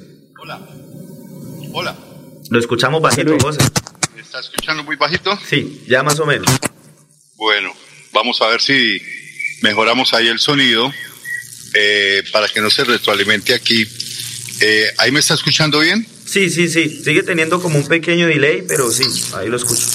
Hola. 1.72 1.96
Lo 2.50 2.58
escuchamos 2.58 3.00
bajito, 3.00 3.36
José. 3.40 3.60
¿Me 4.14 4.20
está 4.20 4.40
escuchando 4.40 4.84
muy 4.84 4.96
bajito? 4.96 5.38
Sí, 5.48 5.82
ya 5.88 6.02
más 6.02 6.20
o 6.20 6.26
menos. 6.26 6.46
Bueno, 7.36 7.72
vamos 8.12 8.42
a 8.42 8.48
ver 8.48 8.60
si 8.60 9.00
mejoramos 9.62 10.12
ahí 10.12 10.28
el 10.28 10.38
sonido 10.38 10.92
eh, 11.74 12.22
para 12.30 12.48
que 12.48 12.60
no 12.60 12.68
se 12.68 12.84
retroalimente 12.84 13.54
aquí. 13.54 13.86
Eh, 14.60 14.86
¿Ahí 14.98 15.10
me 15.10 15.20
está 15.20 15.34
escuchando 15.34 15.80
bien? 15.80 16.06
Sí, 16.26 16.50
sí, 16.50 16.68
sí. 16.68 16.88
Sigue 17.02 17.22
teniendo 17.22 17.60
como 17.60 17.78
un 17.78 17.86
pequeño 17.86 18.26
delay, 18.26 18.62
pero 18.68 18.90
sí, 18.90 19.04
ahí 19.34 19.48
lo 19.48 19.56
escucho. 19.56 19.86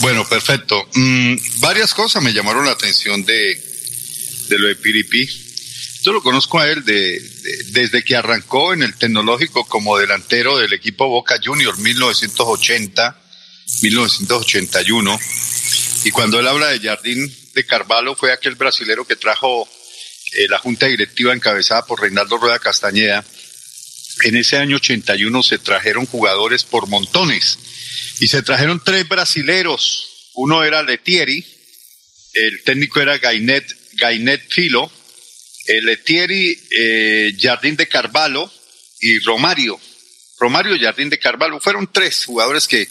Bueno, 0.00 0.26
perfecto. 0.28 0.88
Mm, 0.94 1.36
varias 1.60 1.94
cosas 1.94 2.22
me 2.22 2.32
llamaron 2.32 2.64
la 2.66 2.72
atención 2.72 3.24
de, 3.24 3.54
de 4.48 4.58
lo 4.58 4.66
de 4.68 4.76
Piripi. 4.76 5.26
Yo 6.02 6.12
lo 6.12 6.22
conozco 6.22 6.58
a 6.58 6.68
él 6.68 6.84
de, 6.84 7.18
de- 7.18 7.64
desde 7.70 8.02
que 8.04 8.16
arrancó 8.16 8.74
en 8.74 8.82
el 8.82 8.94
tecnológico 8.94 9.64
como 9.66 9.96
delantero 9.98 10.58
del 10.58 10.72
equipo 10.72 11.08
Boca 11.08 11.36
Juniors 11.42 11.78
1980, 11.78 13.16
1981. 13.82 15.18
Y 16.04 16.10
cuando 16.10 16.38
él 16.40 16.46
habla 16.48 16.68
de 16.68 16.80
Jardín 16.80 17.34
de 17.54 17.64
Carvalho 17.64 18.14
fue 18.14 18.32
aquel 18.32 18.56
brasilero 18.56 19.06
que 19.06 19.16
trajo 19.16 19.66
eh, 20.34 20.46
la 20.48 20.58
junta 20.58 20.86
directiva 20.86 21.32
encabezada 21.32 21.86
por 21.86 22.00
Reinaldo 22.02 22.36
Rueda 22.36 22.58
Castañeda. 22.58 23.24
En 24.24 24.36
ese 24.36 24.58
año 24.58 24.76
81 24.76 25.42
se 25.42 25.58
trajeron 25.58 26.04
jugadores 26.06 26.64
por 26.64 26.86
montones 26.88 27.58
y 28.20 28.28
se 28.28 28.42
trajeron 28.42 28.82
tres 28.84 29.08
brasileros. 29.08 30.30
Uno 30.34 30.64
era 30.64 30.82
Letieri, 30.82 31.44
el 32.34 32.62
técnico 32.64 33.00
era 33.00 33.18
Gainet, 33.18 33.64
Gainet 33.92 34.50
Filo, 34.50 34.90
eh, 35.66 35.80
Letieri, 35.82 36.58
eh, 36.70 37.36
Jardín 37.40 37.76
de 37.76 37.88
Carvalho 37.88 38.50
y 39.00 39.18
Romario. 39.20 39.80
Romario 40.38 40.76
Jardín 40.78 41.10
de 41.10 41.18
Carvalho 41.18 41.60
fueron 41.60 41.90
tres 41.90 42.24
jugadores 42.24 42.66
que, 42.68 42.88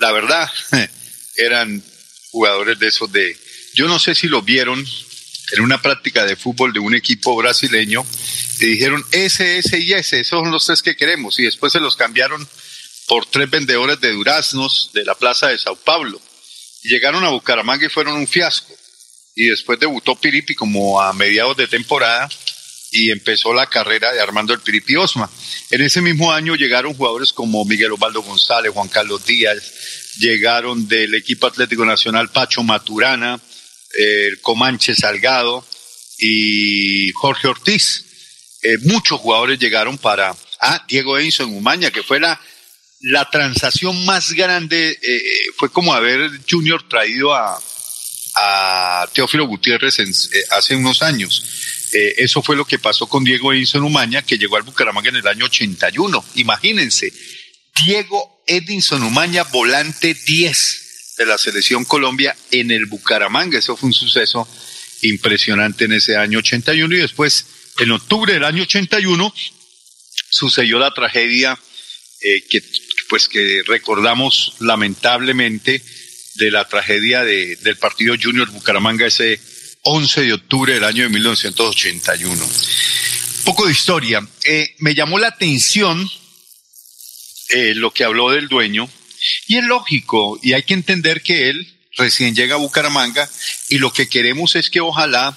la 0.00 0.12
verdad, 0.12 0.48
eran 1.36 1.82
jugadores 2.30 2.78
de 2.78 2.88
esos 2.88 3.10
de... 3.12 3.36
Yo 3.74 3.86
no 3.86 3.98
sé 3.98 4.14
si 4.14 4.28
lo 4.28 4.42
vieron 4.42 4.84
en 5.52 5.62
una 5.62 5.82
práctica 5.82 6.24
de 6.24 6.36
fútbol 6.36 6.72
de 6.72 6.78
un 6.78 6.94
equipo 6.94 7.36
brasileño 7.36 8.06
y 8.60 8.66
dijeron 8.66 9.04
ese, 9.10 9.58
ese 9.58 9.80
y 9.80 9.92
ese, 9.92 10.20
esos 10.20 10.40
son 10.40 10.50
los 10.50 10.66
tres 10.66 10.82
que 10.82 10.96
queremos 10.96 11.38
y 11.38 11.44
después 11.44 11.72
se 11.72 11.80
los 11.80 11.96
cambiaron 11.96 12.46
por 13.10 13.26
tres 13.26 13.50
vendedores 13.50 14.00
de 14.00 14.12
duraznos 14.12 14.90
de 14.94 15.04
la 15.04 15.16
plaza 15.16 15.48
de 15.48 15.58
Sao 15.58 15.74
Paulo. 15.74 16.20
Llegaron 16.84 17.24
a 17.24 17.30
Bucaramanga 17.30 17.84
y 17.84 17.88
fueron 17.88 18.14
un 18.14 18.28
fiasco. 18.28 18.72
Y 19.34 19.46
después 19.46 19.80
debutó 19.80 20.14
Piripi 20.14 20.54
como 20.54 21.00
a 21.00 21.12
mediados 21.12 21.56
de 21.56 21.66
temporada 21.66 22.28
y 22.92 23.10
empezó 23.10 23.52
la 23.52 23.66
carrera 23.66 24.12
de 24.12 24.20
Armando 24.20 24.54
el 24.54 24.60
Piripi 24.60 24.94
Osma. 24.94 25.28
En 25.72 25.80
ese 25.80 26.00
mismo 26.00 26.30
año 26.30 26.54
llegaron 26.54 26.94
jugadores 26.94 27.32
como 27.32 27.64
Miguel 27.64 27.90
Osvaldo 27.90 28.22
González, 28.22 28.70
Juan 28.72 28.86
Carlos 28.86 29.26
Díaz, 29.26 29.60
llegaron 30.20 30.86
del 30.86 31.12
equipo 31.16 31.48
Atlético 31.48 31.84
Nacional 31.84 32.30
Pacho 32.30 32.62
Maturana, 32.62 33.40
el 33.92 34.40
Comanche 34.40 34.94
Salgado 34.94 35.66
y 36.16 37.10
Jorge 37.14 37.48
Ortiz. 37.48 38.04
Eh, 38.62 38.78
muchos 38.82 39.18
jugadores 39.18 39.58
llegaron 39.58 39.98
para... 39.98 40.36
Ah, 40.60 40.84
Diego 40.86 41.18
Edison 41.18 41.52
Umaña, 41.54 41.90
que 41.90 42.02
fue 42.02 42.20
la, 42.20 42.38
la 43.00 43.28
transacción 43.30 44.04
más 44.04 44.32
grande, 44.32 44.98
eh, 45.02 45.20
fue 45.56 45.70
como 45.70 45.94
haber 45.94 46.30
Junior 46.48 46.86
traído 46.88 47.34
a, 47.34 47.58
Teófilo 49.12 49.46
Gutiérrez 49.46 49.98
en- 49.98 50.08
eh, 50.08 50.44
hace 50.52 50.74
unos 50.74 51.02
años. 51.02 51.42
Eh, 51.92 52.14
eso 52.18 52.42
fue 52.42 52.56
lo 52.56 52.64
que 52.64 52.78
pasó 52.78 53.06
con 53.06 53.22
Diego 53.24 53.52
Edinson 53.52 53.82
Umaña, 53.82 54.22
que 54.22 54.38
llegó 54.38 54.56
al 54.56 54.62
Bucaramanga 54.62 55.10
en 55.10 55.16
el 55.16 55.26
año 55.26 55.46
81. 55.46 56.24
Imagínense, 56.36 57.12
Diego 57.84 58.42
Edinson 58.46 59.02
Umaña, 59.02 59.42
volante 59.44 60.14
10 60.14 61.14
de 61.18 61.26
la 61.26 61.36
selección 61.36 61.84
Colombia 61.84 62.34
en 62.50 62.70
el 62.70 62.86
Bucaramanga. 62.86 63.58
Eso 63.58 63.76
fue 63.76 63.88
un 63.88 63.94
suceso 63.94 64.48
impresionante 65.02 65.84
en 65.84 65.92
ese 65.92 66.16
año 66.16 66.38
81 66.38 66.94
y 66.94 67.00
después, 67.00 67.44
en 67.78 67.90
octubre 67.90 68.32
del 68.32 68.44
año 68.44 68.62
81, 68.62 69.34
sucedió 70.30 70.78
la 70.78 70.94
tragedia 70.94 71.58
que, 72.48 72.62
pues, 73.10 73.28
que 73.28 73.62
recordamos 73.66 74.54
lamentablemente 74.60 75.82
de 76.36 76.50
la 76.50 76.66
tragedia 76.68 77.24
de, 77.24 77.56
del 77.56 77.76
partido 77.76 78.14
Junior 78.20 78.48
Bucaramanga 78.50 79.06
ese 79.06 79.40
11 79.82 80.22
de 80.22 80.32
octubre 80.32 80.72
del 80.72 80.84
año 80.84 81.02
de 81.02 81.08
1981. 81.08 82.42
Un 82.42 83.44
poco 83.44 83.66
de 83.66 83.72
historia. 83.72 84.26
Eh, 84.44 84.74
me 84.78 84.94
llamó 84.94 85.18
la 85.18 85.26
atención 85.26 86.08
eh, 87.48 87.74
lo 87.74 87.92
que 87.92 88.04
habló 88.04 88.30
del 88.30 88.46
dueño 88.48 88.88
y 89.48 89.58
es 89.58 89.64
lógico 89.64 90.38
y 90.40 90.52
hay 90.52 90.62
que 90.62 90.74
entender 90.74 91.20
que 91.20 91.50
él 91.50 91.74
recién 91.96 92.34
llega 92.34 92.54
a 92.54 92.58
Bucaramanga 92.58 93.28
y 93.68 93.78
lo 93.78 93.92
que 93.92 94.08
queremos 94.08 94.54
es 94.54 94.70
que 94.70 94.80
ojalá 94.80 95.36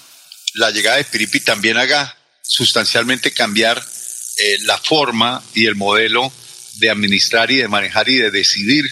la 0.54 0.70
llegada 0.70 0.98
de 0.98 1.04
Piripi 1.04 1.40
también 1.40 1.76
haga 1.76 2.16
sustancialmente 2.42 3.32
cambiar 3.32 3.78
eh, 3.78 4.58
la 4.60 4.78
forma 4.78 5.42
y 5.54 5.66
el 5.66 5.74
modelo 5.74 6.32
de 6.76 6.90
administrar 6.90 7.50
y 7.50 7.56
de 7.56 7.68
manejar 7.68 8.08
y 8.08 8.16
de 8.16 8.30
decidir 8.30 8.84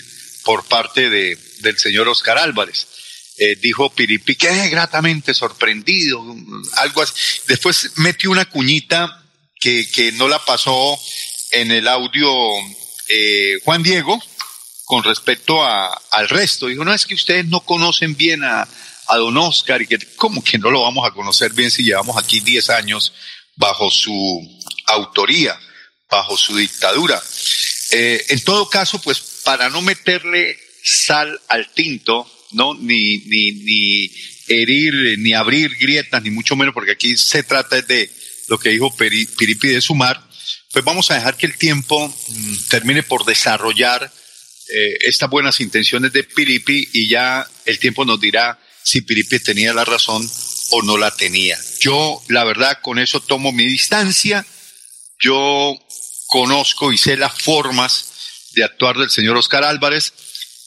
por 0.44 0.64
parte 0.64 1.10
de, 1.10 1.38
del 1.60 1.78
señor 1.78 2.08
Oscar 2.08 2.38
Álvarez. 2.38 2.86
Eh, 3.38 3.56
dijo 3.56 3.90
Piripi 3.90 4.36
que 4.36 4.48
es 4.48 4.70
gratamente 4.70 5.34
sorprendido, 5.34 6.22
algo 6.76 7.02
así. 7.02 7.14
Después 7.48 7.92
metió 7.96 8.30
una 8.30 8.44
cuñita 8.44 9.24
que, 9.58 9.88
que 9.90 10.12
no 10.12 10.28
la 10.28 10.44
pasó 10.44 10.98
en 11.50 11.70
el 11.70 11.88
audio 11.88 12.30
eh, 13.08 13.54
Juan 13.64 13.82
Diego 13.82 14.22
con 14.84 15.02
respecto 15.02 15.64
a, 15.64 15.86
al 16.10 16.28
resto. 16.28 16.66
Dijo, 16.66 16.84
no 16.84 16.92
es 16.92 17.06
que 17.06 17.14
ustedes 17.14 17.46
no 17.46 17.60
conocen 17.60 18.16
bien 18.16 18.44
a, 18.44 18.68
a 19.06 19.16
don 19.16 19.36
Oscar 19.38 19.80
y 19.82 19.86
que, 19.86 19.98
¿cómo 20.16 20.42
que 20.42 20.58
no 20.58 20.70
lo 20.70 20.82
vamos 20.82 21.06
a 21.06 21.12
conocer 21.12 21.52
bien 21.52 21.70
si 21.70 21.84
llevamos 21.84 22.16
aquí 22.16 22.40
10 22.40 22.70
años 22.70 23.12
bajo 23.56 23.90
su 23.90 24.60
autoría, 24.86 25.58
bajo 26.10 26.36
su 26.36 26.56
dictadura? 26.56 27.22
Eh, 27.92 28.24
en 28.28 28.40
todo 28.40 28.68
caso, 28.68 29.00
pues 29.00 29.20
para 29.44 29.68
no 29.68 29.82
meterle 29.82 30.58
sal 30.82 31.40
al 31.48 31.72
tinto, 31.72 32.30
¿no? 32.52 32.74
Ni, 32.74 33.18
ni, 33.18 33.52
ni 33.52 34.10
herir, 34.48 35.18
ni 35.18 35.32
abrir 35.34 35.76
grietas, 35.76 36.22
ni 36.22 36.30
mucho 36.30 36.56
menos, 36.56 36.74
porque 36.74 36.92
aquí 36.92 37.16
se 37.16 37.42
trata 37.42 37.80
de 37.82 38.10
lo 38.48 38.58
que 38.58 38.70
dijo 38.70 38.94
Piripi 38.96 39.68
de 39.68 39.80
sumar, 39.80 40.22
pues 40.72 40.84
vamos 40.84 41.10
a 41.10 41.14
dejar 41.14 41.36
que 41.36 41.46
el 41.46 41.56
tiempo 41.56 42.08
mm, 42.08 42.56
termine 42.68 43.02
por 43.02 43.24
desarrollar 43.24 44.10
eh, 44.68 44.98
estas 45.02 45.28
buenas 45.28 45.60
intenciones 45.60 46.12
de 46.12 46.24
Piripi 46.24 46.88
y 46.92 47.08
ya 47.08 47.46
el 47.66 47.78
tiempo 47.78 48.04
nos 48.04 48.20
dirá 48.20 48.58
si 48.82 49.02
Piripi 49.02 49.38
tenía 49.38 49.74
la 49.74 49.84
razón 49.84 50.28
o 50.70 50.82
no 50.82 50.96
la 50.96 51.10
tenía. 51.10 51.58
Yo, 51.80 52.22
la 52.28 52.44
verdad, 52.44 52.78
con 52.80 52.98
eso 52.98 53.20
tomo 53.20 53.52
mi 53.52 53.66
distancia. 53.66 54.46
Yo 55.20 55.78
conozco 56.32 56.90
y 56.92 56.96
sé 56.98 57.16
las 57.18 57.38
formas 57.40 58.06
de 58.54 58.64
actuar 58.64 58.96
del 58.96 59.10
señor 59.10 59.36
Oscar 59.36 59.64
Álvarez 59.64 60.14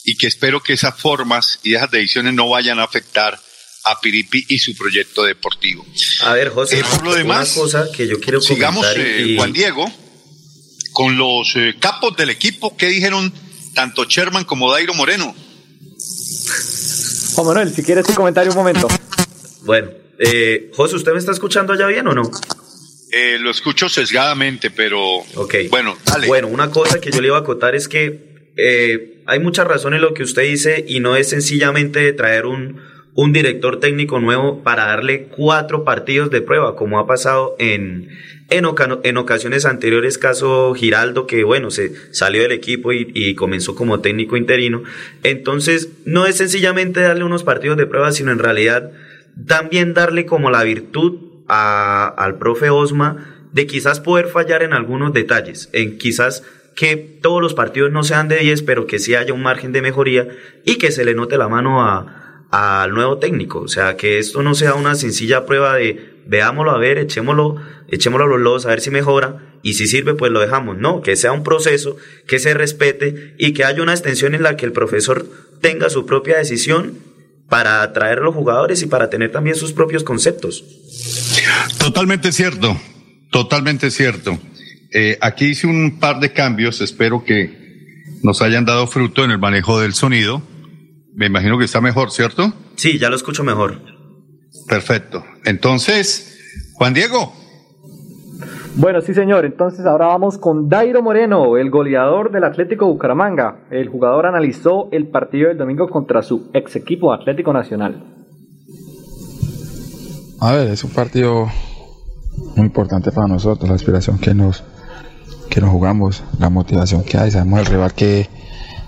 y 0.04 0.16
que 0.16 0.28
espero 0.28 0.62
que 0.62 0.74
esas 0.74 0.96
formas 1.00 1.60
y 1.64 1.74
esas 1.74 1.90
decisiones 1.90 2.36
no 2.36 2.48
vayan 2.48 2.78
a 2.80 2.84
afectar 2.84 3.40
a 3.86 4.00
Piripi 4.00 4.46
y 4.48 4.60
su 4.60 4.76
proyecto 4.76 5.24
deportivo. 5.24 5.84
A 6.24 6.34
ver, 6.34 6.50
José, 6.50 6.80
Eh, 6.80 6.84
por 6.90 7.04
lo 7.04 7.16
demás, 7.16 7.52
una 7.56 7.62
cosa 7.64 7.88
que 7.92 8.08
yo 8.08 8.20
quiero 8.20 8.42
Sigamos, 8.42 8.86
comentar 8.86 9.06
eh, 9.06 9.22
y- 9.28 9.36
Juan 9.38 9.54
Diego, 9.54 9.92
con 10.92 11.18
los 11.18 11.56
eh, 11.56 11.76
capos 11.80 12.16
del 12.16 12.30
equipo 12.30 12.78
que 12.78 12.88
dijeron 12.88 13.34
tanto 13.74 14.06
Sherman 14.06 14.46
como 14.46 14.72
Dairo 14.72 14.94
Moreno. 14.94 15.36
Juan 17.34 17.48
Manuel, 17.48 17.74
si 17.76 17.82
quieres 17.84 18.08
un 18.10 18.16
comentario 18.16 18.52
un 18.52 18.58
momento. 18.58 18.88
Bueno, 19.64 19.90
eh, 20.20 20.72
José, 20.76 20.96
¿usted 20.96 21.12
me 21.12 21.18
está 21.20 21.32
escuchando 21.32 21.74
allá 21.74 21.88
bien 21.88 22.08
o 22.08 22.14
no? 22.14 22.30
Eh, 23.18 23.38
lo 23.40 23.50
escucho 23.50 23.88
sesgadamente, 23.88 24.70
pero 24.72 25.00
bueno, 25.70 25.98
dale. 26.06 26.28
Bueno, 26.28 26.50
una 26.50 26.70
cosa 26.70 27.00
que 27.00 27.12
yo 27.12 27.22
le 27.22 27.28
iba 27.28 27.38
a 27.38 27.42
acotar 27.42 27.74
es 27.74 27.88
que 27.88 28.52
eh, 28.58 29.22
hay 29.26 29.40
mucha 29.40 29.64
razón 29.64 29.94
en 29.94 30.02
lo 30.02 30.14
que 30.14 30.24
usted 30.24 30.42
dice 30.44 30.84
y 30.86 31.00
no 31.00 31.16
es 31.16 31.30
sencillamente 31.30 32.12
traer 32.12 32.46
un, 32.46 32.82
un 33.14 33.32
director 33.32 33.80
técnico 33.80 34.20
nuevo 34.20 34.64
para 34.64 34.88
darle 34.88 35.28
cuatro 35.28 35.86
partidos 35.86 36.30
de 36.30 36.42
prueba, 36.42 36.76
como 36.76 37.00
ha 37.00 37.08
pasado 37.08 37.56
en, 37.58 38.10
en, 38.50 38.66
oca- 38.66 39.00
en 39.04 39.16
ocasiones 39.16 39.64
anteriores, 39.64 40.18
caso 40.18 40.74
Giraldo, 40.74 41.26
que 41.26 41.46
bueno, 41.46 41.72
se 41.72 41.94
salió 42.14 42.42
del 42.42 42.52
equipo 42.52 42.92
y, 42.92 43.10
y 43.14 43.34
comenzó 43.36 43.76
como 43.76 44.02
técnico 44.02 44.36
interino. 44.36 44.84
Entonces, 45.24 45.88
no 46.04 46.26
es 46.28 46.36
sencillamente 46.36 47.00
darle 47.00 47.24
unos 47.24 47.44
partidos 47.46 47.78
de 47.78 47.86
prueba, 47.88 48.12
sino 48.12 48.34
en 48.34 48.40
realidad 48.40 48.92
también 49.48 49.94
darle 49.94 50.26
como 50.26 50.52
la 50.52 50.64
virtud 50.64 51.35
a- 51.48 52.08
al 52.08 52.38
profe 52.38 52.70
Osma 52.70 53.34
de 53.52 53.68
quizás 53.68 54.00
poder 54.00 54.28
fallar 54.28 54.64
en 54.64 54.74
algunos 54.74 55.14
detalles, 55.14 55.70
en 55.74 55.98
quizás 55.98 56.44
que 56.76 56.98
todos 56.98 57.42
los 57.42 57.54
partidos 57.54 57.92
no 57.92 58.04
sean 58.04 58.28
de 58.28 58.38
10, 58.38 58.62
pero 58.64 58.86
que 58.86 59.00
sí 59.00 59.16
haya 59.16 59.34
un 59.34 59.42
margen 59.44 59.72
de 59.72 59.82
mejoría 59.82 60.28
y 60.66 60.78
que 60.78 60.92
se 60.92 61.06
le 61.06 61.14
note 61.16 61.38
la 61.38 61.48
mano 61.48 61.82
a, 61.82 62.44
al 62.52 62.92
nuevo 62.94 63.18
técnico. 63.18 63.60
O 63.62 63.68
sea, 63.70 63.96
que 63.96 64.20
esto 64.20 64.42
no 64.44 64.56
sea 64.56 64.74
una 64.74 64.96
sencilla 64.96 65.46
prueba 65.46 65.76
de 65.76 66.16
veámoslo 66.28 66.72
a 66.72 66.78
ver, 66.78 66.98
echémoslo, 66.98 67.56
echémoslo 67.88 68.26
a 68.26 68.30
los 68.30 68.40
lobos 68.42 68.66
a 68.66 68.70
ver 68.70 68.82
si 68.82 68.92
mejora 68.92 69.38
y 69.64 69.76
si 69.76 69.88
sirve 69.88 70.16
pues 70.16 70.34
lo 70.34 70.42
dejamos. 70.42 70.78
No, 70.78 71.02
que 71.02 71.16
sea 71.16 71.32
un 71.32 71.44
proceso, 71.44 71.96
que 72.28 72.40
se 72.40 72.54
respete 72.54 73.36
y 73.38 73.54
que 73.54 73.64
haya 73.64 73.82
una 73.82 73.94
extensión 73.94 74.36
en 74.36 74.44
la 74.44 74.58
que 74.58 74.66
el 74.66 74.74
profesor 74.74 75.26
tenga 75.62 75.90
su 75.90 76.06
propia 76.06 76.38
decisión 76.38 76.94
para 77.50 77.82
atraer 77.82 78.20
a 78.20 78.22
los 78.22 78.36
jugadores 78.36 78.82
y 78.82 78.88
para 78.88 79.10
tener 79.10 79.32
también 79.32 79.56
sus 79.56 79.74
propios 79.74 80.04
conceptos. 80.04 80.64
Totalmente 81.78 82.32
cierto, 82.32 82.80
totalmente 83.32 83.92
cierto. 83.92 84.40
Eh, 84.92 85.18
aquí 85.22 85.46
hice 85.46 85.68
un 85.68 86.00
par 86.00 86.20
de 86.20 86.32
cambios, 86.34 86.82
espero 86.82 87.24
que 87.24 87.66
nos 88.24 88.42
hayan 88.42 88.66
dado 88.66 88.88
fruto 88.88 89.24
en 89.24 89.32
el 89.32 89.40
manejo 89.40 89.80
del 89.80 89.94
sonido. 89.94 90.42
Me 91.14 91.28
imagino 91.28 91.58
que 91.58 91.66
está 91.66 91.82
mejor, 91.82 92.12
¿cierto? 92.12 92.54
Sí, 92.76 92.98
ya 92.98 93.10
lo 93.10 93.16
escucho 93.16 93.44
mejor. 93.44 93.82
Perfecto. 94.68 95.24
Entonces, 95.46 96.40
Juan 96.74 96.94
Diego. 96.94 97.45
Bueno, 98.78 99.00
sí 99.00 99.14
señor, 99.14 99.46
entonces 99.46 99.86
ahora 99.86 100.08
vamos 100.08 100.38
con 100.38 100.68
Dairo 100.68 101.02
Moreno, 101.02 101.56
el 101.56 101.70
goleador 101.70 102.30
del 102.30 102.44
Atlético 102.44 102.88
Bucaramanga. 102.88 103.60
El 103.72 103.88
jugador 103.88 104.26
analizó 104.26 104.90
el 104.92 105.08
partido 105.08 105.48
del 105.48 105.58
domingo 105.58 105.88
contra 105.88 106.22
su 106.22 106.50
ex 106.54 106.76
equipo 106.76 107.14
Atlético 107.14 107.54
Nacional. 107.54 108.04
A 110.42 110.52
ver, 110.52 110.68
es 110.68 110.84
un 110.84 110.90
partido 110.90 111.48
muy 112.58 112.66
importante 112.66 113.14
para 113.14 113.28
nosotros, 113.28 113.70
la 113.70 113.76
aspiración 113.76 114.18
que 114.18 114.34
nos, 114.34 114.66
que 115.50 115.62
nos 115.62 115.70
jugamos, 115.70 116.26
la 116.38 116.50
motivación 116.50 117.02
que 117.04 117.18
hay, 117.18 117.32
sabemos 117.32 117.62
el 117.62 117.68
rival 117.68 117.94
que, 117.94 118.28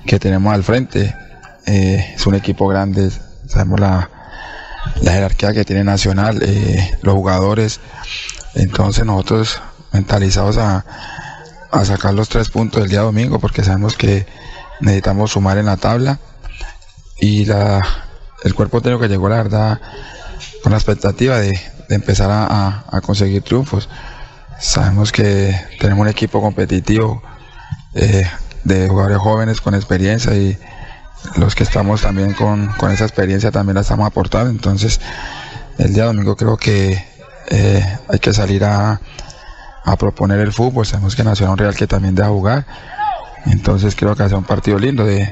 que 0.06 0.20
tenemos 0.20 0.54
al 0.54 0.64
frente. 0.64 1.16
Eh, 1.66 2.14
es 2.14 2.28
un 2.28 2.36
equipo 2.36 2.68
grande, 2.68 3.10
sabemos 3.46 3.80
la, 3.80 4.10
la 5.02 5.12
jerarquía 5.14 5.54
que 5.54 5.64
tiene 5.64 5.86
Nacional, 5.86 6.40
eh, 6.42 6.98
los 7.04 7.16
jugadores. 7.16 7.80
Entonces 8.54 9.06
nosotros 9.06 9.62
mentalizados 9.98 10.58
a, 10.58 10.86
a 11.72 11.86
sacar 11.86 12.14
los 12.14 12.30
tres 12.30 12.50
puntos 12.50 12.82
del 12.82 12.89
día 12.89 13.02
domingo 13.02 13.39
porque 13.39 13.64
sabemos 13.64 13.95
que 13.98 14.26
necesitamos 14.80 15.32
sumar 15.32 15.58
en 15.58 15.66
la 15.66 15.78
tabla 15.78 16.20
y 17.20 17.45
la, 17.45 17.82
el 18.43 18.54
cuerpo 18.54 18.80
técnico 18.82 19.02
que 19.02 19.10
llegó 19.10 19.28
la 19.28 19.38
verdad 19.38 19.82
con 20.62 20.72
la 20.72 20.78
expectativa 20.78 21.38
de, 21.39 21.60
de 21.89 21.95
empezar 21.95 22.30
a, 22.30 22.84
a- 22.91 23.02
conseguir 23.02 23.41
triunfos. 23.41 23.89
Sabemos 24.60 25.12
que 25.12 25.56
tenemos 25.80 26.02
un 26.04 26.10
equipo 26.10 26.41
competitivo 26.41 27.22
eh, 27.95 28.26
de 28.64 28.88
jugadores 28.88 29.18
jóvenes 29.18 29.62
con 29.62 29.74
experiencia 29.74 30.34
y 30.36 30.58
los 31.38 31.56
que 31.56 31.64
estamos 31.64 32.02
también 32.02 32.34
con, 32.34 32.68
con 32.78 32.91
esa 32.91 33.06
experiencia 33.06 33.52
también 33.52 33.76
la 33.76 33.82
estamos 33.82 34.06
aportando. 34.06 34.50
Entonces, 34.52 35.00
el 35.80 35.93
día 35.93 36.06
domingo 36.06 36.36
creo 36.36 36.58
que 36.58 37.04
eh, 37.50 37.98
hay 38.10 38.20
que 38.20 38.34
salir 38.34 38.64
a, 38.64 39.00
a 39.88 39.96
proponer 39.96 40.40
el 40.42 40.52
fútbol. 40.52 40.86
Sabemos 40.86 41.16
que 41.16 41.24
Nacional 41.24 41.54
un 41.54 41.58
Real 41.58 41.76
que 41.76 41.88
también 41.88 42.14
deja 42.14 42.30
jugar. 42.30 42.66
Entonces 43.46 43.96
creo 43.96 44.16
que 44.16 44.28
ser 44.28 44.38
un 44.38 44.44
partido 44.44 44.78
lindo 44.78 45.06
de, 45.06 45.32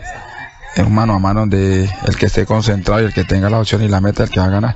de 0.75 0.83
un 0.83 0.95
mano 0.95 1.13
a 1.13 1.19
mano 1.19 1.41
donde 1.41 1.83
el 1.83 2.15
que 2.17 2.27
esté 2.27 2.45
concentrado 2.45 3.01
y 3.01 3.05
el 3.05 3.13
que 3.13 3.25
tenga 3.25 3.49
la 3.49 3.59
opción 3.59 3.83
y 3.83 3.89
la 3.89 3.99
meta 3.99 4.23
el 4.23 4.29
que 4.29 4.39
va 4.39 4.45
a 4.45 4.49
ganar. 4.49 4.75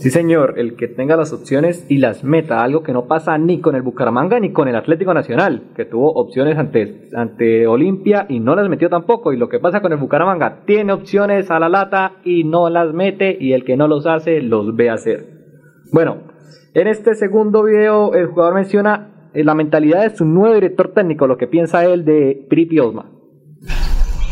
Sí 0.00 0.10
señor, 0.10 0.54
el 0.58 0.76
que 0.76 0.86
tenga 0.86 1.16
las 1.16 1.32
opciones 1.32 1.84
y 1.88 1.96
las 1.96 2.22
meta, 2.22 2.62
algo 2.62 2.84
que 2.84 2.92
no 2.92 3.06
pasa 3.06 3.36
ni 3.36 3.60
con 3.60 3.74
el 3.74 3.82
Bucaramanga 3.82 4.38
ni 4.38 4.52
con 4.52 4.68
el 4.68 4.76
Atlético 4.76 5.12
Nacional, 5.12 5.72
que 5.74 5.86
tuvo 5.86 6.12
opciones 6.12 6.56
ante, 6.56 7.08
ante 7.16 7.66
Olimpia 7.66 8.26
y 8.28 8.38
no 8.38 8.54
las 8.54 8.68
metió 8.68 8.90
tampoco. 8.90 9.32
Y 9.32 9.38
lo 9.38 9.48
que 9.48 9.58
pasa 9.58 9.80
con 9.80 9.92
el 9.92 9.98
Bucaramanga, 9.98 10.62
tiene 10.66 10.92
opciones 10.92 11.50
a 11.50 11.58
la 11.58 11.68
lata 11.68 12.12
y 12.22 12.44
no 12.44 12.70
las 12.70 12.92
mete 12.92 13.36
y 13.40 13.54
el 13.54 13.64
que 13.64 13.76
no 13.76 13.88
los 13.88 14.06
hace 14.06 14.40
los 14.40 14.76
ve 14.76 14.88
hacer. 14.88 15.26
Bueno, 15.90 16.37
en 16.74 16.86
este 16.86 17.14
segundo 17.14 17.64
video 17.64 18.14
el 18.14 18.26
jugador 18.26 18.54
menciona 18.54 19.30
eh, 19.34 19.44
la 19.44 19.54
mentalidad 19.54 20.02
de 20.02 20.16
su 20.16 20.24
nuevo 20.24 20.54
director 20.54 20.92
técnico, 20.94 21.26
lo 21.26 21.36
que 21.36 21.46
piensa 21.46 21.84
él 21.84 22.04
de 22.04 22.46
Piripi 22.48 22.78
Osma. 22.78 23.10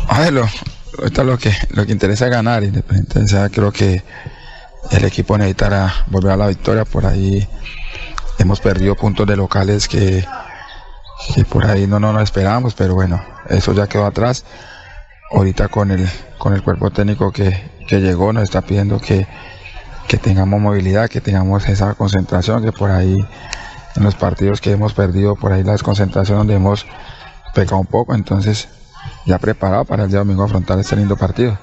A 0.09 0.21
ver, 0.21 0.33
lo, 0.33 0.45
ahorita 0.99 1.23
lo 1.23 1.37
que, 1.37 1.51
lo 1.75 1.85
que 1.85 1.91
interesa 1.91 2.25
es 2.25 2.31
ganar, 2.31 2.63
independiente. 2.63 3.19
O 3.19 3.27
sea, 3.27 3.49
creo 3.49 3.71
que 3.71 4.03
el 4.91 5.05
equipo 5.05 5.37
necesitará 5.37 5.91
volver 6.07 6.31
a 6.31 6.37
la 6.37 6.47
victoria. 6.47 6.85
Por 6.85 7.05
ahí 7.05 7.47
hemos 8.39 8.59
perdido 8.61 8.95
puntos 8.95 9.27
de 9.27 9.35
locales 9.35 9.87
que, 9.87 10.23
que 11.35 11.43
por 11.45 11.65
ahí 11.65 11.87
no, 11.87 11.99
no 11.99 12.13
nos 12.13 12.23
esperábamos, 12.23 12.73
pero 12.73 12.95
bueno, 12.95 13.21
eso 13.49 13.73
ya 13.73 13.87
quedó 13.87 14.05
atrás. 14.05 14.45
Ahorita 15.31 15.67
con 15.67 15.91
el, 15.91 16.07
con 16.37 16.53
el 16.53 16.63
cuerpo 16.63 16.89
técnico 16.89 17.31
que, 17.31 17.69
que 17.87 17.99
llegó 17.99 18.31
nos 18.31 18.43
está 18.43 18.61
pidiendo 18.61 18.99
que, 18.99 19.27
que 20.07 20.17
tengamos 20.17 20.59
movilidad, 20.59 21.09
que 21.09 21.21
tengamos 21.21 21.67
esa 21.67 21.93
concentración, 21.95 22.63
que 22.63 22.71
por 22.71 22.91
ahí 22.91 23.17
en 23.95 24.03
los 24.03 24.15
partidos 24.15 24.61
que 24.61 24.71
hemos 24.71 24.93
perdido, 24.93 25.35
por 25.35 25.51
ahí 25.51 25.63
la 25.63 25.73
desconcentración 25.73 26.37
donde 26.39 26.55
hemos 26.55 26.85
pecado 27.53 27.79
un 27.81 27.87
poco, 27.87 28.15
entonces 28.15 28.69
ya 29.25 29.39
preparado 29.39 29.85
para 29.85 30.03
el 30.03 30.09
día 30.09 30.19
domingo 30.19 30.43
afrontar 30.43 30.79
este 30.79 30.95
lindo 30.95 31.17
partido. 31.17 31.57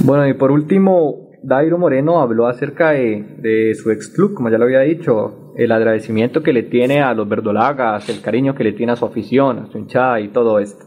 Bueno, 0.00 0.26
y 0.26 0.34
por 0.34 0.50
último, 0.50 1.30
Dairo 1.42 1.78
Moreno 1.78 2.20
habló 2.20 2.46
acerca 2.46 2.90
de, 2.90 3.36
de 3.38 3.74
su 3.74 3.90
ex 3.90 4.08
club, 4.08 4.34
como 4.34 4.50
ya 4.50 4.58
lo 4.58 4.64
había 4.64 4.80
dicho, 4.80 5.52
el 5.56 5.72
agradecimiento 5.72 6.42
que 6.42 6.52
le 6.52 6.62
tiene 6.62 7.02
a 7.02 7.14
los 7.14 7.28
verdolagas, 7.28 8.08
el 8.08 8.20
cariño 8.20 8.54
que 8.54 8.64
le 8.64 8.72
tiene 8.72 8.92
a 8.92 8.96
su 8.96 9.06
afición, 9.06 9.58
a 9.58 9.66
su 9.70 9.78
hinchada 9.78 10.20
y 10.20 10.28
todo 10.28 10.58
esto. 10.58 10.84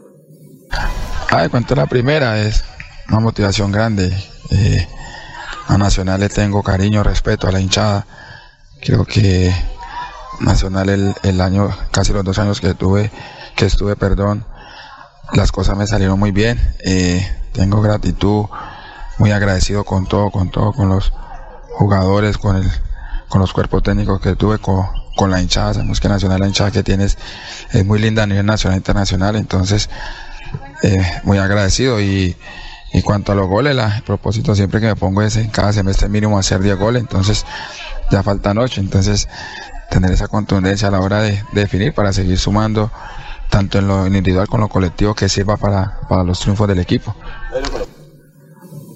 Ah, 1.30 1.42
de 1.42 1.48
cuanto 1.48 1.74
a 1.74 1.78
la 1.78 1.86
primera, 1.86 2.40
es 2.40 2.64
una 3.08 3.20
motivación 3.20 3.72
grande. 3.72 4.10
Eh, 4.50 4.88
a 5.68 5.76
Nacional 5.78 6.20
le 6.20 6.28
tengo 6.28 6.62
cariño, 6.62 7.02
respeto 7.02 7.48
a 7.48 7.52
la 7.52 7.60
hinchada. 7.60 8.06
Creo 8.80 9.04
que 9.04 9.52
Nacional 10.40 10.88
el, 10.88 11.14
el 11.22 11.40
año, 11.40 11.70
casi 11.90 12.12
los 12.12 12.24
dos 12.24 12.38
años 12.38 12.60
que 12.60 12.74
tuve, 12.74 13.10
que 13.56 13.66
estuve, 13.66 13.96
perdón, 13.96 14.44
las 15.32 15.52
cosas 15.52 15.76
me 15.76 15.86
salieron 15.86 16.18
muy 16.18 16.30
bien. 16.30 16.58
Eh, 16.84 17.26
tengo 17.52 17.80
gratitud, 17.82 18.46
muy 19.18 19.32
agradecido 19.32 19.84
con 19.84 20.06
todo, 20.06 20.30
con 20.30 20.50
todo, 20.50 20.72
con 20.72 20.88
los 20.88 21.12
jugadores, 21.72 22.38
con 22.38 22.56
el, 22.56 22.70
con 23.28 23.40
los 23.40 23.52
cuerpos 23.52 23.82
técnicos 23.82 24.20
que 24.20 24.36
tuve, 24.36 24.58
con, 24.58 24.86
con 25.16 25.30
la 25.30 25.40
hinchada. 25.42 25.74
Sabemos 25.74 26.00
que 26.00 26.08
Nacional, 26.08 26.40
la 26.40 26.46
hinchada 26.46 26.70
que 26.70 26.82
tienes 26.82 27.18
es 27.72 27.84
muy 27.84 27.98
linda 27.98 28.22
a 28.22 28.26
nivel 28.26 28.46
nacional 28.46 28.76
e 28.76 28.78
internacional, 28.78 29.36
entonces 29.36 29.90
eh, 30.82 31.20
muy 31.24 31.38
agradecido 31.38 32.00
y 32.00 32.36
en 32.92 33.02
cuanto 33.02 33.32
a 33.32 33.34
los 33.34 33.48
goles, 33.48 33.74
la, 33.74 33.96
el 33.96 34.02
propósito 34.02 34.54
siempre 34.54 34.80
que 34.80 34.86
me 34.86 34.96
pongo 34.96 35.22
es 35.22 35.36
en 35.36 35.50
cada 35.50 35.72
semestre 35.72 36.08
mínimo 36.08 36.38
hacer 36.38 36.60
10 36.60 36.78
goles, 36.78 37.02
entonces 37.02 37.44
ya 38.10 38.22
faltan 38.22 38.58
8, 38.58 38.80
entonces 38.80 39.28
tener 39.90 40.10
esa 40.12 40.28
contundencia 40.28 40.88
a 40.88 40.90
la 40.90 41.00
hora 41.00 41.20
de, 41.20 41.32
de 41.52 41.60
definir 41.60 41.92
para 41.94 42.12
seguir 42.12 42.38
sumando 42.38 42.90
tanto 43.50 43.78
en 43.78 43.88
lo 43.88 44.06
individual 44.06 44.46
como 44.46 44.64
en 44.64 44.68
lo 44.68 44.72
colectivo 44.72 45.14
que 45.14 45.28
sirva 45.28 45.56
para, 45.56 46.00
para 46.08 46.24
los 46.24 46.40
triunfos 46.40 46.68
del 46.68 46.78
equipo. 46.78 47.14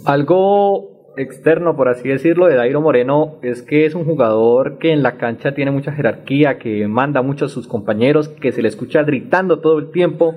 Algo 0.05 1.12
externo, 1.16 1.76
por 1.76 1.88
así 1.88 2.09
decirlo, 2.09 2.47
de 2.47 2.57
Dairo 2.57 2.80
Moreno 2.80 3.38
es 3.43 3.62
que 3.62 3.86
es 3.86 3.95
un 3.95 4.05
jugador 4.05 4.78
que 4.78 4.93
en 4.93 5.03
la 5.03 5.16
cancha 5.16 5.55
tiene 5.55 5.70
mucha 5.70 5.93
jerarquía, 5.93 6.59
que 6.59 6.86
manda 6.88 7.22
mucho 7.22 7.47
a 7.47 7.49
sus 7.49 7.66
compañeros, 7.66 8.28
que 8.28 8.53
se 8.53 8.62
le 8.62 8.68
escucha 8.68 9.03
gritando 9.03 9.61
todo 9.61 9.78
el 9.78 9.90
tiempo, 9.90 10.34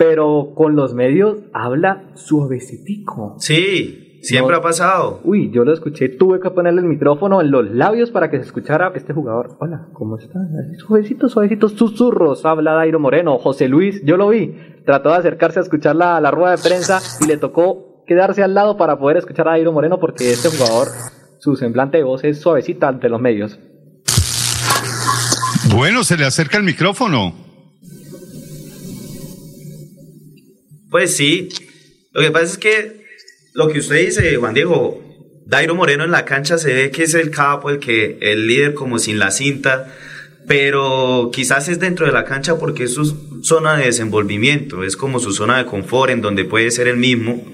pero 0.00 0.54
con 0.54 0.76
los 0.76 0.94
medios 0.94 1.40
habla 1.52 2.04
suavecitico. 2.14 3.34
Sí, 3.38 4.18
siempre 4.22 4.56
ha 4.56 4.62
pasado. 4.62 5.20
Uy, 5.24 5.50
yo 5.52 5.62
lo 5.62 5.74
escuché, 5.74 6.08
tuve 6.08 6.40
que 6.40 6.48
ponerle 6.48 6.80
el 6.80 6.86
micrófono 6.86 7.42
en 7.42 7.50
los 7.50 7.70
labios 7.70 8.10
para 8.10 8.30
que 8.30 8.38
se 8.38 8.44
escuchara 8.44 8.90
este 8.94 9.12
jugador. 9.12 9.58
Hola, 9.60 9.88
¿cómo 9.92 10.16
estás? 10.16 10.40
Suavecitos, 10.78 11.32
suavecitos, 11.32 11.72
susurros, 11.72 12.46
habla 12.46 12.72
Dairo 12.72 12.98
Moreno. 12.98 13.36
José 13.36 13.68
Luis, 13.68 14.00
yo 14.02 14.16
lo 14.16 14.30
vi, 14.30 14.54
trató 14.86 15.10
de 15.10 15.16
acercarse 15.16 15.58
a 15.58 15.62
escuchar 15.64 15.96
la, 15.96 16.18
la 16.18 16.30
rueda 16.30 16.56
de 16.56 16.62
prensa 16.62 17.02
y 17.20 17.26
le 17.26 17.36
tocó 17.36 18.02
quedarse 18.06 18.42
al 18.42 18.54
lado 18.54 18.78
para 18.78 18.98
poder 18.98 19.18
escuchar 19.18 19.48
a 19.48 19.50
Dairo 19.50 19.70
Moreno 19.70 20.00
porque 20.00 20.32
este 20.32 20.48
jugador, 20.48 20.88
su 21.40 21.56
semblante 21.56 21.98
de 21.98 22.04
voz 22.04 22.24
es 22.24 22.40
suavecita 22.40 22.88
ante 22.88 23.10
los 23.10 23.20
medios. 23.20 23.60
Bueno, 25.76 26.04
se 26.04 26.16
le 26.16 26.24
acerca 26.24 26.56
el 26.56 26.64
micrófono. 26.64 27.49
Pues 30.90 31.16
sí. 31.16 31.48
Lo 32.12 32.20
que 32.20 32.30
pasa 32.30 32.46
es 32.46 32.58
que 32.58 33.00
lo 33.54 33.68
que 33.68 33.78
usted 33.78 34.04
dice, 34.04 34.36
Juan 34.36 34.54
Diego, 34.54 35.02
Dairo 35.46 35.74
Moreno 35.74 36.04
en 36.04 36.10
la 36.10 36.24
cancha 36.24 36.58
se 36.58 36.72
ve 36.72 36.90
que 36.90 37.04
es 37.04 37.14
el 37.14 37.30
capo, 37.30 37.70
el 37.70 37.78
que 37.78 38.18
el 38.20 38.46
líder 38.46 38.74
como 38.74 38.98
sin 38.98 39.18
la 39.18 39.30
cinta, 39.30 39.92
pero 40.46 41.30
quizás 41.32 41.68
es 41.68 41.78
dentro 41.78 42.06
de 42.06 42.12
la 42.12 42.24
cancha 42.24 42.58
porque 42.58 42.84
es 42.84 42.94
su 42.94 43.42
zona 43.42 43.76
de 43.76 43.86
desenvolvimiento, 43.86 44.84
es 44.84 44.96
como 44.96 45.20
su 45.20 45.32
zona 45.32 45.58
de 45.58 45.66
confort 45.66 46.10
en 46.10 46.20
donde 46.20 46.44
puede 46.44 46.70
ser 46.70 46.88
el 46.88 46.96
mismo, 46.96 47.44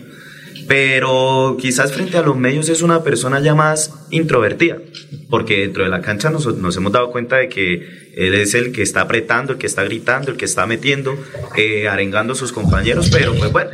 pero 0.68 1.56
quizás 1.60 1.92
frente 1.92 2.16
a 2.16 2.22
los 2.22 2.36
medios 2.36 2.68
es 2.68 2.82
una 2.82 3.02
persona 3.02 3.40
ya 3.40 3.54
más 3.54 3.92
introvertida, 4.10 4.78
porque 5.30 5.60
dentro 5.60 5.84
de 5.84 5.90
la 5.90 6.00
cancha 6.00 6.30
nos, 6.30 6.46
nos 6.56 6.76
hemos 6.76 6.92
dado 6.92 7.10
cuenta 7.10 7.36
de 7.36 7.48
que 7.48 8.06
él 8.16 8.34
es 8.34 8.54
el 8.54 8.72
que 8.72 8.82
está 8.82 9.02
apretando, 9.02 9.52
el 9.52 9.58
que 9.58 9.66
está 9.66 9.84
gritando, 9.84 10.30
el 10.30 10.36
que 10.36 10.44
está 10.46 10.66
metiendo, 10.66 11.16
eh, 11.56 11.88
arengando 11.88 12.32
a 12.32 12.36
sus 12.36 12.52
compañeros, 12.52 13.10
pero 13.10 13.34
pues 13.34 13.52
bueno, 13.52 13.70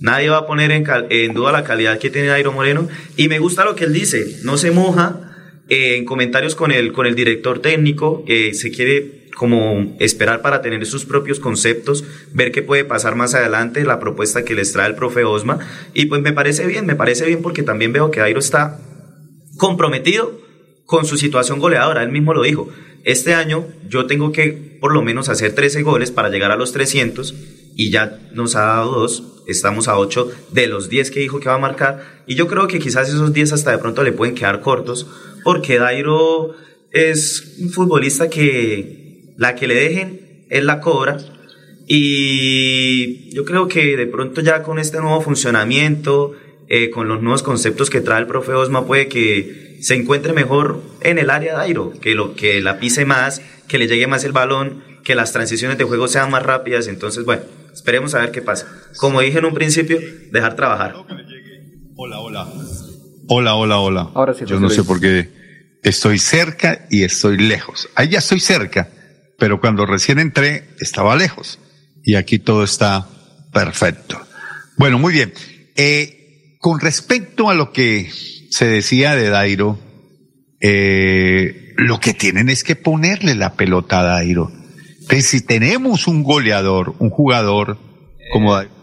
nadie 0.00 0.28
va 0.28 0.38
a 0.38 0.46
poner 0.46 0.70
en, 0.70 1.34
duda 1.34 1.52
la 1.52 1.64
calidad 1.64 1.98
que 1.98 2.10
tiene 2.10 2.28
Dairo 2.28 2.52
Moreno. 2.52 2.88
Y 3.16 3.28
me 3.28 3.38
gusta 3.38 3.64
lo 3.64 3.74
que 3.74 3.84
él 3.84 3.92
dice, 3.92 4.40
no 4.44 4.58
se 4.58 4.70
moja 4.70 5.20
eh, 5.68 5.96
en 5.96 6.04
comentarios 6.04 6.54
con 6.54 6.70
el, 6.70 6.92
con 6.92 7.06
el 7.06 7.14
director 7.14 7.60
técnico, 7.60 8.24
eh, 8.28 8.54
se 8.54 8.70
quiere 8.70 9.15
como 9.36 9.94
esperar 10.00 10.40
para 10.40 10.62
tener 10.62 10.84
sus 10.86 11.04
propios 11.04 11.40
conceptos, 11.40 12.04
ver 12.32 12.52
qué 12.52 12.62
puede 12.62 12.84
pasar 12.84 13.16
más 13.16 13.34
adelante, 13.34 13.84
la 13.84 14.00
propuesta 14.00 14.44
que 14.44 14.54
les 14.54 14.72
trae 14.72 14.88
el 14.88 14.94
profe 14.94 15.24
Osma. 15.24 15.58
Y 15.92 16.06
pues 16.06 16.22
me 16.22 16.32
parece 16.32 16.66
bien, 16.66 16.86
me 16.86 16.96
parece 16.96 17.26
bien 17.26 17.42
porque 17.42 17.62
también 17.62 17.92
veo 17.92 18.10
que 18.10 18.20
Dairo 18.20 18.40
está 18.40 18.80
comprometido 19.58 20.40
con 20.86 21.04
su 21.04 21.18
situación 21.18 21.58
goleadora, 21.58 22.02
él 22.02 22.10
mismo 22.10 22.32
lo 22.32 22.42
dijo. 22.42 22.70
Este 23.04 23.34
año 23.34 23.66
yo 23.86 24.06
tengo 24.06 24.32
que 24.32 24.78
por 24.80 24.92
lo 24.92 25.02
menos 25.02 25.28
hacer 25.28 25.54
13 25.54 25.82
goles 25.82 26.10
para 26.10 26.30
llegar 26.30 26.50
a 26.50 26.56
los 26.56 26.72
300 26.72 27.34
y 27.76 27.90
ya 27.90 28.18
nos 28.32 28.56
ha 28.56 28.62
dado 28.62 29.00
dos, 29.00 29.44
estamos 29.46 29.86
a 29.86 29.98
8 29.98 30.30
de 30.52 30.66
los 30.66 30.88
10 30.88 31.10
que 31.10 31.20
dijo 31.20 31.40
que 31.40 31.50
va 31.50 31.56
a 31.56 31.58
marcar 31.58 32.22
y 32.26 32.36
yo 32.36 32.48
creo 32.48 32.68
que 32.68 32.78
quizás 32.78 33.08
esos 33.10 33.34
10 33.34 33.52
hasta 33.52 33.70
de 33.70 33.78
pronto 33.78 34.02
le 34.02 34.12
pueden 34.12 34.34
quedar 34.34 34.60
cortos 34.62 35.06
porque 35.44 35.78
Dairo 35.78 36.56
es 36.90 37.56
un 37.60 37.70
futbolista 37.70 38.30
que 38.30 39.05
la 39.36 39.54
que 39.54 39.66
le 39.66 39.74
dejen 39.74 40.46
él 40.48 40.66
la 40.66 40.80
cobra 40.80 41.18
y 41.86 43.32
yo 43.34 43.44
creo 43.44 43.68
que 43.68 43.96
de 43.96 44.06
pronto 44.06 44.40
ya 44.40 44.62
con 44.62 44.78
este 44.78 44.98
nuevo 44.98 45.20
funcionamiento, 45.20 46.32
eh, 46.68 46.90
con 46.90 47.08
los 47.08 47.22
nuevos 47.22 47.42
conceptos 47.44 47.90
que 47.90 48.00
trae 48.00 48.20
el 48.20 48.26
profe 48.26 48.52
Osma, 48.52 48.86
puede 48.86 49.08
que 49.08 49.78
se 49.80 49.94
encuentre 49.94 50.32
mejor 50.32 50.82
en 51.02 51.18
el 51.18 51.30
área 51.30 51.52
de 51.52 51.58
Dairo, 51.58 51.92
que, 52.00 52.14
lo, 52.14 52.34
que 52.34 52.60
la 52.60 52.80
pise 52.80 53.04
más, 53.04 53.40
que 53.68 53.78
le 53.78 53.86
llegue 53.86 54.08
más 54.08 54.24
el 54.24 54.32
balón, 54.32 54.82
que 55.04 55.14
las 55.14 55.32
transiciones 55.32 55.78
de 55.78 55.84
juego 55.84 56.08
sean 56.08 56.30
más 56.30 56.42
rápidas. 56.42 56.88
Entonces, 56.88 57.24
bueno, 57.24 57.42
esperemos 57.72 58.14
a 58.16 58.20
ver 58.20 58.32
qué 58.32 58.42
pasa. 58.42 58.66
Como 58.96 59.20
dije 59.20 59.38
en 59.38 59.44
un 59.44 59.54
principio, 59.54 60.00
dejar 60.32 60.56
trabajar. 60.56 60.94
Hola, 61.94 62.18
hola. 62.18 62.52
Hola, 63.28 63.54
hola, 63.54 63.78
hola. 63.78 64.10
Ahora 64.14 64.34
sí, 64.34 64.44
Yo 64.44 64.58
no 64.58 64.70
sé 64.70 64.82
por 64.82 65.00
qué 65.00 65.28
estoy 65.82 66.18
cerca 66.18 66.86
y 66.90 67.04
estoy 67.04 67.38
lejos. 67.38 67.88
Ahí 67.94 68.08
ya 68.08 68.18
estoy 68.18 68.40
cerca, 68.40 68.88
pero 69.38 69.60
cuando 69.60 69.86
recién 69.86 70.18
entré 70.18 70.64
estaba 70.80 71.16
lejos. 71.16 71.58
Y 72.02 72.14
aquí 72.14 72.38
todo 72.38 72.64
está 72.64 73.08
perfecto. 73.52 74.20
Bueno, 74.76 74.98
muy 74.98 75.12
bien. 75.12 75.32
Eh, 75.76 76.58
con 76.60 76.80
respecto 76.80 77.50
a 77.50 77.54
lo 77.54 77.72
que 77.72 78.10
se 78.50 78.66
decía 78.66 79.14
de 79.14 79.28
Dairo, 79.28 79.78
eh, 80.60 81.74
lo 81.76 82.00
que 82.00 82.14
tienen 82.14 82.48
es 82.48 82.64
que 82.64 82.76
ponerle 82.76 83.34
la 83.34 83.54
pelota 83.54 84.00
a 84.00 84.04
Dairo. 84.04 84.52
Entonces, 85.00 85.26
si 85.26 85.40
tenemos 85.40 86.06
un 86.06 86.22
goleador, 86.22 86.94
un 86.98 87.10
jugador 87.10 87.78
como 88.32 88.54
Dairo, 88.54 88.76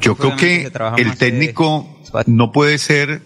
yo 0.00 0.16
creo 0.16 0.36
que 0.36 0.70
el 0.96 1.16
técnico 1.16 2.02
no 2.26 2.52
puede 2.52 2.78
ser, 2.78 3.22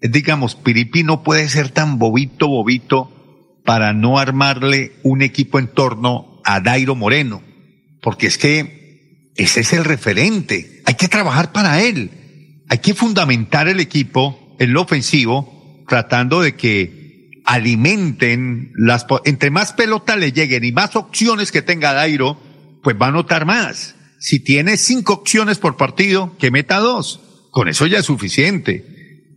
digamos, 0.00 0.54
Piripi 0.54 1.04
no 1.04 1.22
puede 1.22 1.48
ser 1.48 1.70
tan 1.70 1.98
bobito, 1.98 2.48
bobito 2.48 3.21
para 3.64 3.92
no 3.92 4.18
armarle 4.18 4.92
un 5.02 5.22
equipo 5.22 5.58
en 5.58 5.68
torno 5.68 6.40
a 6.44 6.60
Dairo 6.60 6.94
Moreno, 6.94 7.42
porque 8.00 8.26
es 8.26 8.38
que 8.38 9.30
ese 9.36 9.60
es 9.60 9.72
el 9.72 9.84
referente. 9.84 10.82
Hay 10.84 10.94
que 10.94 11.08
trabajar 11.08 11.52
para 11.52 11.82
él. 11.82 12.10
Hay 12.68 12.78
que 12.78 12.94
fundamentar 12.94 13.68
el 13.68 13.80
equipo 13.80 14.56
en 14.58 14.72
lo 14.72 14.82
ofensivo, 14.82 15.84
tratando 15.88 16.40
de 16.40 16.54
que 16.54 17.40
alimenten 17.44 18.72
las, 18.76 19.06
entre 19.24 19.50
más 19.50 19.72
pelota 19.72 20.16
le 20.16 20.32
lleguen 20.32 20.64
y 20.64 20.72
más 20.72 20.94
opciones 20.96 21.50
que 21.50 21.62
tenga 21.62 21.92
Dairo, 21.92 22.38
pues 22.82 22.96
va 23.00 23.08
a 23.08 23.12
notar 23.12 23.46
más. 23.46 23.94
Si 24.18 24.40
tiene 24.40 24.76
cinco 24.76 25.14
opciones 25.14 25.58
por 25.58 25.76
partido, 25.76 26.36
que 26.38 26.50
meta 26.50 26.78
dos. 26.78 27.20
Con 27.50 27.68
eso 27.68 27.86
ya 27.86 27.98
es 27.98 28.06
suficiente. 28.06 28.84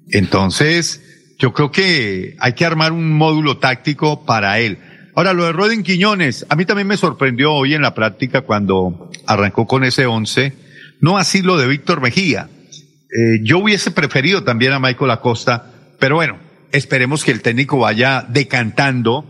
Entonces, 0.10 1.02
yo 1.38 1.54
creo 1.54 1.72
que 1.72 2.36
hay 2.40 2.54
que 2.54 2.66
armar 2.66 2.92
un 2.92 3.14
módulo 3.14 3.58
táctico 3.58 4.26
para 4.26 4.60
él. 4.60 4.78
Ahora, 5.16 5.34
lo 5.34 5.46
de 5.46 5.54
Rodin 5.54 5.84
Quiñones, 5.84 6.46
a 6.50 6.56
mí 6.56 6.66
también 6.66 6.88
me 6.88 6.98
sorprendió 6.98 7.54
hoy 7.54 7.74
en 7.74 7.82
la 7.82 7.94
práctica 7.94 8.42
cuando 8.42 9.10
arrancó 9.26 9.66
con 9.66 9.84
ese 9.84 10.06
once. 10.06 10.54
No 11.00 11.18
así 11.18 11.42
lo 11.42 11.58
de 11.58 11.68
Víctor 11.68 12.02
Mejía. 12.02 12.50
Eh, 12.72 13.40
yo 13.44 13.60
hubiese 13.60 13.92
preferido 13.92 14.44
también 14.44 14.74
a 14.74 14.80
Michael 14.80 15.12
Acosta, 15.12 15.72
pero 16.00 16.16
bueno, 16.16 16.38
esperemos 16.72 17.24
que 17.24 17.32
el 17.32 17.42
técnico 17.42 17.78
vaya 17.78 18.26
decantando 18.28 19.26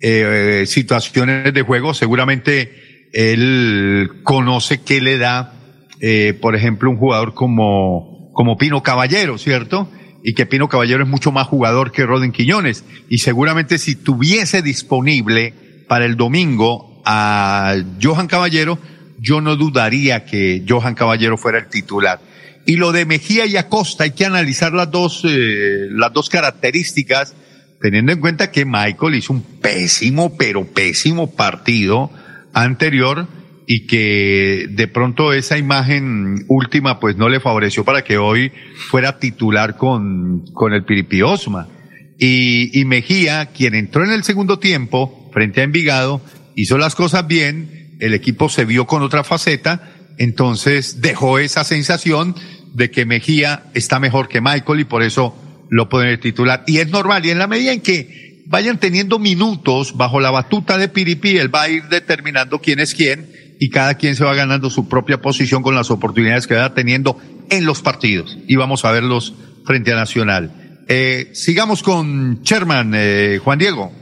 eh, 0.00 0.64
situaciones 0.66 1.54
de 1.54 1.62
juego. 1.62 1.94
Seguramente 1.94 3.08
él 3.12 4.20
conoce 4.22 4.82
qué 4.82 5.00
le 5.00 5.18
da, 5.18 5.54
eh, 6.00 6.36
por 6.40 6.54
ejemplo, 6.54 6.90
un 6.90 6.96
jugador 6.96 7.34
como, 7.34 8.30
como 8.34 8.58
Pino 8.58 8.82
Caballero, 8.82 9.38
¿cierto? 9.38 9.88
Y 10.22 10.34
que 10.34 10.46
Pino 10.46 10.68
Caballero 10.68 11.02
es 11.04 11.08
mucho 11.08 11.32
más 11.32 11.46
jugador 11.46 11.92
que 11.92 12.04
Rodin 12.04 12.32
Quiñones. 12.32 12.84
Y 13.08 13.18
seguramente 13.18 13.78
si 13.78 13.96
tuviese 13.96 14.62
disponible 14.62 15.54
para 15.88 16.04
el 16.04 16.16
domingo 16.16 17.02
a 17.04 17.74
Johan 18.00 18.26
Caballero, 18.26 18.78
yo 19.18 19.40
no 19.40 19.56
dudaría 19.56 20.24
que 20.24 20.64
Johan 20.68 20.94
Caballero 20.94 21.36
fuera 21.36 21.58
el 21.58 21.68
titular. 21.68 22.20
Y 22.66 22.76
lo 22.76 22.92
de 22.92 23.06
Mejía 23.06 23.46
y 23.46 23.56
Acosta, 23.56 24.04
hay 24.04 24.12
que 24.12 24.26
analizar 24.26 24.72
las 24.72 24.90
dos, 24.90 25.22
eh, 25.24 25.88
las 25.90 26.12
dos 26.12 26.28
características, 26.28 27.34
teniendo 27.80 28.12
en 28.12 28.20
cuenta 28.20 28.50
que 28.50 28.64
Michael 28.64 29.14
hizo 29.14 29.32
un 29.32 29.42
pésimo, 29.42 30.36
pero 30.36 30.66
pésimo 30.66 31.30
partido 31.34 32.10
anterior 32.52 33.26
y 33.66 33.86
que 33.86 34.66
de 34.70 34.88
pronto 34.88 35.32
esa 35.32 35.58
imagen 35.58 36.44
última 36.48 36.98
pues 36.98 37.16
no 37.16 37.28
le 37.28 37.40
favoreció 37.40 37.84
para 37.84 38.02
que 38.02 38.18
hoy 38.18 38.52
fuera 38.88 39.18
titular 39.18 39.76
con, 39.76 40.44
con 40.52 40.72
el 40.72 40.84
Piripi 40.84 41.22
Osma. 41.22 41.68
Y, 42.18 42.78
y 42.78 42.84
Mejía, 42.84 43.46
quien 43.46 43.74
entró 43.74 44.04
en 44.04 44.10
el 44.10 44.24
segundo 44.24 44.58
tiempo 44.58 45.30
frente 45.32 45.60
a 45.60 45.64
Envigado, 45.64 46.20
hizo 46.56 46.78
las 46.78 46.94
cosas 46.94 47.26
bien, 47.26 47.96
el 48.00 48.12
equipo 48.12 48.48
se 48.48 48.64
vio 48.64 48.86
con 48.86 49.02
otra 49.02 49.24
faceta, 49.24 49.92
entonces 50.18 51.00
dejó 51.00 51.38
esa 51.38 51.64
sensación 51.64 52.34
de 52.74 52.90
que 52.90 53.06
Mejía 53.06 53.64
está 53.74 54.00
mejor 54.00 54.28
que 54.28 54.40
Michael 54.40 54.80
y 54.80 54.84
por 54.84 55.02
eso 55.02 55.34
lo 55.70 55.88
pueden 55.88 56.18
titular. 56.20 56.64
Y 56.66 56.78
es 56.78 56.88
normal, 56.88 57.24
y 57.24 57.30
en 57.30 57.38
la 57.38 57.46
medida 57.46 57.72
en 57.72 57.80
que 57.80 58.42
vayan 58.46 58.78
teniendo 58.78 59.18
minutos 59.18 59.96
bajo 59.96 60.20
la 60.20 60.32
batuta 60.32 60.76
de 60.76 60.88
Piripi, 60.88 61.38
él 61.38 61.54
va 61.54 61.62
a 61.62 61.68
ir 61.68 61.84
determinando 61.84 62.60
quién 62.60 62.80
es 62.80 62.94
quién 62.94 63.39
y 63.60 63.68
cada 63.68 63.94
quien 63.94 64.16
se 64.16 64.24
va 64.24 64.34
ganando 64.34 64.70
su 64.70 64.88
propia 64.88 65.18
posición 65.18 65.62
con 65.62 65.74
las 65.74 65.90
oportunidades 65.90 66.46
que 66.46 66.56
va 66.56 66.72
teniendo 66.72 67.18
en 67.50 67.66
los 67.66 67.82
partidos. 67.82 68.38
Y 68.48 68.56
vamos 68.56 68.86
a 68.86 68.90
verlos 68.90 69.34
frente 69.66 69.92
a 69.92 69.96
Nacional. 69.96 70.50
Eh, 70.88 71.28
sigamos 71.34 71.82
con 71.82 72.40
Sherman, 72.40 72.92
eh, 72.96 73.38
Juan 73.44 73.58
Diego. 73.58 73.92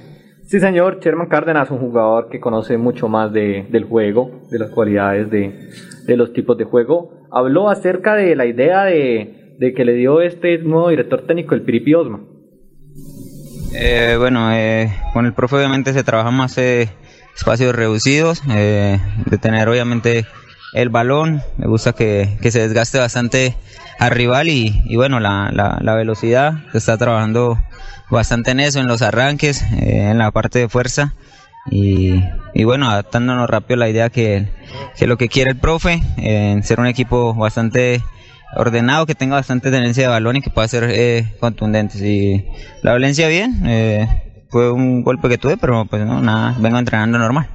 Sí, 0.47 0.61
señor, 0.61 1.01
Sherman 1.01 1.29
Cárdenas, 1.29 1.71
un 1.73 1.79
jugador 1.79 2.29
que 2.31 2.39
conoce 2.39 2.79
mucho 2.79 3.09
más 3.09 3.33
de, 3.33 3.67
del 3.69 3.85
juego, 3.85 4.47
de 4.49 4.61
las 4.61 4.71
cualidades 4.71 5.29
de, 5.29 5.71
de 6.07 6.17
los 6.17 6.33
tipos 6.33 6.57
de 6.57 6.65
juego. 6.65 7.27
Habló 7.33 7.69
acerca 7.69 8.15
de 8.15 8.37
la 8.37 8.47
idea 8.47 8.85
de, 8.85 9.57
de 9.59 9.75
que 9.75 9.85
le 9.85 9.95
dio 9.95 10.21
este 10.21 10.59
nuevo 10.59 10.89
director 10.89 11.27
técnico, 11.27 11.57
el 11.57 11.63
Piripi 11.63 11.95
Osma. 11.95 12.21
Eh, 13.75 14.15
bueno, 14.19 14.53
eh, 14.55 14.89
con 15.13 15.27
el 15.27 15.35
profe 15.35 15.57
obviamente 15.57 15.93
se 15.93 16.05
trabaja 16.05 16.31
más 16.31 16.57
eh, 16.59 16.89
espacios 17.39 17.75
reducidos, 17.75 18.43
eh, 18.51 18.99
de 19.25 19.39
tener 19.39 19.69
obviamente 19.69 20.27
el 20.75 20.89
balón, 20.91 21.41
me 21.57 21.67
gusta 21.67 21.93
que, 21.93 22.37
que 22.43 22.51
se 22.51 22.61
desgaste 22.61 22.99
bastante 22.99 23.57
al 24.01 24.11
rival 24.11 24.49
y, 24.49 24.83
y 24.85 24.97
bueno, 24.97 25.21
la, 25.21 25.51
la, 25.53 25.79
la 25.81 25.95
velocidad, 25.95 26.55
se 26.73 26.79
está 26.79 26.99
trabajando 26.99 27.59
bastante 28.11 28.51
en 28.51 28.61
eso, 28.61 28.81
en 28.81 28.89
los 28.89 29.03
arranques, 29.03 29.63
eh, 29.63 30.09
en 30.11 30.19
la 30.19 30.31
parte 30.33 30.59
de 30.59 30.69
fuerza 30.69 31.15
y, 31.71 32.23
y 32.55 32.65
bueno, 32.65 32.91
adaptándonos 32.91 33.49
rápido 33.49 33.77
a 33.77 33.79
la 33.79 33.89
idea 33.89 34.11
que, 34.11 34.49
que 34.97 35.07
lo 35.07 35.17
que 35.17 35.29
quiere 35.29 35.53
el 35.53 35.59
profe, 35.59 36.03
en 36.17 36.63
ser 36.65 36.81
un 36.81 36.87
equipo 36.87 37.35
bastante 37.35 38.03
ordenado, 38.57 39.07
que 39.07 39.15
tenga 39.15 39.37
bastante 39.37 39.71
tenencia 39.71 40.03
de 40.05 40.09
balón 40.09 40.37
y 40.37 40.43
que 40.43 40.51
pueda 40.51 40.67
ser 40.67 40.89
eh, 40.91 41.35
contundente. 41.39 41.99
Y 41.99 42.47
la 42.83 42.93
violencia 42.93 43.29
bien, 43.29 43.63
eh, 43.67 44.28
fue 44.49 44.71
un 44.71 45.03
golpe 45.03 45.29
que 45.29 45.39
tuve, 45.39 45.57
pero 45.57 45.85
pues 45.85 46.05
no, 46.05 46.21
nada, 46.21 46.57
vengo 46.59 46.79
entrenando 46.79 47.19
normal. 47.19 47.49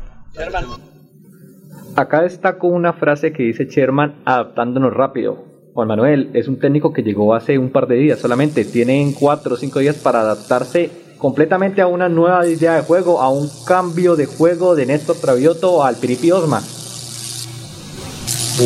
Acá 1.95 2.21
destaco 2.23 2.67
una 2.67 2.93
frase 2.93 3.31
que 3.33 3.43
dice 3.43 3.65
Sherman, 3.65 4.21
adaptándonos 4.25 4.93
rápido. 4.93 5.45
Juan 5.73 5.87
Manuel 5.87 6.29
es 6.33 6.47
un 6.47 6.59
técnico 6.59 6.93
que 6.93 7.01
llegó 7.01 7.33
hace 7.33 7.57
un 7.57 7.71
par 7.71 7.87
de 7.87 7.95
días 7.95 8.19
solamente. 8.19 8.63
Tienen 8.65 9.13
cuatro 9.13 9.55
o 9.55 9.57
cinco 9.57 9.79
días 9.79 9.95
para 9.95 10.21
adaptarse 10.21 10.89
completamente 11.17 11.81
a 11.81 11.87
una 11.87 12.09
nueva 12.09 12.45
idea 12.47 12.75
de 12.75 12.81
juego, 12.81 13.21
a 13.21 13.29
un 13.29 13.49
cambio 13.65 14.15
de 14.15 14.25
juego 14.25 14.75
de 14.75 14.85
Néstor 14.85 15.15
Travioto 15.17 15.83
al 15.83 15.95
Piripi 15.95 16.31
Osma. 16.31 16.61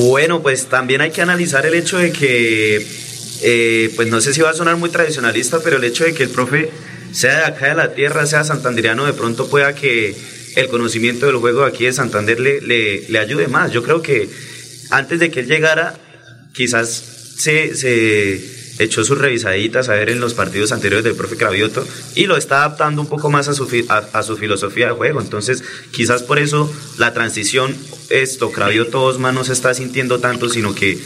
Bueno, 0.09 0.41
pues 0.41 0.67
también 0.67 1.01
hay 1.01 1.11
que 1.11 1.21
analizar 1.21 1.65
el 1.65 1.75
hecho 1.75 1.97
de 1.97 2.11
que, 2.11 2.85
eh, 3.43 3.93
pues 3.95 4.09
no 4.09 4.19
sé 4.19 4.33
si 4.33 4.41
va 4.41 4.49
a 4.49 4.53
sonar 4.53 4.75
muy 4.75 4.89
tradicionalista, 4.89 5.59
pero 5.63 5.77
el 5.77 5.83
hecho 5.85 6.03
de 6.03 6.13
que 6.13 6.23
el 6.23 6.29
profe 6.29 6.69
sea 7.11 7.37
de 7.37 7.45
acá 7.45 7.69
de 7.69 7.75
la 7.75 7.93
tierra, 7.93 8.25
sea 8.25 8.43
santanderiano, 8.43 9.05
de 9.05 9.13
pronto 9.13 9.49
pueda 9.49 9.75
que 9.75 10.15
el 10.55 10.67
conocimiento 10.67 11.25
del 11.25 11.37
juego 11.37 11.63
aquí 11.63 11.85
de 11.85 11.93
Santander 11.93 12.39
le, 12.39 12.61
le, 12.61 13.07
le 13.07 13.19
ayude 13.19 13.47
más. 13.47 13.71
Yo 13.71 13.83
creo 13.83 14.01
que 14.01 14.29
antes 14.89 15.19
de 15.19 15.29
que 15.29 15.41
él 15.41 15.47
llegara, 15.47 15.95
quizás 16.53 16.89
se, 17.37 17.75
se 17.75 18.83
echó 18.83 19.03
sus 19.03 19.17
revisaditas 19.17 19.89
a 19.89 19.93
ver 19.93 20.09
en 20.09 20.19
los 20.19 20.33
partidos 20.33 20.71
anteriores 20.71 21.03
del 21.03 21.15
profe 21.15 21.37
Cravioto 21.37 21.87
y 22.15 22.25
lo 22.25 22.37
está 22.37 22.59
adaptando 22.59 23.01
un 23.01 23.07
poco 23.07 23.29
más 23.29 23.47
a 23.47 23.53
su, 23.53 23.67
a, 23.89 23.97
a 23.97 24.23
su 24.23 24.37
filosofía 24.37 24.87
de 24.87 24.93
juego. 24.93 25.21
Entonces, 25.21 25.63
quizás 25.91 26.23
por 26.23 26.39
eso 26.39 26.71
la 26.97 27.13
transición, 27.13 27.75
esto, 28.09 28.51
Cravioto 28.51 29.03
Osma 29.03 29.31
no 29.31 29.43
se 29.43 29.53
está 29.53 29.73
sintiendo 29.73 30.19
tanto, 30.19 30.49
sino 30.49 30.73
que 30.73 30.97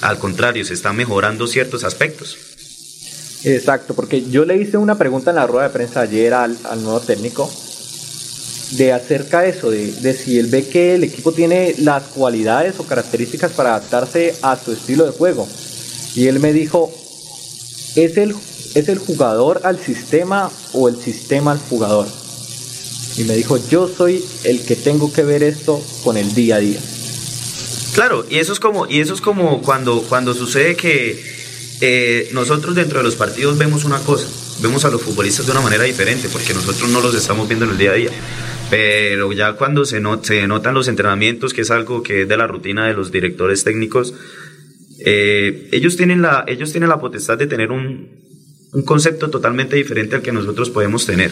al 0.00 0.18
contrario, 0.18 0.64
se 0.64 0.74
están 0.74 0.96
mejorando 0.96 1.46
ciertos 1.46 1.84
aspectos. 1.84 2.38
Exacto, 3.44 3.94
porque 3.94 4.28
yo 4.28 4.44
le 4.44 4.56
hice 4.56 4.76
una 4.76 4.98
pregunta 4.98 5.30
en 5.30 5.36
la 5.36 5.46
rueda 5.46 5.68
de 5.68 5.74
prensa 5.74 6.00
ayer 6.00 6.34
al, 6.34 6.56
al 6.64 6.82
nuevo 6.82 7.00
técnico 7.00 7.50
de 8.72 8.92
acerca 8.92 9.42
de 9.42 9.50
eso, 9.50 9.70
de, 9.70 9.92
de 9.92 10.14
si 10.14 10.38
él 10.38 10.48
ve 10.48 10.66
que 10.66 10.94
el 10.94 11.04
equipo 11.04 11.32
tiene 11.32 11.74
las 11.78 12.02
cualidades 12.04 12.78
o 12.78 12.84
características 12.84 13.52
para 13.52 13.70
adaptarse 13.70 14.34
a 14.42 14.56
su 14.56 14.72
estilo 14.72 15.06
de 15.06 15.12
juego. 15.12 15.48
Y 16.14 16.26
él 16.26 16.40
me 16.40 16.52
dijo, 16.52 16.92
¿es 17.96 18.16
el, 18.16 18.34
¿es 18.74 18.88
el 18.88 18.98
jugador 18.98 19.62
al 19.64 19.78
sistema 19.78 20.50
o 20.72 20.88
el 20.88 20.96
sistema 20.96 21.52
al 21.52 21.58
jugador? 21.58 22.06
Y 23.16 23.24
me 23.24 23.34
dijo, 23.34 23.56
yo 23.68 23.88
soy 23.88 24.24
el 24.44 24.64
que 24.64 24.76
tengo 24.76 25.12
que 25.12 25.22
ver 25.22 25.42
esto 25.42 25.82
con 26.04 26.16
el 26.16 26.34
día 26.34 26.56
a 26.56 26.58
día. 26.58 26.80
Claro, 27.94 28.24
y 28.28 28.38
eso 28.38 28.52
es 28.52 28.60
como, 28.60 28.86
y 28.86 29.00
eso 29.00 29.14
es 29.14 29.20
como 29.20 29.62
cuando, 29.62 30.02
cuando 30.02 30.34
sucede 30.34 30.76
que 30.76 31.37
eh, 31.80 32.28
nosotros 32.32 32.74
dentro 32.74 32.98
de 32.98 33.04
los 33.04 33.16
partidos 33.16 33.58
vemos 33.58 33.84
una 33.84 33.98
cosa, 34.00 34.26
vemos 34.60 34.84
a 34.84 34.90
los 34.90 35.00
futbolistas 35.02 35.46
de 35.46 35.52
una 35.52 35.60
manera 35.60 35.84
diferente, 35.84 36.28
porque 36.32 36.54
nosotros 36.54 36.88
no 36.90 37.00
los 37.00 37.14
estamos 37.14 37.46
viendo 37.48 37.64
en 37.66 37.72
el 37.72 37.78
día 37.78 37.90
a 37.90 37.94
día. 37.94 38.10
Pero 38.70 39.32
ya 39.32 39.54
cuando 39.54 39.84
se, 39.86 40.00
not- 40.00 40.28
notan 40.46 40.74
los 40.74 40.88
entrenamientos, 40.88 41.54
que 41.54 41.62
es 41.62 41.70
algo 41.70 42.02
que 42.02 42.22
es 42.22 42.28
de 42.28 42.36
la 42.36 42.46
rutina 42.46 42.86
de 42.86 42.92
los 42.94 43.10
directores 43.10 43.64
técnicos, 43.64 44.12
eh, 45.04 45.68
ellos, 45.72 45.96
tienen 45.96 46.20
la, 46.22 46.44
ellos 46.46 46.72
tienen 46.72 46.88
la 46.90 47.00
potestad 47.00 47.38
de 47.38 47.46
tener 47.46 47.70
un, 47.70 48.08
un 48.72 48.82
concepto 48.82 49.30
totalmente 49.30 49.76
diferente 49.76 50.16
al 50.16 50.22
que 50.22 50.32
nosotros 50.32 50.70
podemos 50.70 51.06
tener. 51.06 51.30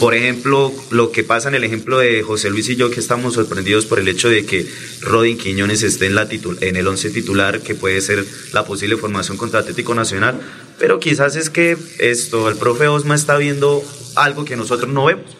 Por 0.00 0.14
ejemplo, 0.14 0.72
lo 0.90 1.12
que 1.12 1.24
pasa 1.24 1.50
en 1.50 1.54
el 1.54 1.62
ejemplo 1.62 1.98
de 1.98 2.22
José 2.22 2.48
Luis 2.48 2.70
y 2.70 2.76
yo, 2.76 2.90
que 2.90 3.00
estamos 3.00 3.34
sorprendidos 3.34 3.84
por 3.84 3.98
el 3.98 4.08
hecho 4.08 4.30
de 4.30 4.46
que 4.46 4.66
Rodin 5.02 5.36
Quiñones 5.36 5.82
esté 5.82 6.06
en, 6.06 6.14
la 6.14 6.26
en 6.30 6.76
el 6.76 6.88
11 6.88 7.10
titular, 7.10 7.60
que 7.60 7.74
puede 7.74 8.00
ser 8.00 8.24
la 8.54 8.64
posible 8.64 8.96
formación 8.96 9.36
contra 9.36 9.60
Atlético 9.60 9.94
Nacional, 9.94 10.40
pero 10.78 11.00
quizás 11.00 11.36
es 11.36 11.50
que 11.50 11.76
esto, 11.98 12.48
el 12.48 12.56
profe 12.56 12.88
Osma 12.88 13.14
está 13.14 13.36
viendo 13.36 13.84
algo 14.16 14.46
que 14.46 14.56
nosotros 14.56 14.90
no 14.90 15.04
vemos. 15.04 15.36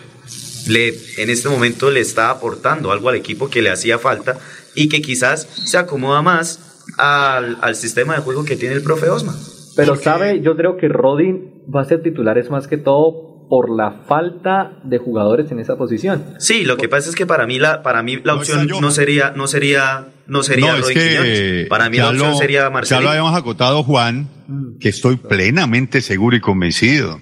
Le, 0.68 0.88
en 1.16 1.30
este 1.30 1.48
momento 1.48 1.90
le 1.90 2.00
está 2.00 2.28
aportando 2.28 2.92
algo 2.92 3.08
al 3.08 3.14
equipo 3.14 3.48
que 3.48 3.62
le 3.62 3.70
hacía 3.70 3.98
falta 3.98 4.38
y 4.74 4.90
que 4.90 5.00
quizás 5.00 5.48
se 5.64 5.78
acomoda 5.78 6.20
más 6.20 6.82
al, 6.98 7.56
al 7.62 7.76
sistema 7.76 8.14
de 8.14 8.20
juego 8.20 8.44
que 8.44 8.56
tiene 8.56 8.74
el 8.74 8.82
profe 8.82 9.08
Osma. 9.08 9.34
Pero 9.74 9.96
sabe, 9.96 10.42
yo 10.42 10.54
creo 10.54 10.76
que 10.76 10.88
Rodin 10.88 11.62
va 11.74 11.80
a 11.80 11.84
ser 11.86 12.02
titular 12.02 12.36
es 12.36 12.50
más 12.50 12.68
que 12.68 12.76
todo 12.76 13.29
por 13.50 13.68
la 13.68 13.90
falta 14.08 14.72
de 14.84 14.96
jugadores 14.98 15.50
en 15.50 15.58
esa 15.58 15.76
posición. 15.76 16.24
Sí, 16.38 16.62
lo 16.64 16.76
que 16.78 16.88
pasa 16.88 17.10
es 17.10 17.16
que 17.16 17.26
para 17.26 17.46
mí 17.46 17.58
la, 17.58 17.82
para 17.82 18.02
mí 18.02 18.16
la 18.22 18.32
No 18.34 18.38
opción 18.38 18.66
no 18.80 18.90
sería, 18.92 19.32
no 19.36 19.48
sería, 19.48 20.06
no 20.28 20.42
sería 20.44 20.68
No, 20.70 20.76
es 20.76 20.82
Rodin 20.82 20.94
que 20.96 21.08
Quiñones. 21.08 21.66
Para 21.68 21.90
mí 21.90 21.96
ya 21.98 22.04
la 22.04 22.10
opción 22.10 22.30
lo- 22.30 22.36
sería 22.38 22.58
Ya 22.60 22.64
lo 22.66 22.70
Marcelo. 22.70 23.08
habíamos 23.10 23.36
acotado, 23.36 23.82
Juan, 23.82 24.28
que 24.80 24.88
estoy 24.88 25.16
plenamente 25.16 26.00
seguro 26.00 26.36
y 26.36 26.40
convencido 26.40 27.20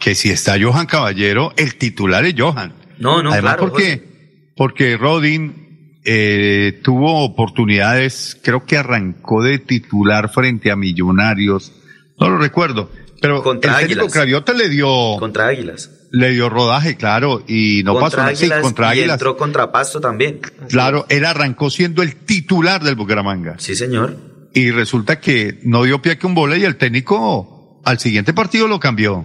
que 0.00 0.14
si 0.16 0.30
está 0.30 0.56
Johan 0.60 0.86
Caballero, 0.86 1.52
el 1.56 1.76
titular 1.76 2.24
es 2.24 2.34
Johan. 2.36 2.72
No, 2.98 3.22
no, 3.22 3.30
Además, 3.32 3.54
claro, 3.56 3.72
¿por 3.72 3.80
qué? 3.80 4.52
Porque 4.56 4.96
Rodin 4.96 6.00
eh, 6.04 6.80
tuvo 6.82 7.24
oportunidades, 7.24 8.36
creo 8.42 8.64
que 8.66 8.76
arrancó 8.76 9.42
de 9.44 9.58
titular 9.60 10.28
frente 10.32 10.70
a 10.72 10.76
Millonarios, 10.76 11.72
no 12.18 12.28
lo 12.30 12.38
recuerdo, 12.38 12.90
pero 13.20 13.42
Contra 13.42 13.72
el 13.72 13.78
técnico 13.80 14.00
Águilas. 14.02 14.12
Craviota 14.12 14.52
le 14.52 14.68
dio 14.68 14.88
Contra 15.18 15.46
Águilas. 15.48 15.90
le 16.12 16.30
dio 16.30 16.48
rodaje, 16.48 16.96
claro, 16.96 17.42
y 17.48 17.82
no 17.84 17.92
contra 17.94 18.06
pasó 18.10 18.16
nada. 18.18 18.34
Sí, 18.34 18.44
Águilas 18.44 18.60
contra 18.62 18.86
y 18.94 18.98
Águilas. 19.00 19.14
entró 19.14 19.36
contra 19.36 19.72
Pasto 19.72 20.00
también. 20.00 20.40
Claro, 20.68 21.06
él 21.08 21.24
arrancó 21.24 21.70
siendo 21.70 22.02
el 22.02 22.16
titular 22.16 22.82
del 22.82 22.94
Bucaramanga. 22.94 23.56
Sí, 23.58 23.74
señor. 23.74 24.16
y 24.54 24.70
resulta 24.70 25.20
que 25.20 25.58
no 25.64 25.84
dio 25.84 26.00
pie 26.02 26.16
que 26.18 26.26
un 26.26 26.34
vole 26.34 26.58
y 26.58 26.64
el 26.64 26.76
técnico 26.76 27.80
al 27.84 27.98
siguiente 27.98 28.32
partido 28.32 28.66
lo 28.66 28.80
cambió. 28.80 29.24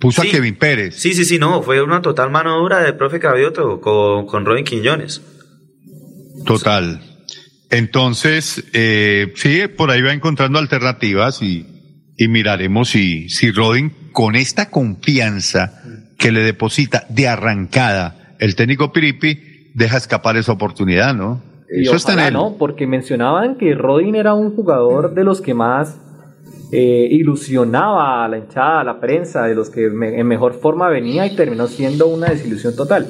Puso 0.00 0.22
Sí. 0.22 0.28
a 0.28 0.30
Kevin 0.30 0.56
Pérez. 0.56 0.96
Sí, 0.96 1.12
sí, 1.12 1.24
sí, 1.26 1.38
no, 1.38 1.62
fue 1.62 1.82
una 1.82 2.00
total 2.00 2.30
mano 2.30 2.58
dura 2.58 2.80
del 2.80 2.96
profe 2.96 3.20
Cravioto 3.20 3.80
con, 3.80 4.26
con 4.26 4.46
Robin 4.46 4.64
Quiñones. 4.64 5.20
Total. 6.46 7.02
Entonces, 7.70 8.64
eh, 8.72 9.32
sí, 9.36 9.62
por 9.76 9.90
ahí 9.90 10.02
va 10.02 10.12
encontrando 10.12 10.58
alternativas 10.58 11.40
y, 11.42 11.66
y 12.22 12.28
miraremos 12.28 12.90
si, 12.90 13.30
si 13.30 13.50
Rodin, 13.50 13.92
con 14.12 14.36
esta 14.36 14.68
confianza 14.68 15.82
que 16.18 16.30
le 16.30 16.40
deposita 16.42 17.06
de 17.08 17.26
arrancada 17.28 18.34
el 18.38 18.54
técnico 18.56 18.92
Piripi, 18.92 19.70
deja 19.74 19.96
escapar 19.96 20.36
esa 20.36 20.52
oportunidad, 20.52 21.14
¿no? 21.14 21.40
Y 21.74 21.84
Eso 21.84 21.96
está 21.96 22.12
en. 22.28 22.34
¿no? 22.34 22.56
Porque 22.58 22.86
mencionaban 22.86 23.56
que 23.56 23.74
Rodin 23.74 24.16
era 24.16 24.34
un 24.34 24.54
jugador 24.54 25.14
de 25.14 25.24
los 25.24 25.40
que 25.40 25.54
más 25.54 25.96
eh, 26.72 27.08
ilusionaba 27.10 28.22
a 28.24 28.28
la 28.28 28.36
hinchada, 28.36 28.80
a 28.82 28.84
la 28.84 29.00
prensa, 29.00 29.44
de 29.46 29.54
los 29.54 29.70
que 29.70 29.88
me- 29.88 30.20
en 30.20 30.26
mejor 30.26 30.60
forma 30.60 30.88
venía 30.90 31.24
y 31.26 31.34
terminó 31.36 31.68
siendo 31.68 32.06
una 32.08 32.28
desilusión 32.28 32.76
total. 32.76 33.06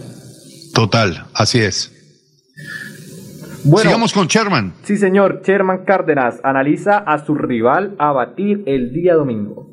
Total, 0.72 1.24
así 1.34 1.58
es. 1.58 1.92
Bueno, 3.64 3.90
Sigamos 3.90 4.12
con 4.12 4.26
Sherman. 4.26 4.74
Sí, 4.84 4.96
señor. 4.96 5.42
Sherman 5.44 5.84
Cárdenas 5.84 6.40
analiza 6.42 6.98
a 6.98 7.24
su 7.24 7.34
rival 7.34 7.94
a 7.98 8.12
batir 8.12 8.62
el 8.66 8.92
día 8.92 9.14
domingo. 9.14 9.68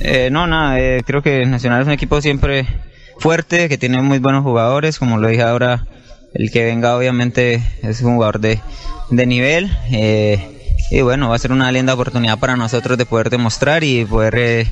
Eh, 0.00 0.28
no, 0.30 0.46
nada, 0.46 0.80
eh, 0.80 1.02
creo 1.06 1.22
que 1.22 1.46
Nacional 1.46 1.82
es 1.82 1.86
un 1.86 1.92
equipo 1.92 2.20
siempre 2.20 2.66
fuerte, 3.18 3.68
que 3.68 3.78
tiene 3.78 4.02
muy 4.02 4.18
buenos 4.18 4.42
jugadores, 4.42 4.98
como 4.98 5.18
lo 5.18 5.28
dije 5.28 5.42
ahora, 5.42 5.86
el 6.34 6.50
que 6.50 6.64
venga 6.64 6.96
obviamente 6.96 7.62
es 7.82 8.02
un 8.02 8.14
jugador 8.14 8.40
de, 8.40 8.60
de 9.10 9.26
nivel, 9.26 9.70
eh, 9.90 10.72
y 10.90 11.00
bueno, 11.00 11.28
va 11.28 11.36
a 11.36 11.38
ser 11.38 11.52
una 11.52 11.72
linda 11.72 11.94
oportunidad 11.94 12.38
para 12.38 12.56
nosotros 12.56 12.98
de 12.98 13.06
poder 13.06 13.30
demostrar 13.30 13.84
y 13.84 14.04
poder 14.04 14.34
eh, 14.36 14.66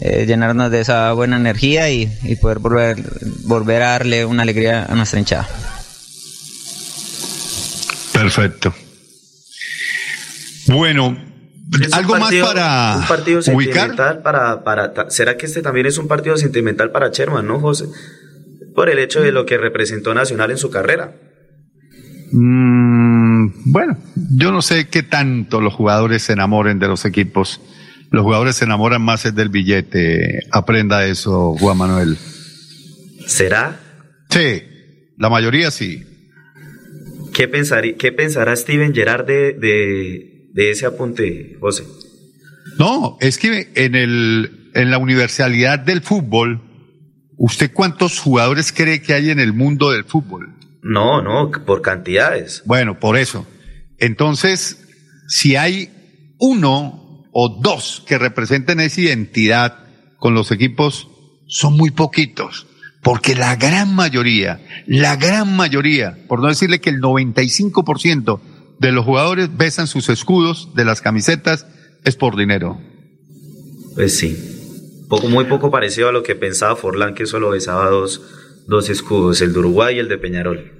eh, 0.00 0.24
llenarnos 0.26 0.70
de 0.70 0.80
esa 0.80 1.12
buena 1.12 1.36
energía 1.36 1.90
y, 1.90 2.10
y 2.22 2.36
poder 2.36 2.60
volver, 2.60 2.96
volver 3.44 3.82
a 3.82 3.90
darle 3.90 4.24
una 4.24 4.42
alegría 4.42 4.86
a 4.88 4.94
nuestra 4.94 5.18
hinchada. 5.18 5.48
Perfecto. 8.20 8.74
Bueno, 10.68 11.16
Es 11.82 11.92
algo 11.92 12.18
partido- 12.18 12.44
más 12.46 12.54
para 12.54 12.96
un 12.98 13.06
partido 13.06 13.38
ubicar. 13.54 13.74
sentimental 13.88 14.22
para, 14.22 14.64
para 14.64 15.10
será 15.10 15.36
que 15.36 15.46
este 15.46 15.62
también 15.62 15.86
es 15.86 15.98
un 15.98 16.08
partido 16.08 16.36
sentimental 16.36 16.90
para 16.90 17.08
Sherman 17.10 17.46
no 17.46 17.58
José 17.60 17.86
por 18.74 18.88
el 18.90 18.98
hecho 18.98 19.20
de 19.20 19.32
lo 19.32 19.44
que 19.46 19.56
representó 19.58 20.14
Nacional 20.14 20.50
en 20.50 20.58
su 20.58 20.70
carrera 20.70 21.14
Mm, 22.30 23.72
bueno, 23.72 23.96
yo 24.36 24.52
no 24.52 24.60
sé 24.60 24.86
qué 24.88 25.02
tanto 25.02 25.62
los 25.62 25.72
jugadores 25.72 26.22
se 26.24 26.34
enamoren 26.34 26.78
de 26.78 26.86
los 26.86 27.06
equipos. 27.06 27.58
Los 28.10 28.22
jugadores 28.22 28.56
se 28.56 28.66
enamoran 28.66 29.00
más 29.00 29.24
es 29.24 29.34
del 29.34 29.48
billete. 29.48 30.40
Aprenda 30.52 31.06
eso, 31.06 31.56
Juan 31.58 31.78
Manuel. 31.78 32.18
será 33.26 33.80
Sí, 34.28 34.62
la 35.16 35.30
mayoría 35.30 35.70
sí. 35.70 36.04
Qué 37.32 37.50
pensarí- 37.50 37.96
qué 37.96 38.12
pensará 38.12 38.54
Steven 38.56 38.94
Gerrard 38.94 39.26
de, 39.26 39.52
de, 39.54 40.48
de 40.52 40.70
ese 40.70 40.86
apunte 40.86 41.56
José 41.60 41.84
No, 42.78 43.16
es 43.20 43.38
que 43.38 43.70
en 43.74 43.94
el 43.94 44.70
en 44.74 44.90
la 44.90 44.98
universalidad 44.98 45.78
del 45.78 46.02
fútbol, 46.02 46.60
¿usted 47.36 47.72
cuántos 47.72 48.18
jugadores 48.20 48.72
cree 48.72 49.00
que 49.02 49.14
hay 49.14 49.30
en 49.30 49.40
el 49.40 49.52
mundo 49.52 49.90
del 49.90 50.04
fútbol? 50.04 50.54
no 50.82 51.22
no 51.22 51.50
por 51.66 51.82
cantidades 51.82 52.62
Bueno, 52.64 52.98
por 53.00 53.16
eso. 53.16 53.46
Entonces, 53.98 54.86
si 55.26 55.56
hay 55.56 55.90
uno 56.38 57.26
o 57.32 57.60
dos 57.62 58.04
que 58.06 58.16
representen 58.18 58.78
esa 58.80 59.00
identidad 59.00 59.78
con 60.18 60.34
los 60.34 60.50
equipos, 60.52 61.08
son 61.48 61.76
muy 61.76 61.90
poquitos. 61.90 62.66
Porque 63.02 63.34
la 63.34 63.56
gran 63.56 63.94
mayoría, 63.94 64.60
la 64.86 65.16
gran 65.16 65.56
mayoría, 65.56 66.18
por 66.28 66.40
no 66.40 66.48
decirle 66.48 66.80
que 66.80 66.90
el 66.90 67.00
95% 67.00 68.40
de 68.78 68.92
los 68.92 69.04
jugadores 69.04 69.56
besan 69.56 69.86
sus 69.86 70.08
escudos 70.08 70.70
de 70.74 70.84
las 70.84 71.00
camisetas, 71.00 71.66
es 72.04 72.16
por 72.16 72.36
dinero. 72.36 72.80
pues 73.94 74.18
sí. 74.18 74.54
Poco 75.08 75.28
muy 75.28 75.46
poco 75.46 75.70
parecido 75.70 76.10
a 76.10 76.12
lo 76.12 76.22
que 76.22 76.34
pensaba 76.34 76.76
Forlán 76.76 77.14
que 77.14 77.24
solo 77.24 77.48
besaba 77.48 77.88
dos 77.88 78.20
dos 78.66 78.90
escudos 78.90 79.40
el 79.40 79.54
de 79.54 79.58
Uruguay 79.58 79.96
y 79.96 80.00
el 80.00 80.08
de 80.08 80.18
Peñarol. 80.18 80.70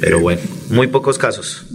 Pero 0.00 0.20
bueno 0.20 0.40
muy 0.70 0.86
pocos 0.86 1.18
casos. 1.18 1.66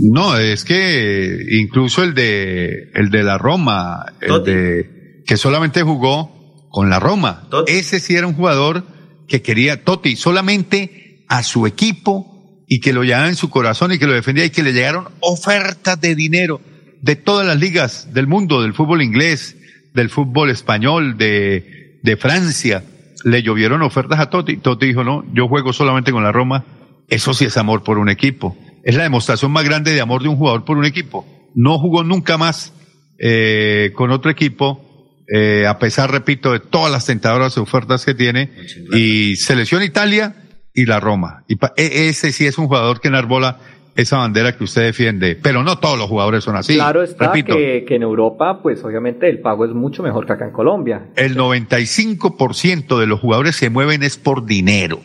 No, 0.00 0.38
es 0.38 0.64
que 0.64 1.38
incluso 1.50 2.02
el 2.02 2.14
de 2.14 2.90
el 2.94 3.10
de 3.10 3.22
la 3.22 3.36
Roma, 3.36 4.06
el 4.20 4.42
de 4.44 5.22
que 5.26 5.36
solamente 5.36 5.82
jugó 5.82 6.37
con 6.70 6.90
la 6.90 6.98
Roma. 6.98 7.48
Ese 7.66 8.00
sí 8.00 8.14
era 8.14 8.26
un 8.26 8.34
jugador 8.34 8.84
que 9.26 9.42
quería 9.42 9.84
Totti 9.84 10.16
solamente 10.16 11.24
a 11.28 11.42
su 11.42 11.66
equipo 11.66 12.64
y 12.66 12.80
que 12.80 12.92
lo 12.92 13.02
llevaba 13.02 13.28
en 13.28 13.36
su 13.36 13.50
corazón 13.50 13.92
y 13.92 13.98
que 13.98 14.06
lo 14.06 14.12
defendía 14.12 14.44
y 14.44 14.50
que 14.50 14.62
le 14.62 14.72
llegaron 14.72 15.08
ofertas 15.20 16.00
de 16.00 16.14
dinero 16.14 16.60
de 17.00 17.16
todas 17.16 17.46
las 17.46 17.58
ligas 17.58 18.12
del 18.12 18.26
mundo, 18.26 18.62
del 18.62 18.74
fútbol 18.74 19.02
inglés, 19.02 19.56
del 19.94 20.10
fútbol 20.10 20.50
español, 20.50 21.16
de, 21.16 22.00
de 22.02 22.16
Francia. 22.16 22.84
Le 23.24 23.42
llovieron 23.42 23.82
ofertas 23.82 24.20
a 24.20 24.30
Totti. 24.30 24.58
Totti 24.58 24.86
dijo, 24.86 25.04
no, 25.04 25.24
yo 25.32 25.48
juego 25.48 25.72
solamente 25.72 26.12
con 26.12 26.22
la 26.22 26.32
Roma. 26.32 26.64
Eso 27.08 27.34
sí 27.34 27.46
es 27.46 27.56
amor 27.56 27.82
por 27.82 27.98
un 27.98 28.08
equipo. 28.08 28.56
Es 28.84 28.94
la 28.94 29.02
demostración 29.02 29.50
más 29.50 29.64
grande 29.64 29.92
de 29.92 30.00
amor 30.00 30.22
de 30.22 30.28
un 30.28 30.36
jugador 30.36 30.64
por 30.64 30.76
un 30.76 30.84
equipo. 30.84 31.26
No 31.54 31.78
jugó 31.78 32.04
nunca 32.04 32.38
más 32.38 32.72
eh, 33.18 33.92
con 33.94 34.10
otro 34.10 34.30
equipo, 34.30 34.87
eh, 35.32 35.66
a 35.66 35.78
pesar, 35.78 36.10
repito, 36.10 36.52
de 36.52 36.60
todas 36.60 36.90
las 36.90 37.04
tentadoras 37.06 37.56
ofertas 37.58 38.04
que 38.04 38.14
tiene. 38.14 38.50
Y 38.92 39.36
selección 39.36 39.82
Italia 39.82 40.34
y 40.74 40.86
la 40.86 41.00
Roma. 41.00 41.44
Y 41.48 41.56
pa- 41.56 41.72
e- 41.76 42.08
ese 42.08 42.32
sí 42.32 42.46
es 42.46 42.56
un 42.58 42.66
jugador 42.66 43.00
que 43.00 43.08
enarbola 43.08 43.58
esa 43.96 44.18
bandera 44.18 44.56
que 44.56 44.62
usted 44.64 44.82
defiende. 44.82 45.36
Pero 45.42 45.64
no 45.64 45.78
todos 45.80 45.98
los 45.98 46.08
jugadores 46.08 46.44
son 46.44 46.54
así. 46.56 46.74
claro 46.76 47.02
está 47.02 47.26
repito, 47.32 47.56
que, 47.56 47.84
que 47.86 47.96
en 47.96 48.02
Europa, 48.02 48.60
pues 48.62 48.82
obviamente 48.84 49.28
el 49.28 49.40
pago 49.40 49.64
es 49.64 49.72
mucho 49.72 50.02
mejor 50.04 50.24
que 50.24 50.32
acá 50.34 50.44
en 50.46 50.52
Colombia. 50.52 51.08
el 51.16 51.36
95% 51.36 52.98
de 52.98 53.06
los 53.06 53.20
jugadores 53.20 53.56
se 53.56 53.70
mueven 53.70 54.02
es 54.02 54.16
por 54.16 54.46
dinero. 54.46 55.00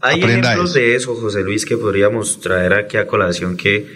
Hay 0.00 0.18
Aprenda 0.20 0.50
ejemplos 0.52 0.70
eso. 0.70 0.78
de 0.78 0.94
eso, 0.94 1.14
José 1.16 1.40
Luis, 1.42 1.64
que 1.64 1.76
podríamos 1.76 2.40
traer 2.40 2.74
aquí 2.74 2.96
a 2.98 3.06
colación 3.06 3.56
que, 3.56 3.86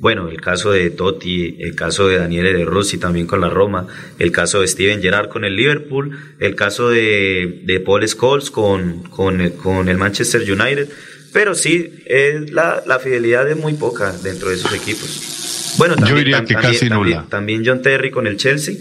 bueno, 0.00 0.28
el 0.28 0.40
caso 0.40 0.72
de 0.72 0.90
Totti, 0.90 1.56
el 1.60 1.74
caso 1.74 2.08
de 2.08 2.16
Daniele 2.18 2.52
De 2.52 2.64
Rossi 2.64 2.98
también 2.98 3.26
con 3.26 3.40
la 3.40 3.50
Roma, 3.50 3.86
el 4.18 4.32
caso 4.32 4.60
de 4.60 4.66
Steven 4.68 5.00
Gerrard 5.02 5.28
con 5.28 5.44
el 5.44 5.54
Liverpool, 5.56 6.18
el 6.40 6.54
caso 6.54 6.88
de, 6.88 7.60
de 7.64 7.80
Paul 7.80 8.08
Scholes 8.08 8.50
con, 8.50 9.02
con, 9.04 9.40
el, 9.40 9.52
con 9.52 9.88
el 9.88 9.98
Manchester 9.98 10.40
United, 10.50 10.88
pero 11.32 11.54
sí, 11.54 11.90
es 12.06 12.50
la, 12.50 12.82
la 12.86 12.98
fidelidad 12.98 13.48
es 13.48 13.56
muy 13.56 13.74
poca 13.74 14.12
dentro 14.22 14.48
de 14.48 14.56
esos 14.56 14.72
equipos. 14.72 15.74
Bueno, 15.78 15.94
Yo 15.94 16.00
también, 16.00 16.18
diría 16.18 16.38
tam- 16.42 16.46
que 16.46 16.54
también- 16.54 16.72
casi 16.72 16.88
también- 16.88 17.16
nula. 17.18 17.26
También 17.28 17.62
John 17.64 17.82
Terry 17.82 18.10
con 18.10 18.26
el 18.26 18.36
Chelsea, 18.36 18.74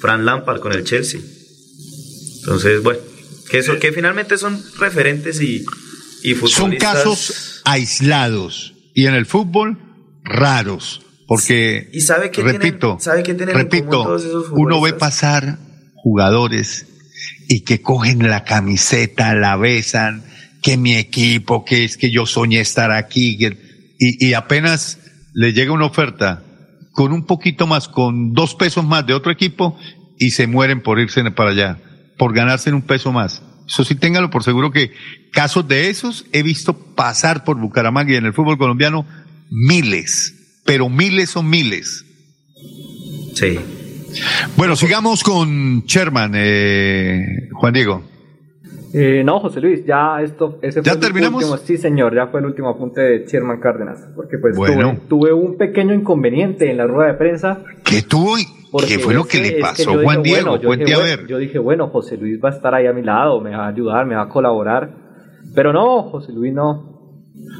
Fran 0.00 0.24
Lampard 0.24 0.60
con 0.60 0.72
el 0.72 0.84
Chelsea. 0.84 1.20
Entonces, 2.40 2.82
bueno, 2.82 3.00
que, 3.50 3.58
eso, 3.58 3.78
que 3.78 3.92
finalmente 3.92 4.38
son 4.38 4.62
referentes 4.78 5.40
y, 5.40 5.64
y 6.22 6.34
Son 6.34 6.48
futbolistas. 6.48 6.94
casos 6.94 7.60
aislados 7.64 8.74
y 8.94 9.06
en 9.06 9.14
el 9.14 9.26
fútbol 9.26 9.78
raros. 10.24 11.02
Porque, 11.26 11.88
¿Y 11.92 12.00
sabe 12.00 12.30
qué 12.30 12.42
repito, 12.42 12.98
tienen, 12.98 13.00
sabe 13.00 13.22
qué 13.22 13.34
tienen 13.34 13.54
en 13.54 13.62
repito, 13.62 13.90
todos 13.90 14.24
esos 14.24 14.46
uno 14.50 14.80
ve 14.80 14.92
pasar 14.92 15.58
jugadores 15.94 16.86
y 17.48 17.60
que 17.60 17.80
cogen 17.80 18.28
la 18.28 18.44
camiseta, 18.44 19.34
la 19.34 19.56
besan, 19.56 20.24
que 20.62 20.76
mi 20.76 20.96
equipo, 20.96 21.64
que 21.64 21.84
es 21.84 21.96
que 21.96 22.10
yo 22.10 22.26
soñé 22.26 22.60
estar 22.60 22.90
aquí, 22.90 23.38
y 23.98 24.32
apenas 24.34 24.98
le 25.32 25.52
llega 25.52 25.72
una 25.72 25.86
oferta 25.86 26.42
con 26.92 27.12
un 27.12 27.26
poquito 27.26 27.66
más, 27.66 27.88
con 27.88 28.32
dos 28.32 28.54
pesos 28.54 28.84
más 28.84 29.06
de 29.06 29.14
otro 29.14 29.32
equipo 29.32 29.78
y 30.18 30.30
se 30.30 30.46
mueren 30.46 30.80
por 30.80 31.00
irse 31.00 31.22
para 31.32 31.50
allá, 31.50 31.78
por 32.16 32.32
ganarse 32.32 32.72
un 32.72 32.82
peso 32.82 33.12
más. 33.12 33.42
Eso 33.66 33.84
sí, 33.84 33.94
téngalo 33.94 34.30
por 34.30 34.44
seguro 34.44 34.70
que 34.70 34.92
casos 35.32 35.66
de 35.66 35.90
esos 35.90 36.24
he 36.32 36.42
visto 36.42 36.94
pasar 36.94 37.44
por 37.44 37.58
Bucaramanga 37.58 38.12
y 38.12 38.16
en 38.16 38.26
el 38.26 38.32
fútbol 38.32 38.58
colombiano 38.58 39.06
miles, 39.50 40.60
pero 40.64 40.88
miles 40.88 41.30
son 41.30 41.48
miles. 41.48 42.04
Sí. 43.34 43.58
Bueno, 44.56 44.76
sigamos 44.76 45.22
con 45.22 45.82
Sherman, 45.86 46.32
eh, 46.36 47.48
Juan 47.52 47.72
Diego. 47.72 48.02
Eh, 48.96 49.24
no, 49.24 49.40
José 49.40 49.60
Luis, 49.60 49.84
ya 49.84 50.20
esto, 50.22 50.60
ese 50.62 50.80
fue 50.80 50.86
¿Ya 50.86 50.92
el 50.92 51.00
terminamos? 51.00 51.42
último, 51.42 51.58
sí 51.66 51.76
señor, 51.76 52.14
ya 52.14 52.28
fue 52.28 52.38
el 52.38 52.46
último 52.46 52.68
apunte 52.68 53.00
de 53.00 53.26
Sherman 53.26 53.58
Cárdenas, 53.58 54.06
porque 54.14 54.38
pues 54.38 54.56
Bueno. 54.56 54.92
tuve, 55.08 55.08
tuve 55.08 55.32
un 55.32 55.56
pequeño 55.56 55.92
inconveniente 55.92 56.70
en 56.70 56.76
la 56.76 56.86
rueda 56.86 57.10
de 57.12 57.18
prensa. 57.18 57.60
¿Qué 57.82 58.02
tuvo? 58.02 58.36
porque 58.70 58.96
¿Qué 58.96 58.98
fue 59.00 59.14
lo 59.14 59.24
que 59.24 59.40
le 59.40 59.52
pasó, 59.60 59.82
yo 59.84 59.90
dije, 59.92 60.04
Juan 60.04 60.22
Diego? 60.22 60.42
bueno, 60.50 60.62
yo 60.62 60.66
Cuente 60.68 60.84
dije, 60.84 60.94
a 60.94 60.98
bueno, 61.00 61.16
ver. 61.16 61.26
Yo 61.28 61.38
dije, 61.38 61.58
bueno, 61.58 61.88
José 61.88 62.16
Luis 62.16 62.40
va 62.42 62.50
a 62.50 62.52
estar 62.52 62.72
ahí 62.74 62.86
a 62.86 62.92
mi 62.92 63.02
lado, 63.02 63.40
me 63.40 63.50
va 63.50 63.66
a 63.66 63.68
ayudar, 63.68 64.06
me 64.06 64.14
va 64.14 64.22
a 64.22 64.28
colaborar. 64.28 64.90
Pero 65.56 65.72
no, 65.72 66.02
José 66.10 66.32
Luis 66.32 66.52
no. 66.52 66.93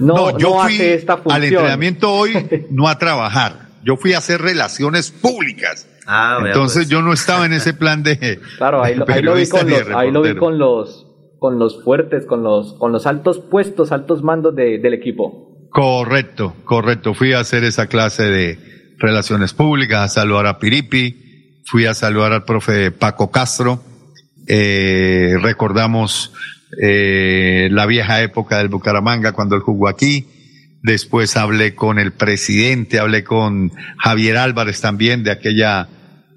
No, 0.00 0.36
yo 0.38 0.50
no 0.50 0.62
fui 0.62 0.74
hace 0.74 0.94
esta 0.94 1.16
función. 1.16 1.34
al 1.36 1.44
entrenamiento 1.44 2.12
hoy 2.12 2.66
no 2.70 2.88
a 2.88 2.98
trabajar. 2.98 3.68
Yo 3.84 3.96
fui 3.96 4.14
a 4.14 4.18
hacer 4.18 4.40
relaciones 4.40 5.10
públicas. 5.10 5.86
Ah, 6.06 6.38
Entonces 6.46 6.84
pues. 6.84 6.88
yo 6.88 7.02
no 7.02 7.12
estaba 7.12 7.44
en 7.46 7.52
ese 7.52 7.74
plan 7.74 8.02
de. 8.02 8.40
Claro, 8.58 8.82
ahí 8.82 8.94
lo, 8.94 9.04
de 9.04 9.12
ahí 9.14 9.22
lo 9.22 9.34
vi 9.34 9.48
con 9.48 9.68
los, 9.68 9.88
ahí 9.94 10.10
lo 10.10 10.22
vi 10.22 10.34
con 10.36 10.58
los, 10.58 11.06
con 11.38 11.58
los 11.58 11.82
fuertes, 11.84 12.24
con 12.26 12.42
los, 12.42 12.74
con 12.74 12.92
los 12.92 13.06
altos 13.06 13.40
puestos, 13.40 13.92
altos 13.92 14.22
mandos 14.22 14.54
de- 14.56 14.78
del 14.78 14.94
equipo. 14.94 15.68
Correcto, 15.70 16.54
correcto. 16.64 17.14
Fui 17.14 17.32
a 17.32 17.40
hacer 17.40 17.64
esa 17.64 17.86
clase 17.88 18.22
de 18.24 18.58
relaciones 18.98 19.52
públicas, 19.52 20.00
a 20.00 20.08
saludar 20.08 20.46
a 20.46 20.58
Piripi, 20.58 21.60
fui 21.66 21.84
a 21.86 21.94
saludar 21.94 22.32
al 22.32 22.44
profe 22.44 22.90
Paco 22.90 23.30
Castro. 23.30 23.82
Eh, 24.46 25.32
recordamos 25.42 26.32
eh, 26.82 27.68
la 27.70 27.86
vieja 27.86 28.22
época 28.22 28.58
del 28.58 28.68
Bucaramanga 28.68 29.32
cuando 29.32 29.56
él 29.56 29.62
jugó 29.62 29.88
aquí. 29.88 30.26
Después 30.82 31.36
hablé 31.36 31.74
con 31.74 31.98
el 31.98 32.12
presidente, 32.12 32.98
hablé 32.98 33.24
con 33.24 33.72
Javier 33.98 34.36
Álvarez 34.36 34.80
también 34.80 35.24
de 35.24 35.30
aquella 35.30 35.88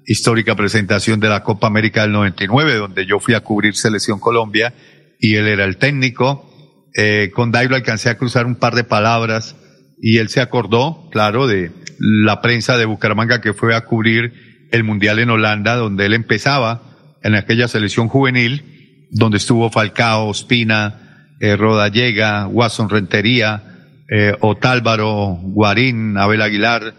histórica 0.06 0.56
presentación 0.56 1.20
de 1.20 1.28
la 1.28 1.42
Copa 1.42 1.66
América 1.66 2.02
del 2.02 2.12
99, 2.12 2.76
donde 2.76 3.04
yo 3.04 3.20
fui 3.20 3.34
a 3.34 3.40
cubrir 3.40 3.74
Selección 3.74 4.18
Colombia 4.18 4.72
y 5.20 5.34
él 5.34 5.46
era 5.46 5.64
el 5.64 5.76
técnico. 5.76 6.48
Eh, 6.96 7.30
con 7.34 7.52
Dairo 7.52 7.76
alcancé 7.76 8.08
a 8.08 8.16
cruzar 8.16 8.46
un 8.46 8.56
par 8.56 8.74
de 8.74 8.84
palabras 8.84 9.54
y 10.00 10.16
él 10.16 10.30
se 10.30 10.40
acordó, 10.40 11.10
claro, 11.10 11.46
de 11.46 11.70
la 11.98 12.40
prensa 12.40 12.78
de 12.78 12.86
Bucaramanga 12.86 13.40
que 13.40 13.52
fue 13.52 13.74
a 13.74 13.82
cubrir 13.82 14.32
el 14.70 14.84
Mundial 14.84 15.18
en 15.18 15.30
Holanda, 15.30 15.76
donde 15.76 16.06
él 16.06 16.14
empezaba 16.14 16.82
en 17.22 17.34
aquella 17.34 17.68
selección 17.68 18.08
juvenil, 18.08 18.77
donde 19.10 19.38
estuvo 19.38 19.70
Falcao, 19.70 20.28
Ospina, 20.28 21.34
eh, 21.40 21.56
Rodallega, 21.56 22.46
Watson 22.46 22.88
Rentería, 22.88 23.62
eh, 24.10 24.34
Otálvaro, 24.40 25.38
Guarín, 25.42 26.16
Abel 26.16 26.42
Aguilar, 26.42 26.94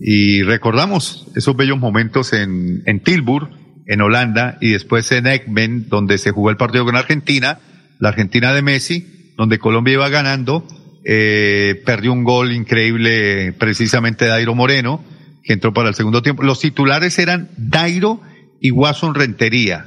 y 0.00 0.42
recordamos 0.42 1.26
esos 1.34 1.56
bellos 1.56 1.78
momentos 1.78 2.32
en, 2.32 2.82
en 2.86 3.00
Tilburg, 3.00 3.48
en 3.86 4.00
Holanda, 4.00 4.58
y 4.60 4.70
después 4.70 5.10
en 5.12 5.26
Ekmen, 5.26 5.88
donde 5.88 6.18
se 6.18 6.32
jugó 6.32 6.50
el 6.50 6.56
partido 6.56 6.84
con 6.84 6.96
Argentina, 6.96 7.58
la 7.98 8.10
Argentina 8.10 8.52
de 8.52 8.62
Messi, 8.62 9.32
donde 9.36 9.58
Colombia 9.58 9.94
iba 9.94 10.08
ganando, 10.08 10.66
eh, 11.04 11.82
perdió 11.86 12.12
un 12.12 12.24
gol 12.24 12.52
increíble 12.52 13.52
precisamente 13.52 14.26
Dairo 14.26 14.54
Moreno, 14.54 15.04
que 15.44 15.52
entró 15.52 15.72
para 15.72 15.88
el 15.88 15.94
segundo 15.94 16.22
tiempo. 16.22 16.42
Los 16.42 16.60
titulares 16.60 17.18
eran 17.18 17.50
Dairo 17.56 18.20
y 18.60 18.72
Watson 18.72 19.14
Rentería. 19.14 19.86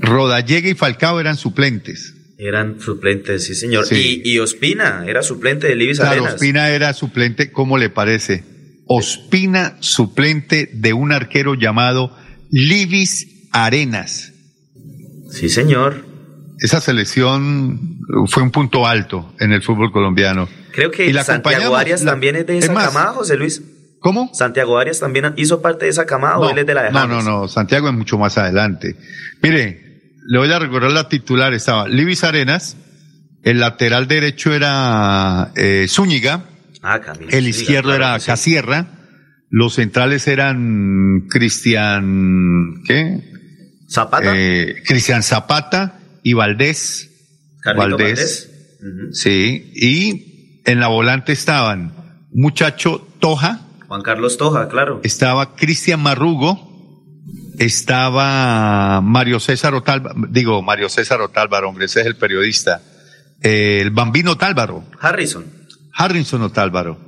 Rodallega 0.00 0.68
y 0.68 0.74
Falcao 0.74 1.20
eran 1.20 1.36
suplentes. 1.36 2.14
Eran 2.38 2.80
suplentes, 2.80 3.44
sí, 3.44 3.54
señor. 3.54 3.86
Sí. 3.86 4.20
Y, 4.24 4.32
y 4.34 4.38
Ospina 4.38 5.04
era 5.06 5.22
suplente 5.22 5.68
de 5.68 5.76
Libis 5.76 5.98
Claro, 5.98 6.12
Arenas. 6.12 6.34
Ospina 6.34 6.68
era 6.70 6.92
suplente, 6.92 7.52
¿cómo 7.52 7.78
le 7.78 7.90
parece? 7.90 8.44
Ospina, 8.86 9.76
suplente 9.80 10.68
de 10.72 10.92
un 10.92 11.12
arquero 11.12 11.54
llamado 11.54 12.14
Libis 12.50 13.48
Arenas. 13.52 14.32
Sí, 15.30 15.48
señor. 15.48 16.04
Esa 16.60 16.80
selección 16.80 17.98
fue 18.28 18.42
un 18.42 18.50
punto 18.50 18.86
alto 18.86 19.34
en 19.40 19.52
el 19.52 19.62
fútbol 19.62 19.90
colombiano. 19.92 20.48
Creo 20.72 20.90
que 20.90 21.06
Y 21.06 21.12
la 21.12 21.24
Santiago 21.24 21.76
Arias 21.76 22.02
la- 22.02 22.12
también 22.12 22.36
es 22.36 22.46
de 22.46 22.58
es 22.58 22.64
esa 22.64 22.72
más, 22.72 22.88
camada, 22.88 23.12
José 23.12 23.36
Luis. 23.36 23.62
¿Cómo? 24.00 24.30
Santiago 24.34 24.78
Arias 24.78 25.00
también 25.00 25.32
hizo 25.36 25.62
parte 25.62 25.86
de 25.86 25.90
esa 25.90 26.04
camada 26.04 26.38
o 26.38 26.50
él 26.50 26.58
es 26.58 26.66
de 26.66 26.74
la 26.74 26.82
de 26.84 26.92
no, 26.92 27.06
no, 27.06 27.22
no, 27.22 27.48
Santiago 27.48 27.88
es 27.88 27.94
mucho 27.94 28.18
más 28.18 28.36
adelante. 28.38 28.96
Mire, 29.42 29.83
le 30.26 30.38
voy 30.38 30.50
a 30.50 30.58
recordar 30.58 30.90
la 30.92 31.08
titular, 31.08 31.52
estaba 31.54 31.88
Libis 31.88 32.24
Arenas, 32.24 32.76
el 33.42 33.60
lateral 33.60 34.08
derecho 34.08 34.52
era 34.54 35.52
eh, 35.56 35.86
Zúñiga, 35.88 36.44
Ah, 36.82 37.00
Camilo. 37.00 37.30
el 37.30 37.46
izquierdo 37.48 37.90
claro 37.90 38.04
era 38.14 38.20
sí. 38.20 38.26
Casierra, 38.26 38.86
los 39.50 39.74
centrales 39.74 40.26
eran 40.28 41.26
Cristian, 41.30 42.82
¿qué? 42.86 43.20
Zapata. 43.88 44.32
Eh, 44.34 44.82
Cristian 44.86 45.22
Zapata 45.22 45.98
y 46.22 46.32
Valdés. 46.32 47.10
Carlito 47.60 47.96
Valdés. 47.98 48.50
Sí, 49.12 49.72
y 49.74 50.60
en 50.66 50.80
la 50.80 50.88
volante 50.88 51.32
estaban 51.32 51.94
muchacho 52.32 53.06
Toja, 53.20 53.60
Juan 53.88 54.02
Carlos 54.02 54.36
Toja, 54.36 54.68
claro. 54.68 55.00
estaba 55.04 55.54
Cristian 55.56 56.00
Marrugo, 56.02 56.73
estaba 57.58 59.00
Mario 59.00 59.40
César 59.40 59.74
Otálvaro, 59.74 60.14
digo 60.30 60.62
Mario 60.62 60.88
César 60.88 61.20
Otálvaro, 61.20 61.68
hombre, 61.68 61.86
ese 61.86 62.00
es 62.00 62.06
el 62.06 62.16
periodista, 62.16 62.82
eh, 63.42 63.78
el 63.80 63.90
bambino 63.90 64.32
Otálvaro, 64.32 64.84
Harrison. 65.00 65.44
Harrison 65.92 66.42
Otálvaro, 66.42 66.98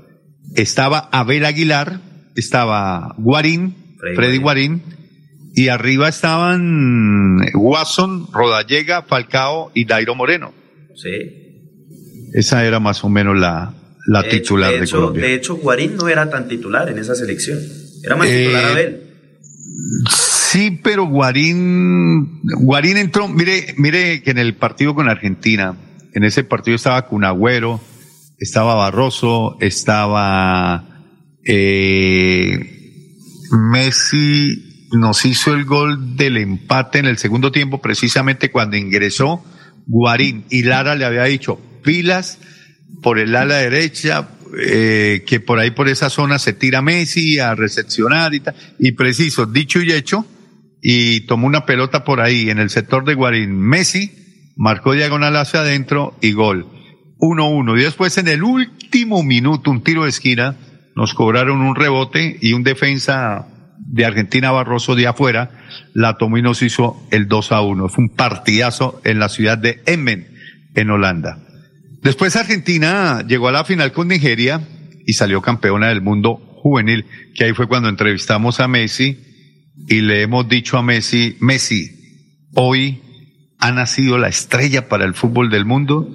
estaba 0.55 1.09
Abel 1.13 1.45
Aguilar, 1.45 2.01
estaba 2.35 3.15
Guarín, 3.19 3.75
Freddy 3.99 4.15
Freddy, 4.17 4.39
Guarín, 4.39 4.83
y 5.55 5.69
arriba 5.69 6.09
estaban 6.09 7.39
Watson, 7.55 8.29
Rodallega, 8.33 9.03
Falcao 9.03 9.73
y 9.75 9.87
Dairo 9.87 10.15
Moreno. 10.15 10.53
Sí. 10.95 11.11
Esa 12.35 12.65
era 12.67 12.79
más 12.79 13.03
o 13.05 13.09
menos 13.09 13.39
la, 13.39 13.73
la 14.07 14.23
De 14.23 14.29
titular 14.29 14.75
hecho, 14.75 14.81
de, 14.83 14.91
Colombia. 14.91 15.23
De 15.25 15.35
hecho, 15.35 15.57
Guarín 15.57 15.97
no 15.97 16.09
era 16.09 16.29
tan 16.29 16.47
titular 16.47 16.89
en 16.91 16.99
esa 16.99 17.15
selección. 17.15 17.59
Era 18.05 18.17
más 18.17 18.29
Eh, 18.29 18.39
titular 18.45 18.65
Abel. 18.67 19.03
Sí, 20.49 20.79
pero 20.81 21.07
Guarín, 21.07 22.41
Guarín 22.61 22.99
entró, 22.99 23.27
mire, 23.27 23.75
mire 23.79 24.23
que 24.23 24.31
en 24.31 24.39
el 24.39 24.55
partido 24.55 24.95
con 24.95 25.09
Argentina, 25.09 25.77
en 26.15 26.23
ese 26.23 26.45
partido 26.45 26.77
estaba 26.77 27.03
Cunagüero, 27.09 27.81
estaba 28.39 28.77
Barroso, 28.77 29.57
estaba 29.61 30.85
eh, 31.45 33.11
Messi, 33.51 34.87
nos 34.93 35.25
hizo 35.25 35.53
el 35.53 35.65
gol 35.65 36.17
del 36.17 36.37
empate 36.37 37.01
en 37.01 37.07
el 37.07 37.19
segundo 37.19 37.51
tiempo, 37.51 37.83
precisamente 37.83 38.53
cuando 38.53 38.77
ingresó 38.77 39.45
Guarín 39.89 40.45
y 40.49 40.63
Lara 40.63 40.95
le 40.95 41.07
había 41.07 41.25
dicho, 41.25 41.61
pilas 41.83 42.39
por 43.03 43.19
el 43.19 43.35
ala 43.35 43.57
derecha, 43.57 44.29
eh, 44.65 45.25
que 45.27 45.41
por 45.41 45.59
ahí 45.59 45.73
por 45.73 45.89
esa 45.89 46.09
zona 46.09 46.39
se 46.39 46.53
tira 46.53 46.83
Messi 46.83 47.41
a 47.41 47.57
recepcionar 47.57 48.33
y 48.33 48.41
tal. 48.41 48.55
Y 48.79 48.93
preciso, 48.93 49.45
dicho 49.45 49.83
y 49.83 49.91
hecho, 49.91 50.25
y 50.83 51.21
tomó 51.27 51.47
una 51.47 51.67
pelota 51.67 52.05
por 52.05 52.21
ahí 52.21 52.51
en 52.51 52.59
el 52.59 52.71
sector 52.71 53.05
de 53.05 53.15
Guarín. 53.15 53.59
Messi 53.59 54.13
marcó 54.57 54.93
diagonal 54.93 55.37
hacia 55.37 55.61
adentro 55.61 56.17
y 56.21 56.33
gol. 56.33 56.67
1-1. 57.19 57.79
Y 57.79 57.85
después 57.85 58.19
en 58.19 58.29
el 58.29 58.43
último 58.43 59.23
minuto, 59.23 59.71
un 59.71 59.83
tiro 59.83 60.05
de 60.05 60.11
esquina, 60.11 60.57
nos 60.95 61.15
cobraron 61.15 61.61
un 61.61 61.75
rebote 61.75 62.39
y 62.41 62.53
un 62.53 62.63
defensa 62.63 63.49
de 63.79 64.05
Argentina 64.05 64.51
Barroso 64.51 64.95
de 64.95 65.07
afuera 65.07 65.51
la 65.95 66.17
tomó 66.17 66.39
y 66.39 66.43
nos 66.43 66.63
hizo 66.63 66.97
el 67.11 67.29
2 67.29 67.53
a 67.53 67.61
1. 67.61 67.89
Fue 67.89 68.05
un 68.05 68.15
partidazo 68.15 69.01
en 69.05 69.19
la 69.19 69.29
ciudad 69.29 69.59
de 69.59 69.83
Emmen, 69.87 70.29
en 70.75 70.91
Holanda. 70.91 71.39
Después 72.03 72.37
Argentina 72.37 73.25
llegó 73.27 73.49
a 73.49 73.53
la 73.53 73.65
final 73.65 73.93
con 73.93 74.09
Nigeria 74.09 74.61
y 75.07 75.15
salió 75.15 75.43
campeona 75.43 75.89
del 75.89 76.03
mundo 76.03 76.37
juvenil, 76.63 77.07
que 77.35 77.45
ahí 77.45 77.53
fue 77.53 77.69
cuando 77.69 77.89
entrevistamos 77.89 78.61
a 78.61 78.69
Messi 78.69 79.19
y 79.89 80.01
le 80.01 80.23
hemos 80.23 80.49
dicho 80.49 80.79
a 80.79 80.83
Messi, 80.83 81.37
Messi, 81.41 81.93
hoy 82.55 83.03
ha 83.59 83.73
nacido 83.73 84.19
la 84.19 84.29
estrella 84.29 84.89
para 84.89 85.05
el 85.05 85.15
fútbol 85.15 85.51
del 85.51 85.65
mundo. 85.65 86.15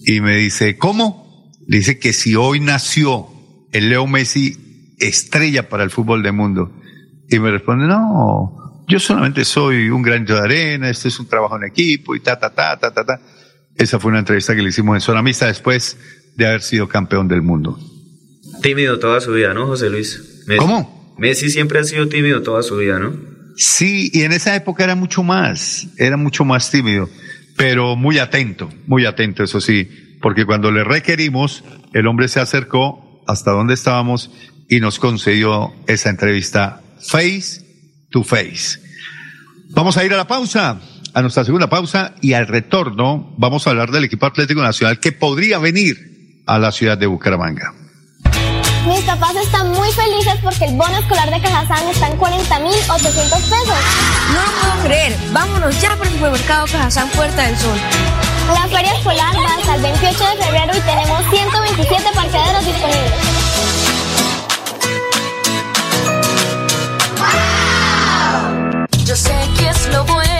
Y 0.00 0.20
me 0.20 0.36
dice, 0.36 0.76
¿cómo? 0.76 1.50
Dice 1.66 1.98
que 1.98 2.12
si 2.12 2.34
hoy 2.34 2.60
nació 2.60 3.28
el 3.72 3.88
Leo 3.88 4.06
Messi 4.06 4.94
estrella 4.98 5.68
para 5.68 5.84
el 5.84 5.90
fútbol 5.90 6.22
del 6.22 6.32
mundo. 6.32 6.72
Y 7.28 7.38
me 7.38 7.50
responde, 7.50 7.86
no, 7.86 8.84
yo 8.88 8.98
solamente 8.98 9.44
soy 9.44 9.88
un 9.88 10.02
granito 10.02 10.34
de 10.34 10.40
arena, 10.40 10.90
esto 10.90 11.08
es 11.08 11.18
un 11.18 11.28
trabajo 11.28 11.56
en 11.56 11.64
equipo 11.64 12.14
y 12.14 12.20
ta, 12.20 12.38
ta, 12.38 12.50
ta, 12.50 12.78
ta, 12.78 12.92
ta, 12.92 13.04
ta. 13.04 13.20
Esa 13.76 13.98
fue 13.98 14.10
una 14.10 14.18
entrevista 14.18 14.54
que 14.54 14.62
le 14.62 14.68
hicimos 14.68 14.96
en 14.96 15.00
Zona 15.00 15.22
Mixta 15.22 15.46
después 15.46 15.96
de 16.36 16.46
haber 16.46 16.62
sido 16.62 16.88
campeón 16.88 17.28
del 17.28 17.42
mundo. 17.42 17.78
Tímido 18.62 18.98
toda 18.98 19.20
su 19.20 19.32
vida, 19.32 19.54
¿no, 19.54 19.66
José 19.66 19.88
Luis? 19.90 20.44
Messi. 20.46 20.58
¿Cómo? 20.58 20.99
Messi 21.20 21.50
siempre 21.50 21.78
ha 21.78 21.84
sido 21.84 22.08
tímido 22.08 22.42
toda 22.42 22.62
su 22.62 22.78
vida, 22.78 22.98
¿no? 22.98 23.12
Sí, 23.54 24.10
y 24.14 24.22
en 24.22 24.32
esa 24.32 24.56
época 24.56 24.84
era 24.84 24.94
mucho 24.94 25.22
más, 25.22 25.86
era 25.98 26.16
mucho 26.16 26.46
más 26.46 26.70
tímido, 26.70 27.10
pero 27.58 27.94
muy 27.94 28.18
atento, 28.18 28.70
muy 28.86 29.04
atento, 29.04 29.44
eso 29.44 29.60
sí, 29.60 30.16
porque 30.22 30.46
cuando 30.46 30.72
le 30.72 30.82
requerimos, 30.82 31.62
el 31.92 32.06
hombre 32.06 32.26
se 32.28 32.40
acercó 32.40 33.22
hasta 33.28 33.50
donde 33.50 33.74
estábamos 33.74 34.30
y 34.66 34.80
nos 34.80 34.98
concedió 34.98 35.74
esa 35.86 36.08
entrevista 36.08 36.80
face 37.06 37.60
to 38.10 38.24
face. 38.24 38.80
Vamos 39.72 39.98
a 39.98 40.04
ir 40.06 40.14
a 40.14 40.16
la 40.16 40.26
pausa, 40.26 40.80
a 41.12 41.20
nuestra 41.20 41.44
segunda 41.44 41.68
pausa, 41.68 42.14
y 42.22 42.32
al 42.32 42.46
retorno 42.46 43.34
vamos 43.36 43.66
a 43.66 43.70
hablar 43.70 43.90
del 43.90 44.04
equipo 44.04 44.24
Atlético 44.24 44.62
Nacional 44.62 44.98
que 44.98 45.12
podría 45.12 45.58
venir 45.58 46.42
a 46.46 46.58
la 46.58 46.72
ciudad 46.72 46.96
de 46.96 47.06
Bucaramanga. 47.06 47.74
Mis 48.86 49.00
papás 49.04 49.36
están 49.36 49.70
muy 49.72 49.90
felices 49.92 50.34
porque 50.42 50.64
el 50.64 50.74
bono 50.74 50.96
escolar 50.98 51.30
de 51.30 51.40
Cajazán 51.40 51.86
está 51.88 52.08
en 52.08 52.18
40.800 52.18 53.30
pesos. 53.30 53.78
No 54.32 54.42
lo 54.42 54.50
puedo 54.60 54.84
creer. 54.84 55.16
Vámonos 55.32 55.80
ya 55.80 55.96
por 55.96 56.06
el 56.06 56.12
supermercado 56.14 56.66
Cajazán 56.66 57.08
Puerta 57.10 57.42
del 57.42 57.58
Sol. 57.58 57.78
La 58.54 58.66
feria 58.68 58.94
escolar 58.94 59.36
va 59.36 59.54
hasta 59.54 59.74
el 59.74 59.84
el 59.84 59.92
28 59.92 60.24
de 60.24 60.44
febrero 60.44 60.76
y 60.76 60.80
tenemos 60.80 61.22
127 61.30 62.04
parqueaderos 62.14 62.66
disponibles. 62.66 63.12
Yo 69.04 69.16
sé 69.16 69.34
que 69.56 69.68
es 69.68 69.86
lo 69.88 70.04
bueno. 70.04 70.39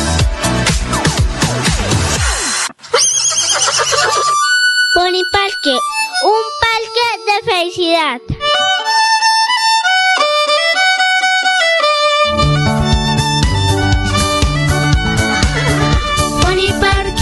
Un 5.63 6.43
parque 6.59 7.05
de 7.27 7.51
felicidad. 7.51 8.21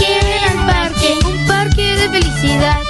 El 0.02 0.66
parque, 0.66 1.18
un 1.26 1.46
parque 1.46 1.82
de 1.96 2.08
felicidad. 2.08 2.89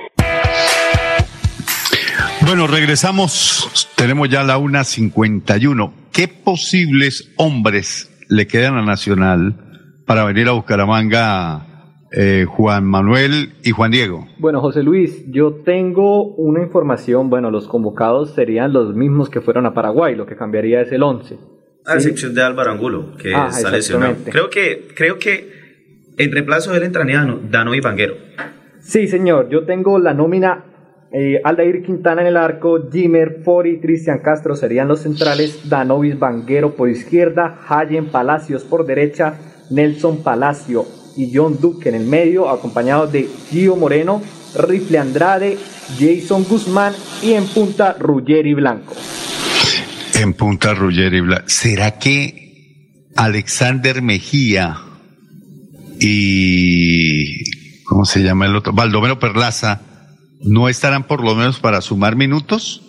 Bueno, 2.51 2.67
regresamos. 2.67 3.87
Tenemos 3.95 4.27
ya 4.27 4.43
la 4.43 4.57
1.51. 4.59 5.93
¿Qué 6.11 6.27
posibles 6.27 7.31
hombres 7.37 8.11
le 8.27 8.45
quedan 8.45 8.75
a 8.75 8.81
Nacional 8.81 9.55
para 10.05 10.25
venir 10.25 10.49
a 10.49 10.51
Bucaramanga 10.51 11.95
eh, 12.11 12.43
Juan 12.45 12.83
Manuel 12.83 13.53
y 13.63 13.71
Juan 13.71 13.91
Diego? 13.91 14.27
Bueno, 14.37 14.59
José 14.59 14.83
Luis, 14.83 15.23
yo 15.31 15.61
tengo 15.63 16.25
una 16.35 16.61
información. 16.61 17.29
Bueno, 17.29 17.51
los 17.51 17.69
convocados 17.69 18.33
serían 18.35 18.73
los 18.73 18.93
mismos 18.95 19.29
que 19.29 19.39
fueron 19.39 19.65
a 19.65 19.73
Paraguay. 19.73 20.15
Lo 20.15 20.25
que 20.25 20.35
cambiaría 20.35 20.81
es 20.81 20.91
el 20.91 21.03
11. 21.03 21.37
A 21.85 21.93
excepción 21.93 22.35
de 22.35 22.43
Álvaro 22.43 22.71
Angulo, 22.71 23.15
que 23.15 23.33
Ah, 23.33 23.47
está 23.49 23.71
lesionado. 23.71 24.17
Creo 24.25 24.49
que, 24.49 24.89
creo 24.93 25.17
que 25.19 26.11
en 26.17 26.33
reemplazo 26.33 26.71
de 26.71 26.79
él 26.79 26.83
entraría 26.83 27.19
Dano, 27.19 27.39
Dano 27.49 27.73
y 27.73 27.79
Vanguero. 27.79 28.15
Sí, 28.81 29.07
señor. 29.07 29.47
Yo 29.49 29.63
tengo 29.63 29.97
la 29.99 30.13
nómina. 30.13 30.65
Eh, 31.13 31.41
Aldair 31.43 31.83
Quintana 31.83 32.21
en 32.21 32.27
el 32.27 32.37
arco, 32.37 32.89
Jimmer, 32.89 33.41
Fori, 33.43 33.79
Cristian 33.81 34.19
Castro 34.19 34.55
serían 34.55 34.87
los 34.87 35.01
centrales, 35.01 35.67
Danovis 35.69 36.17
Vanguero 36.17 36.75
por 36.75 36.89
izquierda, 36.89 37.59
Hayen 37.67 38.05
Palacios 38.05 38.63
por 38.63 38.85
derecha, 38.85 39.35
Nelson 39.69 40.23
Palacio 40.23 40.85
y 41.17 41.31
John 41.35 41.57
Duque 41.59 41.89
en 41.89 41.95
el 41.95 42.05
medio, 42.05 42.49
acompañados 42.49 43.11
de 43.11 43.27
Gio 43.49 43.75
Moreno, 43.75 44.21
Rifle 44.57 44.99
Andrade, 44.99 45.57
Jason 45.99 46.45
Guzmán 46.45 46.93
y 47.21 47.33
en 47.33 47.45
punta 47.45 47.97
Ruggeri 47.99 48.53
Blanco. 48.53 48.95
En 50.15 50.33
Punta 50.33 50.73
Ruggeri 50.73 51.19
Bla- 51.19 51.43
¿Será 51.47 51.97
que 51.97 53.07
Alexander 53.17 54.01
Mejía 54.01 54.77
y. 55.99 57.43
¿Cómo 57.83 58.05
se 58.05 58.21
llama 58.23 58.45
el 58.45 58.55
otro? 58.55 58.71
Baldomero 58.71 59.19
Perlaza 59.19 59.81
no 60.43 60.69
estarán 60.69 61.05
por 61.07 61.23
lo 61.23 61.35
menos 61.35 61.59
para 61.59 61.81
sumar 61.81 62.15
minutos? 62.15 62.81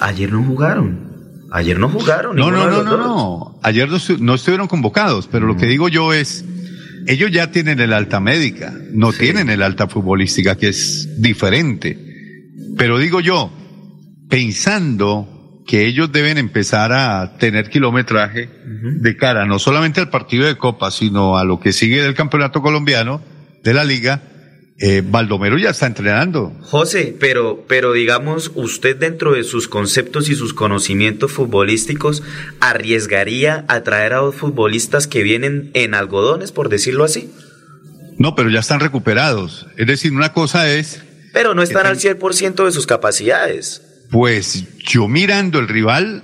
Ayer 0.00 0.32
no 0.32 0.42
jugaron. 0.44 1.10
Ayer 1.52 1.78
no 1.78 1.88
jugaron. 1.88 2.36
No, 2.36 2.50
no, 2.50 2.68
no, 2.70 2.82
no, 2.82 2.96
no. 2.96 3.60
Ayer 3.62 3.88
no, 3.88 3.96
estu- 3.98 4.18
no 4.18 4.34
estuvieron 4.34 4.68
convocados, 4.68 5.28
pero 5.30 5.46
lo 5.46 5.56
que 5.56 5.66
digo 5.66 5.88
yo 5.88 6.12
es, 6.12 6.44
ellos 7.06 7.30
ya 7.30 7.50
tienen 7.50 7.78
el 7.80 7.92
alta 7.92 8.18
médica, 8.20 8.72
no 8.92 9.12
tienen 9.12 9.50
el 9.50 9.62
alta 9.62 9.86
futbolística, 9.88 10.56
que 10.56 10.68
es 10.68 11.20
diferente. 11.20 11.98
Pero 12.76 12.98
digo 12.98 13.20
yo, 13.20 13.52
pensando 14.28 15.28
que 15.66 15.86
ellos 15.86 16.10
deben 16.10 16.38
empezar 16.38 16.92
a 16.92 17.36
tener 17.38 17.70
kilometraje 17.70 18.48
de 19.00 19.16
cara 19.16 19.46
no 19.46 19.58
solamente 19.58 20.00
al 20.00 20.10
partido 20.10 20.46
de 20.46 20.56
Copa, 20.56 20.90
sino 20.90 21.36
a 21.36 21.44
lo 21.44 21.60
que 21.60 21.72
sigue 21.72 22.02
del 22.02 22.14
campeonato 22.14 22.62
colombiano, 22.62 23.20
de 23.62 23.74
la 23.74 23.84
liga, 23.84 24.22
eh, 24.78 25.02
Baldomero 25.04 25.58
ya 25.58 25.70
está 25.70 25.86
entrenando. 25.86 26.52
José, 26.62 27.14
pero, 27.18 27.64
pero 27.68 27.92
digamos, 27.92 28.50
usted 28.54 28.96
dentro 28.96 29.32
de 29.32 29.44
sus 29.44 29.68
conceptos 29.68 30.28
y 30.28 30.34
sus 30.34 30.54
conocimientos 30.54 31.32
futbolísticos, 31.32 32.22
¿arriesgaría 32.60 33.64
a 33.68 33.82
traer 33.82 34.14
a 34.14 34.18
dos 34.18 34.34
futbolistas 34.34 35.06
que 35.06 35.22
vienen 35.22 35.70
en 35.74 35.94
algodones, 35.94 36.52
por 36.52 36.68
decirlo 36.68 37.04
así? 37.04 37.30
No, 38.18 38.34
pero 38.34 38.50
ya 38.50 38.60
están 38.60 38.80
recuperados. 38.80 39.66
Es 39.76 39.86
decir, 39.86 40.12
una 40.12 40.32
cosa 40.32 40.70
es 40.70 41.02
Pero 41.32 41.54
no 41.54 41.62
están 41.62 41.86
al 41.86 41.96
100% 41.96 42.64
de 42.64 42.72
sus 42.72 42.86
capacidades. 42.86 44.06
Pues 44.10 44.78
yo 44.78 45.08
mirando 45.08 45.58
el 45.58 45.68
rival, 45.68 46.22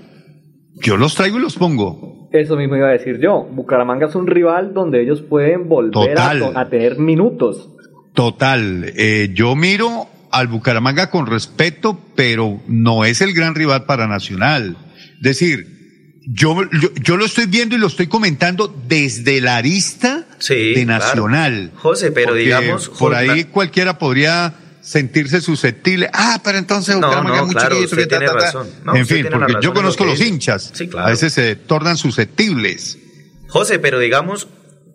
yo 0.83 0.97
los 0.97 1.15
traigo 1.15 1.39
y 1.39 1.43
los 1.43 1.57
pongo. 1.57 2.29
Eso 2.33 2.57
mismo 2.57 2.77
iba 2.77 2.89
a 2.89 2.93
decir 2.93 3.19
yo. 3.19 3.49
Bucaramanga 3.51 4.07
es 4.07 4.15
un 4.15 4.27
rival 4.27 4.75
donde 4.75 5.03
ellos 5.03 5.23
pueden 5.23 5.69
volver 5.69 6.19
a, 6.19 6.69
tener 6.69 6.99
minutos. 6.99 7.71
Total, 8.19 8.93
eh, 8.97 9.31
yo 9.33 9.55
miro 9.55 10.09
al 10.33 10.49
Bucaramanga 10.49 11.09
con 11.09 11.29
respeto, 11.29 12.01
pero 12.17 12.61
no 12.67 13.05
es 13.05 13.21
el 13.21 13.33
gran 13.33 13.55
rival 13.55 13.85
para 13.85 14.09
Nacional. 14.09 14.77
Es 15.19 15.23
decir, 15.23 16.19
yo, 16.27 16.69
yo, 16.73 16.93
yo 17.01 17.17
lo 17.17 17.25
estoy 17.25 17.47
viendo 17.47 17.77
y 17.77 17.79
lo 17.79 17.87
estoy 17.87 18.09
comentando 18.09 18.75
desde 18.89 19.41
la 19.41 19.59
arista 19.59 20.27
Sí, 20.41 20.75
de 20.75 20.85
claro. 20.85 21.05
Nacional. 21.05 21.71
José, 21.77 22.11
pero 22.11 22.31
Porque 22.31 22.43
digamos, 22.43 22.89
Por 22.89 23.15
ahí 23.15 23.45
cualquiera 23.45 23.99
podría 23.99 24.53
sentirse 24.81 25.41
susceptible. 25.41 26.11
Ah, 26.13 26.41
pero 26.43 26.59
entonces 26.59 26.97
Bucaramanga 26.97 27.29
no, 27.29 27.37
es 27.37 27.47
muy 27.47 27.55
claro, 27.55 27.77
chiquito, 27.77 27.95
usted 27.95 27.99
que 27.99 28.07
ta, 28.09 28.19
tiene 28.19 28.27
ta, 28.27 28.33
ta. 28.33 28.45
razón. 28.47 28.69
No, 28.85 28.97
en 28.97 29.03
usted 29.03 29.15
fin, 29.15 29.27
porque 29.31 29.53
razón 29.53 29.63
yo 29.63 29.73
conozco 29.73 30.05
los 30.05 30.21
hinchas. 30.21 30.73
Sí, 30.75 30.89
claro. 30.89 31.07
A 31.07 31.11
veces 31.11 31.33
se 31.35 31.55
tornan 31.55 31.97
susceptibles. 31.97 32.99
José, 33.47 33.79
pero 33.79 34.01
digamos, 34.01 34.49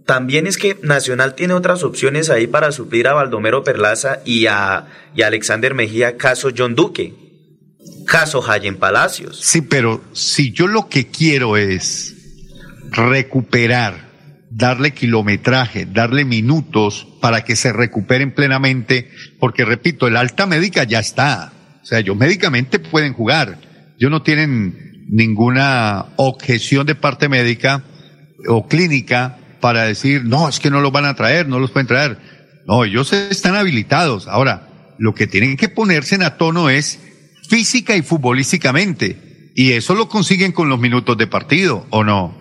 también 0.06 0.48
es 0.48 0.58
que 0.58 0.78
Nacional 0.82 1.36
tiene 1.36 1.54
otras 1.54 1.84
opciones 1.84 2.30
ahí 2.30 2.48
para 2.48 2.72
suplir 2.72 3.08
a 3.08 3.14
Baldomero 3.14 3.64
Perlaza 3.64 4.20
y 4.26 4.48
a, 4.48 4.88
Alexander 5.24 5.74
Mejía, 5.74 6.18
caso 6.18 6.50
John 6.56 6.76
Duque. 6.76 7.14
Caso 8.06 8.42
Jayen 8.42 8.78
Palacios. 8.78 9.40
Sí, 9.42 9.62
pero 9.62 10.04
si 10.14 10.52
yo 10.52 10.68
lo 10.68 10.90
que 10.90 11.08
quiero 11.08 11.56
es 11.58 12.16
recuperar, 12.92 14.10
darle 14.50 14.92
kilometraje, 14.92 15.86
darle 15.86 16.26
minutos 16.26 17.08
para 17.22 17.44
que 17.44 17.56
se 17.56 17.72
recuperen 17.72 18.34
plenamente, 18.34 19.10
porque 19.40 19.66
repito, 19.66 20.08
el 20.08 20.18
alta 20.18 20.46
médica 20.46 20.84
ya 20.84 21.00
está. 21.00 21.54
O 21.82 21.86
sea, 21.86 22.00
ellos 22.00 22.16
médicamente 22.16 22.80
pueden 22.80 23.14
jugar. 23.14 23.58
Ellos 23.98 24.12
no 24.12 24.22
tienen 24.22 25.06
ninguna 25.10 26.08
objeción 26.18 26.86
de 26.86 26.96
parte 26.96 27.30
médica 27.30 27.84
o 28.48 28.68
clínica 28.68 29.38
para 29.64 29.86
decir, 29.86 30.26
no, 30.26 30.50
es 30.50 30.60
que 30.60 30.70
no 30.70 30.82
los 30.82 30.92
van 30.92 31.06
a 31.06 31.16
traer, 31.16 31.48
no 31.48 31.58
los 31.58 31.72
pueden 31.72 31.88
traer. 31.88 32.18
No, 32.68 32.84
ellos 32.84 33.14
están 33.14 33.56
habilitados. 33.56 34.28
Ahora, 34.28 34.68
lo 34.98 35.14
que 35.14 35.26
tienen 35.26 35.56
que 35.56 35.70
ponerse 35.70 36.16
en 36.16 36.24
a 36.24 36.36
tono 36.36 36.70
es 36.70 37.00
física 37.48 37.96
y 37.96 38.02
futbolísticamente. 38.02 39.54
Y 39.56 39.72
eso 39.72 39.96
lo 39.96 40.10
consiguen 40.10 40.52
con 40.52 40.68
los 40.68 40.82
minutos 40.82 41.18
de 41.18 41.28
partido, 41.28 41.88
¿o 41.92 42.04
no? 42.04 42.38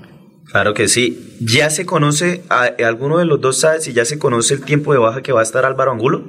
Claro 0.50 0.74
que 0.74 0.88
sí. 0.88 1.36
¿Ya 1.38 1.70
se 1.70 1.86
conoce, 1.86 2.42
a, 2.50 2.70
alguno 2.84 3.18
de 3.18 3.24
los 3.24 3.40
dos 3.40 3.60
sabe 3.60 3.80
si 3.80 3.92
ya 3.92 4.04
se 4.04 4.18
conoce 4.18 4.54
el 4.54 4.64
tiempo 4.64 4.92
de 4.92 4.98
baja 4.98 5.22
que 5.22 5.30
va 5.30 5.38
a 5.38 5.44
estar 5.44 5.64
Álvaro 5.64 5.92
Angulo? 5.92 6.24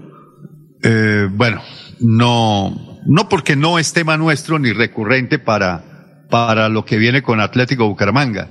Eh, 0.84 1.28
bueno, 1.32 1.64
no, 2.02 3.00
no 3.08 3.30
porque 3.30 3.56
no 3.56 3.80
es 3.80 3.94
tema 3.94 4.16
nuestro 4.16 4.60
ni 4.60 4.72
recurrente 4.74 5.40
para, 5.40 6.28
para 6.30 6.70
lo 6.70 6.86
que 6.86 6.98
viene 6.98 7.24
con 7.24 7.40
Atlético 7.40 7.88
Bucaramanga. 7.88 8.48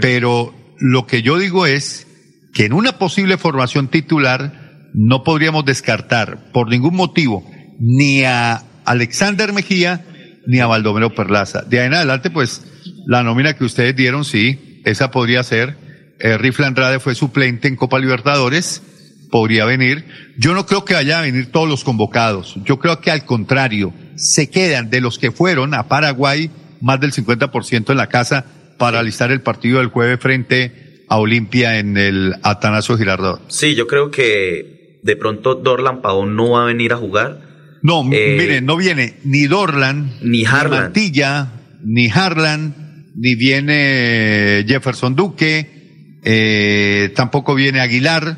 Pero 0.00 0.52
lo 0.78 1.06
que 1.06 1.22
yo 1.22 1.38
digo 1.38 1.66
es 1.66 2.06
que 2.52 2.66
en 2.66 2.72
una 2.72 2.98
posible 2.98 3.36
formación 3.36 3.88
titular 3.88 4.88
no 4.94 5.24
podríamos 5.24 5.64
descartar 5.64 6.52
por 6.52 6.68
ningún 6.68 6.94
motivo 6.94 7.44
ni 7.78 8.24
a 8.24 8.62
Alexander 8.84 9.52
Mejía 9.52 10.04
ni 10.46 10.60
a 10.60 10.66
Baldomero 10.66 11.14
Perlaza. 11.14 11.62
De 11.62 11.80
ahí 11.80 11.86
en 11.86 11.94
adelante, 11.94 12.30
pues, 12.30 12.62
la 13.06 13.22
nómina 13.22 13.54
que 13.54 13.64
ustedes 13.64 13.94
dieron, 13.96 14.24
sí, 14.24 14.80
esa 14.84 15.10
podría 15.10 15.42
ser. 15.42 15.76
Eh, 16.18 16.38
Rifle 16.38 16.66
Andrade 16.66 17.00
fue 17.00 17.14
suplente 17.14 17.68
en 17.68 17.76
Copa 17.76 17.98
Libertadores, 17.98 18.82
podría 19.30 19.64
venir. 19.64 20.06
Yo 20.38 20.54
no 20.54 20.66
creo 20.66 20.84
que 20.84 20.94
vaya 20.94 21.18
a 21.18 21.22
venir 21.22 21.50
todos 21.50 21.68
los 21.68 21.84
convocados. 21.84 22.56
Yo 22.64 22.78
creo 22.78 23.00
que 23.00 23.10
al 23.10 23.24
contrario, 23.24 23.92
se 24.16 24.48
quedan 24.48 24.88
de 24.88 25.00
los 25.00 25.18
que 25.18 25.30
fueron 25.30 25.74
a 25.74 25.88
Paraguay 25.88 26.50
más 26.80 27.00
del 27.00 27.12
50% 27.12 27.90
en 27.90 27.96
la 27.96 28.06
casa 28.06 28.46
para 28.78 29.00
alistar 29.00 29.30
el 29.30 29.40
partido 29.40 29.78
del 29.78 29.88
jueves 29.88 30.20
frente 30.20 31.04
a 31.08 31.18
Olimpia 31.18 31.78
en 31.78 31.96
el 31.96 32.34
Atanasio 32.42 32.96
Girardot. 32.96 33.42
Sí, 33.48 33.74
yo 33.74 33.86
creo 33.86 34.10
que 34.10 34.98
de 35.02 35.16
pronto 35.16 35.54
Dorlan 35.54 36.02
Pavón 36.02 36.36
no 36.36 36.50
va 36.50 36.64
a 36.64 36.66
venir 36.66 36.92
a 36.92 36.96
jugar. 36.96 37.40
No, 37.82 38.02
eh, 38.12 38.36
mire, 38.38 38.60
no 38.60 38.76
viene 38.76 39.14
ni 39.24 39.46
Dorlan, 39.46 40.18
ni 40.22 40.44
Harlan, 40.44 40.70
ni 40.70 40.76
Mantilla, 40.76 41.52
ni 41.84 42.08
Harlan, 42.08 43.12
ni 43.14 43.34
viene 43.34 44.64
Jefferson 44.66 45.14
Duque, 45.14 46.18
eh, 46.24 47.12
tampoco 47.14 47.54
viene 47.54 47.80
Aguilar, 47.80 48.36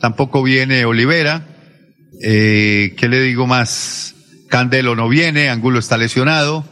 tampoco 0.00 0.42
viene 0.42 0.84
Olivera. 0.84 1.46
Eh, 2.20 2.94
¿Qué 2.96 3.08
le 3.08 3.22
digo 3.22 3.46
más? 3.46 4.16
Candelo 4.48 4.96
no 4.96 5.08
viene, 5.08 5.50
Angulo 5.50 5.78
está 5.78 5.96
lesionado. 5.96 6.64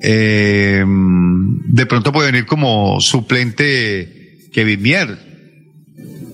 Eh, 0.00 0.84
de 0.86 1.86
pronto 1.86 2.12
puede 2.12 2.30
venir 2.30 2.46
como 2.46 3.00
suplente 3.00 4.48
Kevin 4.52 4.82
Mier, 4.82 5.18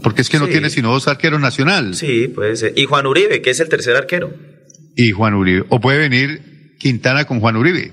porque 0.02 0.22
es 0.22 0.28
que 0.30 0.38
no 0.38 0.48
tiene 0.48 0.70
sino 0.70 0.92
dos 0.92 1.08
arqueros 1.08 1.40
nacional. 1.40 1.94
Sí, 1.94 2.28
puede 2.28 2.56
ser. 2.56 2.72
Y 2.76 2.86
Juan 2.86 3.06
Uribe, 3.06 3.42
que 3.42 3.50
es 3.50 3.60
el 3.60 3.68
tercer 3.68 3.96
arquero. 3.96 4.32
Y 4.96 5.12
Juan 5.12 5.34
Uribe. 5.34 5.64
O 5.68 5.80
puede 5.80 5.98
venir 5.98 6.74
Quintana 6.78 7.24
con 7.26 7.40
Juan 7.40 7.56
Uribe. 7.56 7.92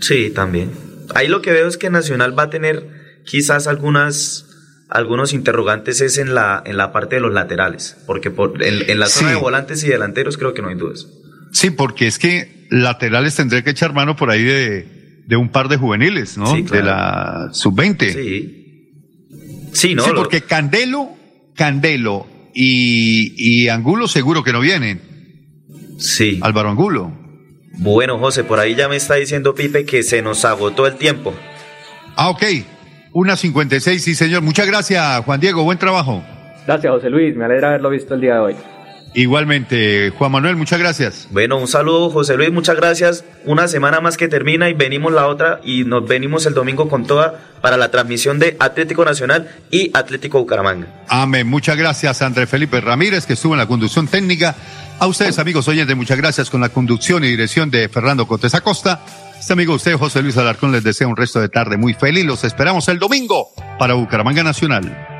Sí, 0.00 0.30
también. 0.34 0.70
Ahí 1.14 1.28
lo 1.28 1.42
que 1.42 1.52
veo 1.52 1.66
es 1.68 1.76
que 1.76 1.90
Nacional 1.90 2.38
va 2.38 2.44
a 2.44 2.50
tener 2.50 2.86
quizás 3.26 3.66
algunas 3.66 4.46
algunos 4.88 5.32
interrogantes 5.32 6.00
es 6.00 6.18
en 6.18 6.34
la 6.34 6.62
en 6.66 6.76
la 6.76 6.90
parte 6.92 7.16
de 7.16 7.20
los 7.20 7.32
laterales, 7.32 7.96
porque 8.06 8.30
por, 8.30 8.60
en, 8.62 8.90
en 8.90 8.98
la 8.98 9.06
zona 9.06 9.28
Sí. 9.28 9.34
de 9.36 9.40
volantes 9.40 9.84
y 9.84 9.88
delanteros 9.88 10.36
creo 10.36 10.52
que 10.52 10.62
no 10.62 10.68
hay 10.68 10.74
dudas. 10.74 11.06
Sí, 11.52 11.70
porque 11.70 12.06
es 12.06 12.18
que 12.18 12.66
laterales 12.70 13.34
tendré 13.36 13.62
que 13.64 13.70
echar 13.70 13.92
mano 13.92 14.16
por 14.16 14.30
ahí 14.30 14.42
de, 14.42 15.22
de 15.26 15.36
un 15.36 15.48
par 15.50 15.68
de 15.68 15.76
juveniles, 15.76 16.36
¿no? 16.38 16.54
Sí, 16.54 16.64
claro. 16.64 16.84
De 16.84 16.90
la 16.90 17.48
sub-20. 17.52 18.12
Sí. 18.12 18.56
Sí, 19.72 19.94
¿no? 19.94 20.02
Sí, 20.04 20.10
Lo- 20.10 20.16
porque 20.16 20.42
Candelo, 20.42 21.10
Candelo 21.54 22.26
y, 22.54 23.34
y 23.36 23.68
Angulo 23.68 24.08
seguro 24.08 24.42
que 24.42 24.52
no 24.52 24.60
vienen. 24.60 25.00
Sí. 25.98 26.38
Álvaro 26.42 26.70
Angulo. 26.70 27.12
Bueno, 27.78 28.18
José, 28.18 28.44
por 28.44 28.58
ahí 28.58 28.74
ya 28.74 28.88
me 28.88 28.96
está 28.96 29.14
diciendo 29.14 29.54
Pipe 29.54 29.84
que 29.84 30.02
se 30.02 30.22
nos 30.22 30.44
agotó 30.44 30.86
el 30.86 30.96
tiempo. 30.96 31.34
Ah, 32.16 32.28
ok. 32.30 32.42
Una 33.12 33.36
56, 33.36 34.02
sí, 34.02 34.14
señor. 34.14 34.42
Muchas 34.42 34.66
gracias, 34.66 35.24
Juan 35.24 35.40
Diego. 35.40 35.62
Buen 35.64 35.78
trabajo. 35.78 36.22
Gracias, 36.66 36.92
José 36.92 37.10
Luis. 37.10 37.34
Me 37.36 37.44
alegra 37.44 37.68
haberlo 37.68 37.90
visto 37.90 38.14
el 38.14 38.20
día 38.20 38.34
de 38.34 38.40
hoy. 38.40 38.54
Igualmente, 39.12 40.10
Juan 40.10 40.30
Manuel, 40.30 40.56
muchas 40.56 40.78
gracias. 40.78 41.26
Bueno, 41.30 41.58
un 41.58 41.66
saludo, 41.66 42.10
José 42.10 42.36
Luis, 42.36 42.52
muchas 42.52 42.76
gracias. 42.76 43.24
Una 43.44 43.66
semana 43.66 44.00
más 44.00 44.16
que 44.16 44.28
termina 44.28 44.68
y 44.68 44.74
venimos 44.74 45.12
la 45.12 45.26
otra 45.26 45.60
y 45.64 45.84
nos 45.84 46.06
venimos 46.06 46.46
el 46.46 46.54
domingo 46.54 46.88
con 46.88 47.06
toda 47.06 47.40
para 47.60 47.76
la 47.76 47.90
transmisión 47.90 48.38
de 48.38 48.56
Atlético 48.60 49.04
Nacional 49.04 49.50
y 49.70 49.90
Atlético 49.94 50.38
Bucaramanga. 50.38 50.86
Amén. 51.08 51.48
Muchas 51.48 51.76
gracias, 51.76 52.22
André 52.22 52.46
Felipe 52.46 52.80
Ramírez, 52.80 53.26
que 53.26 53.32
estuvo 53.32 53.54
en 53.54 53.58
la 53.58 53.66
conducción 53.66 54.06
técnica. 54.06 54.54
A 55.00 55.06
ustedes, 55.06 55.38
amigos 55.38 55.66
oyentes, 55.66 55.96
muchas 55.96 56.18
gracias 56.18 56.48
con 56.48 56.60
la 56.60 56.68
conducción 56.68 57.24
y 57.24 57.28
dirección 57.28 57.70
de 57.70 57.88
Fernando 57.88 58.28
Cortés 58.28 58.54
Acosta. 58.54 59.00
Este 59.38 59.54
amigo 59.54 59.74
usted, 59.74 59.96
José 59.96 60.22
Luis 60.22 60.36
Alarcón, 60.36 60.70
les 60.70 60.84
desea 60.84 61.08
un 61.08 61.16
resto 61.16 61.40
de 61.40 61.48
tarde 61.48 61.78
muy 61.78 61.94
feliz. 61.94 62.24
Los 62.24 62.44
esperamos 62.44 62.86
el 62.88 62.98
domingo 62.98 63.48
para 63.78 63.94
Bucaramanga 63.94 64.42
Nacional. 64.42 65.19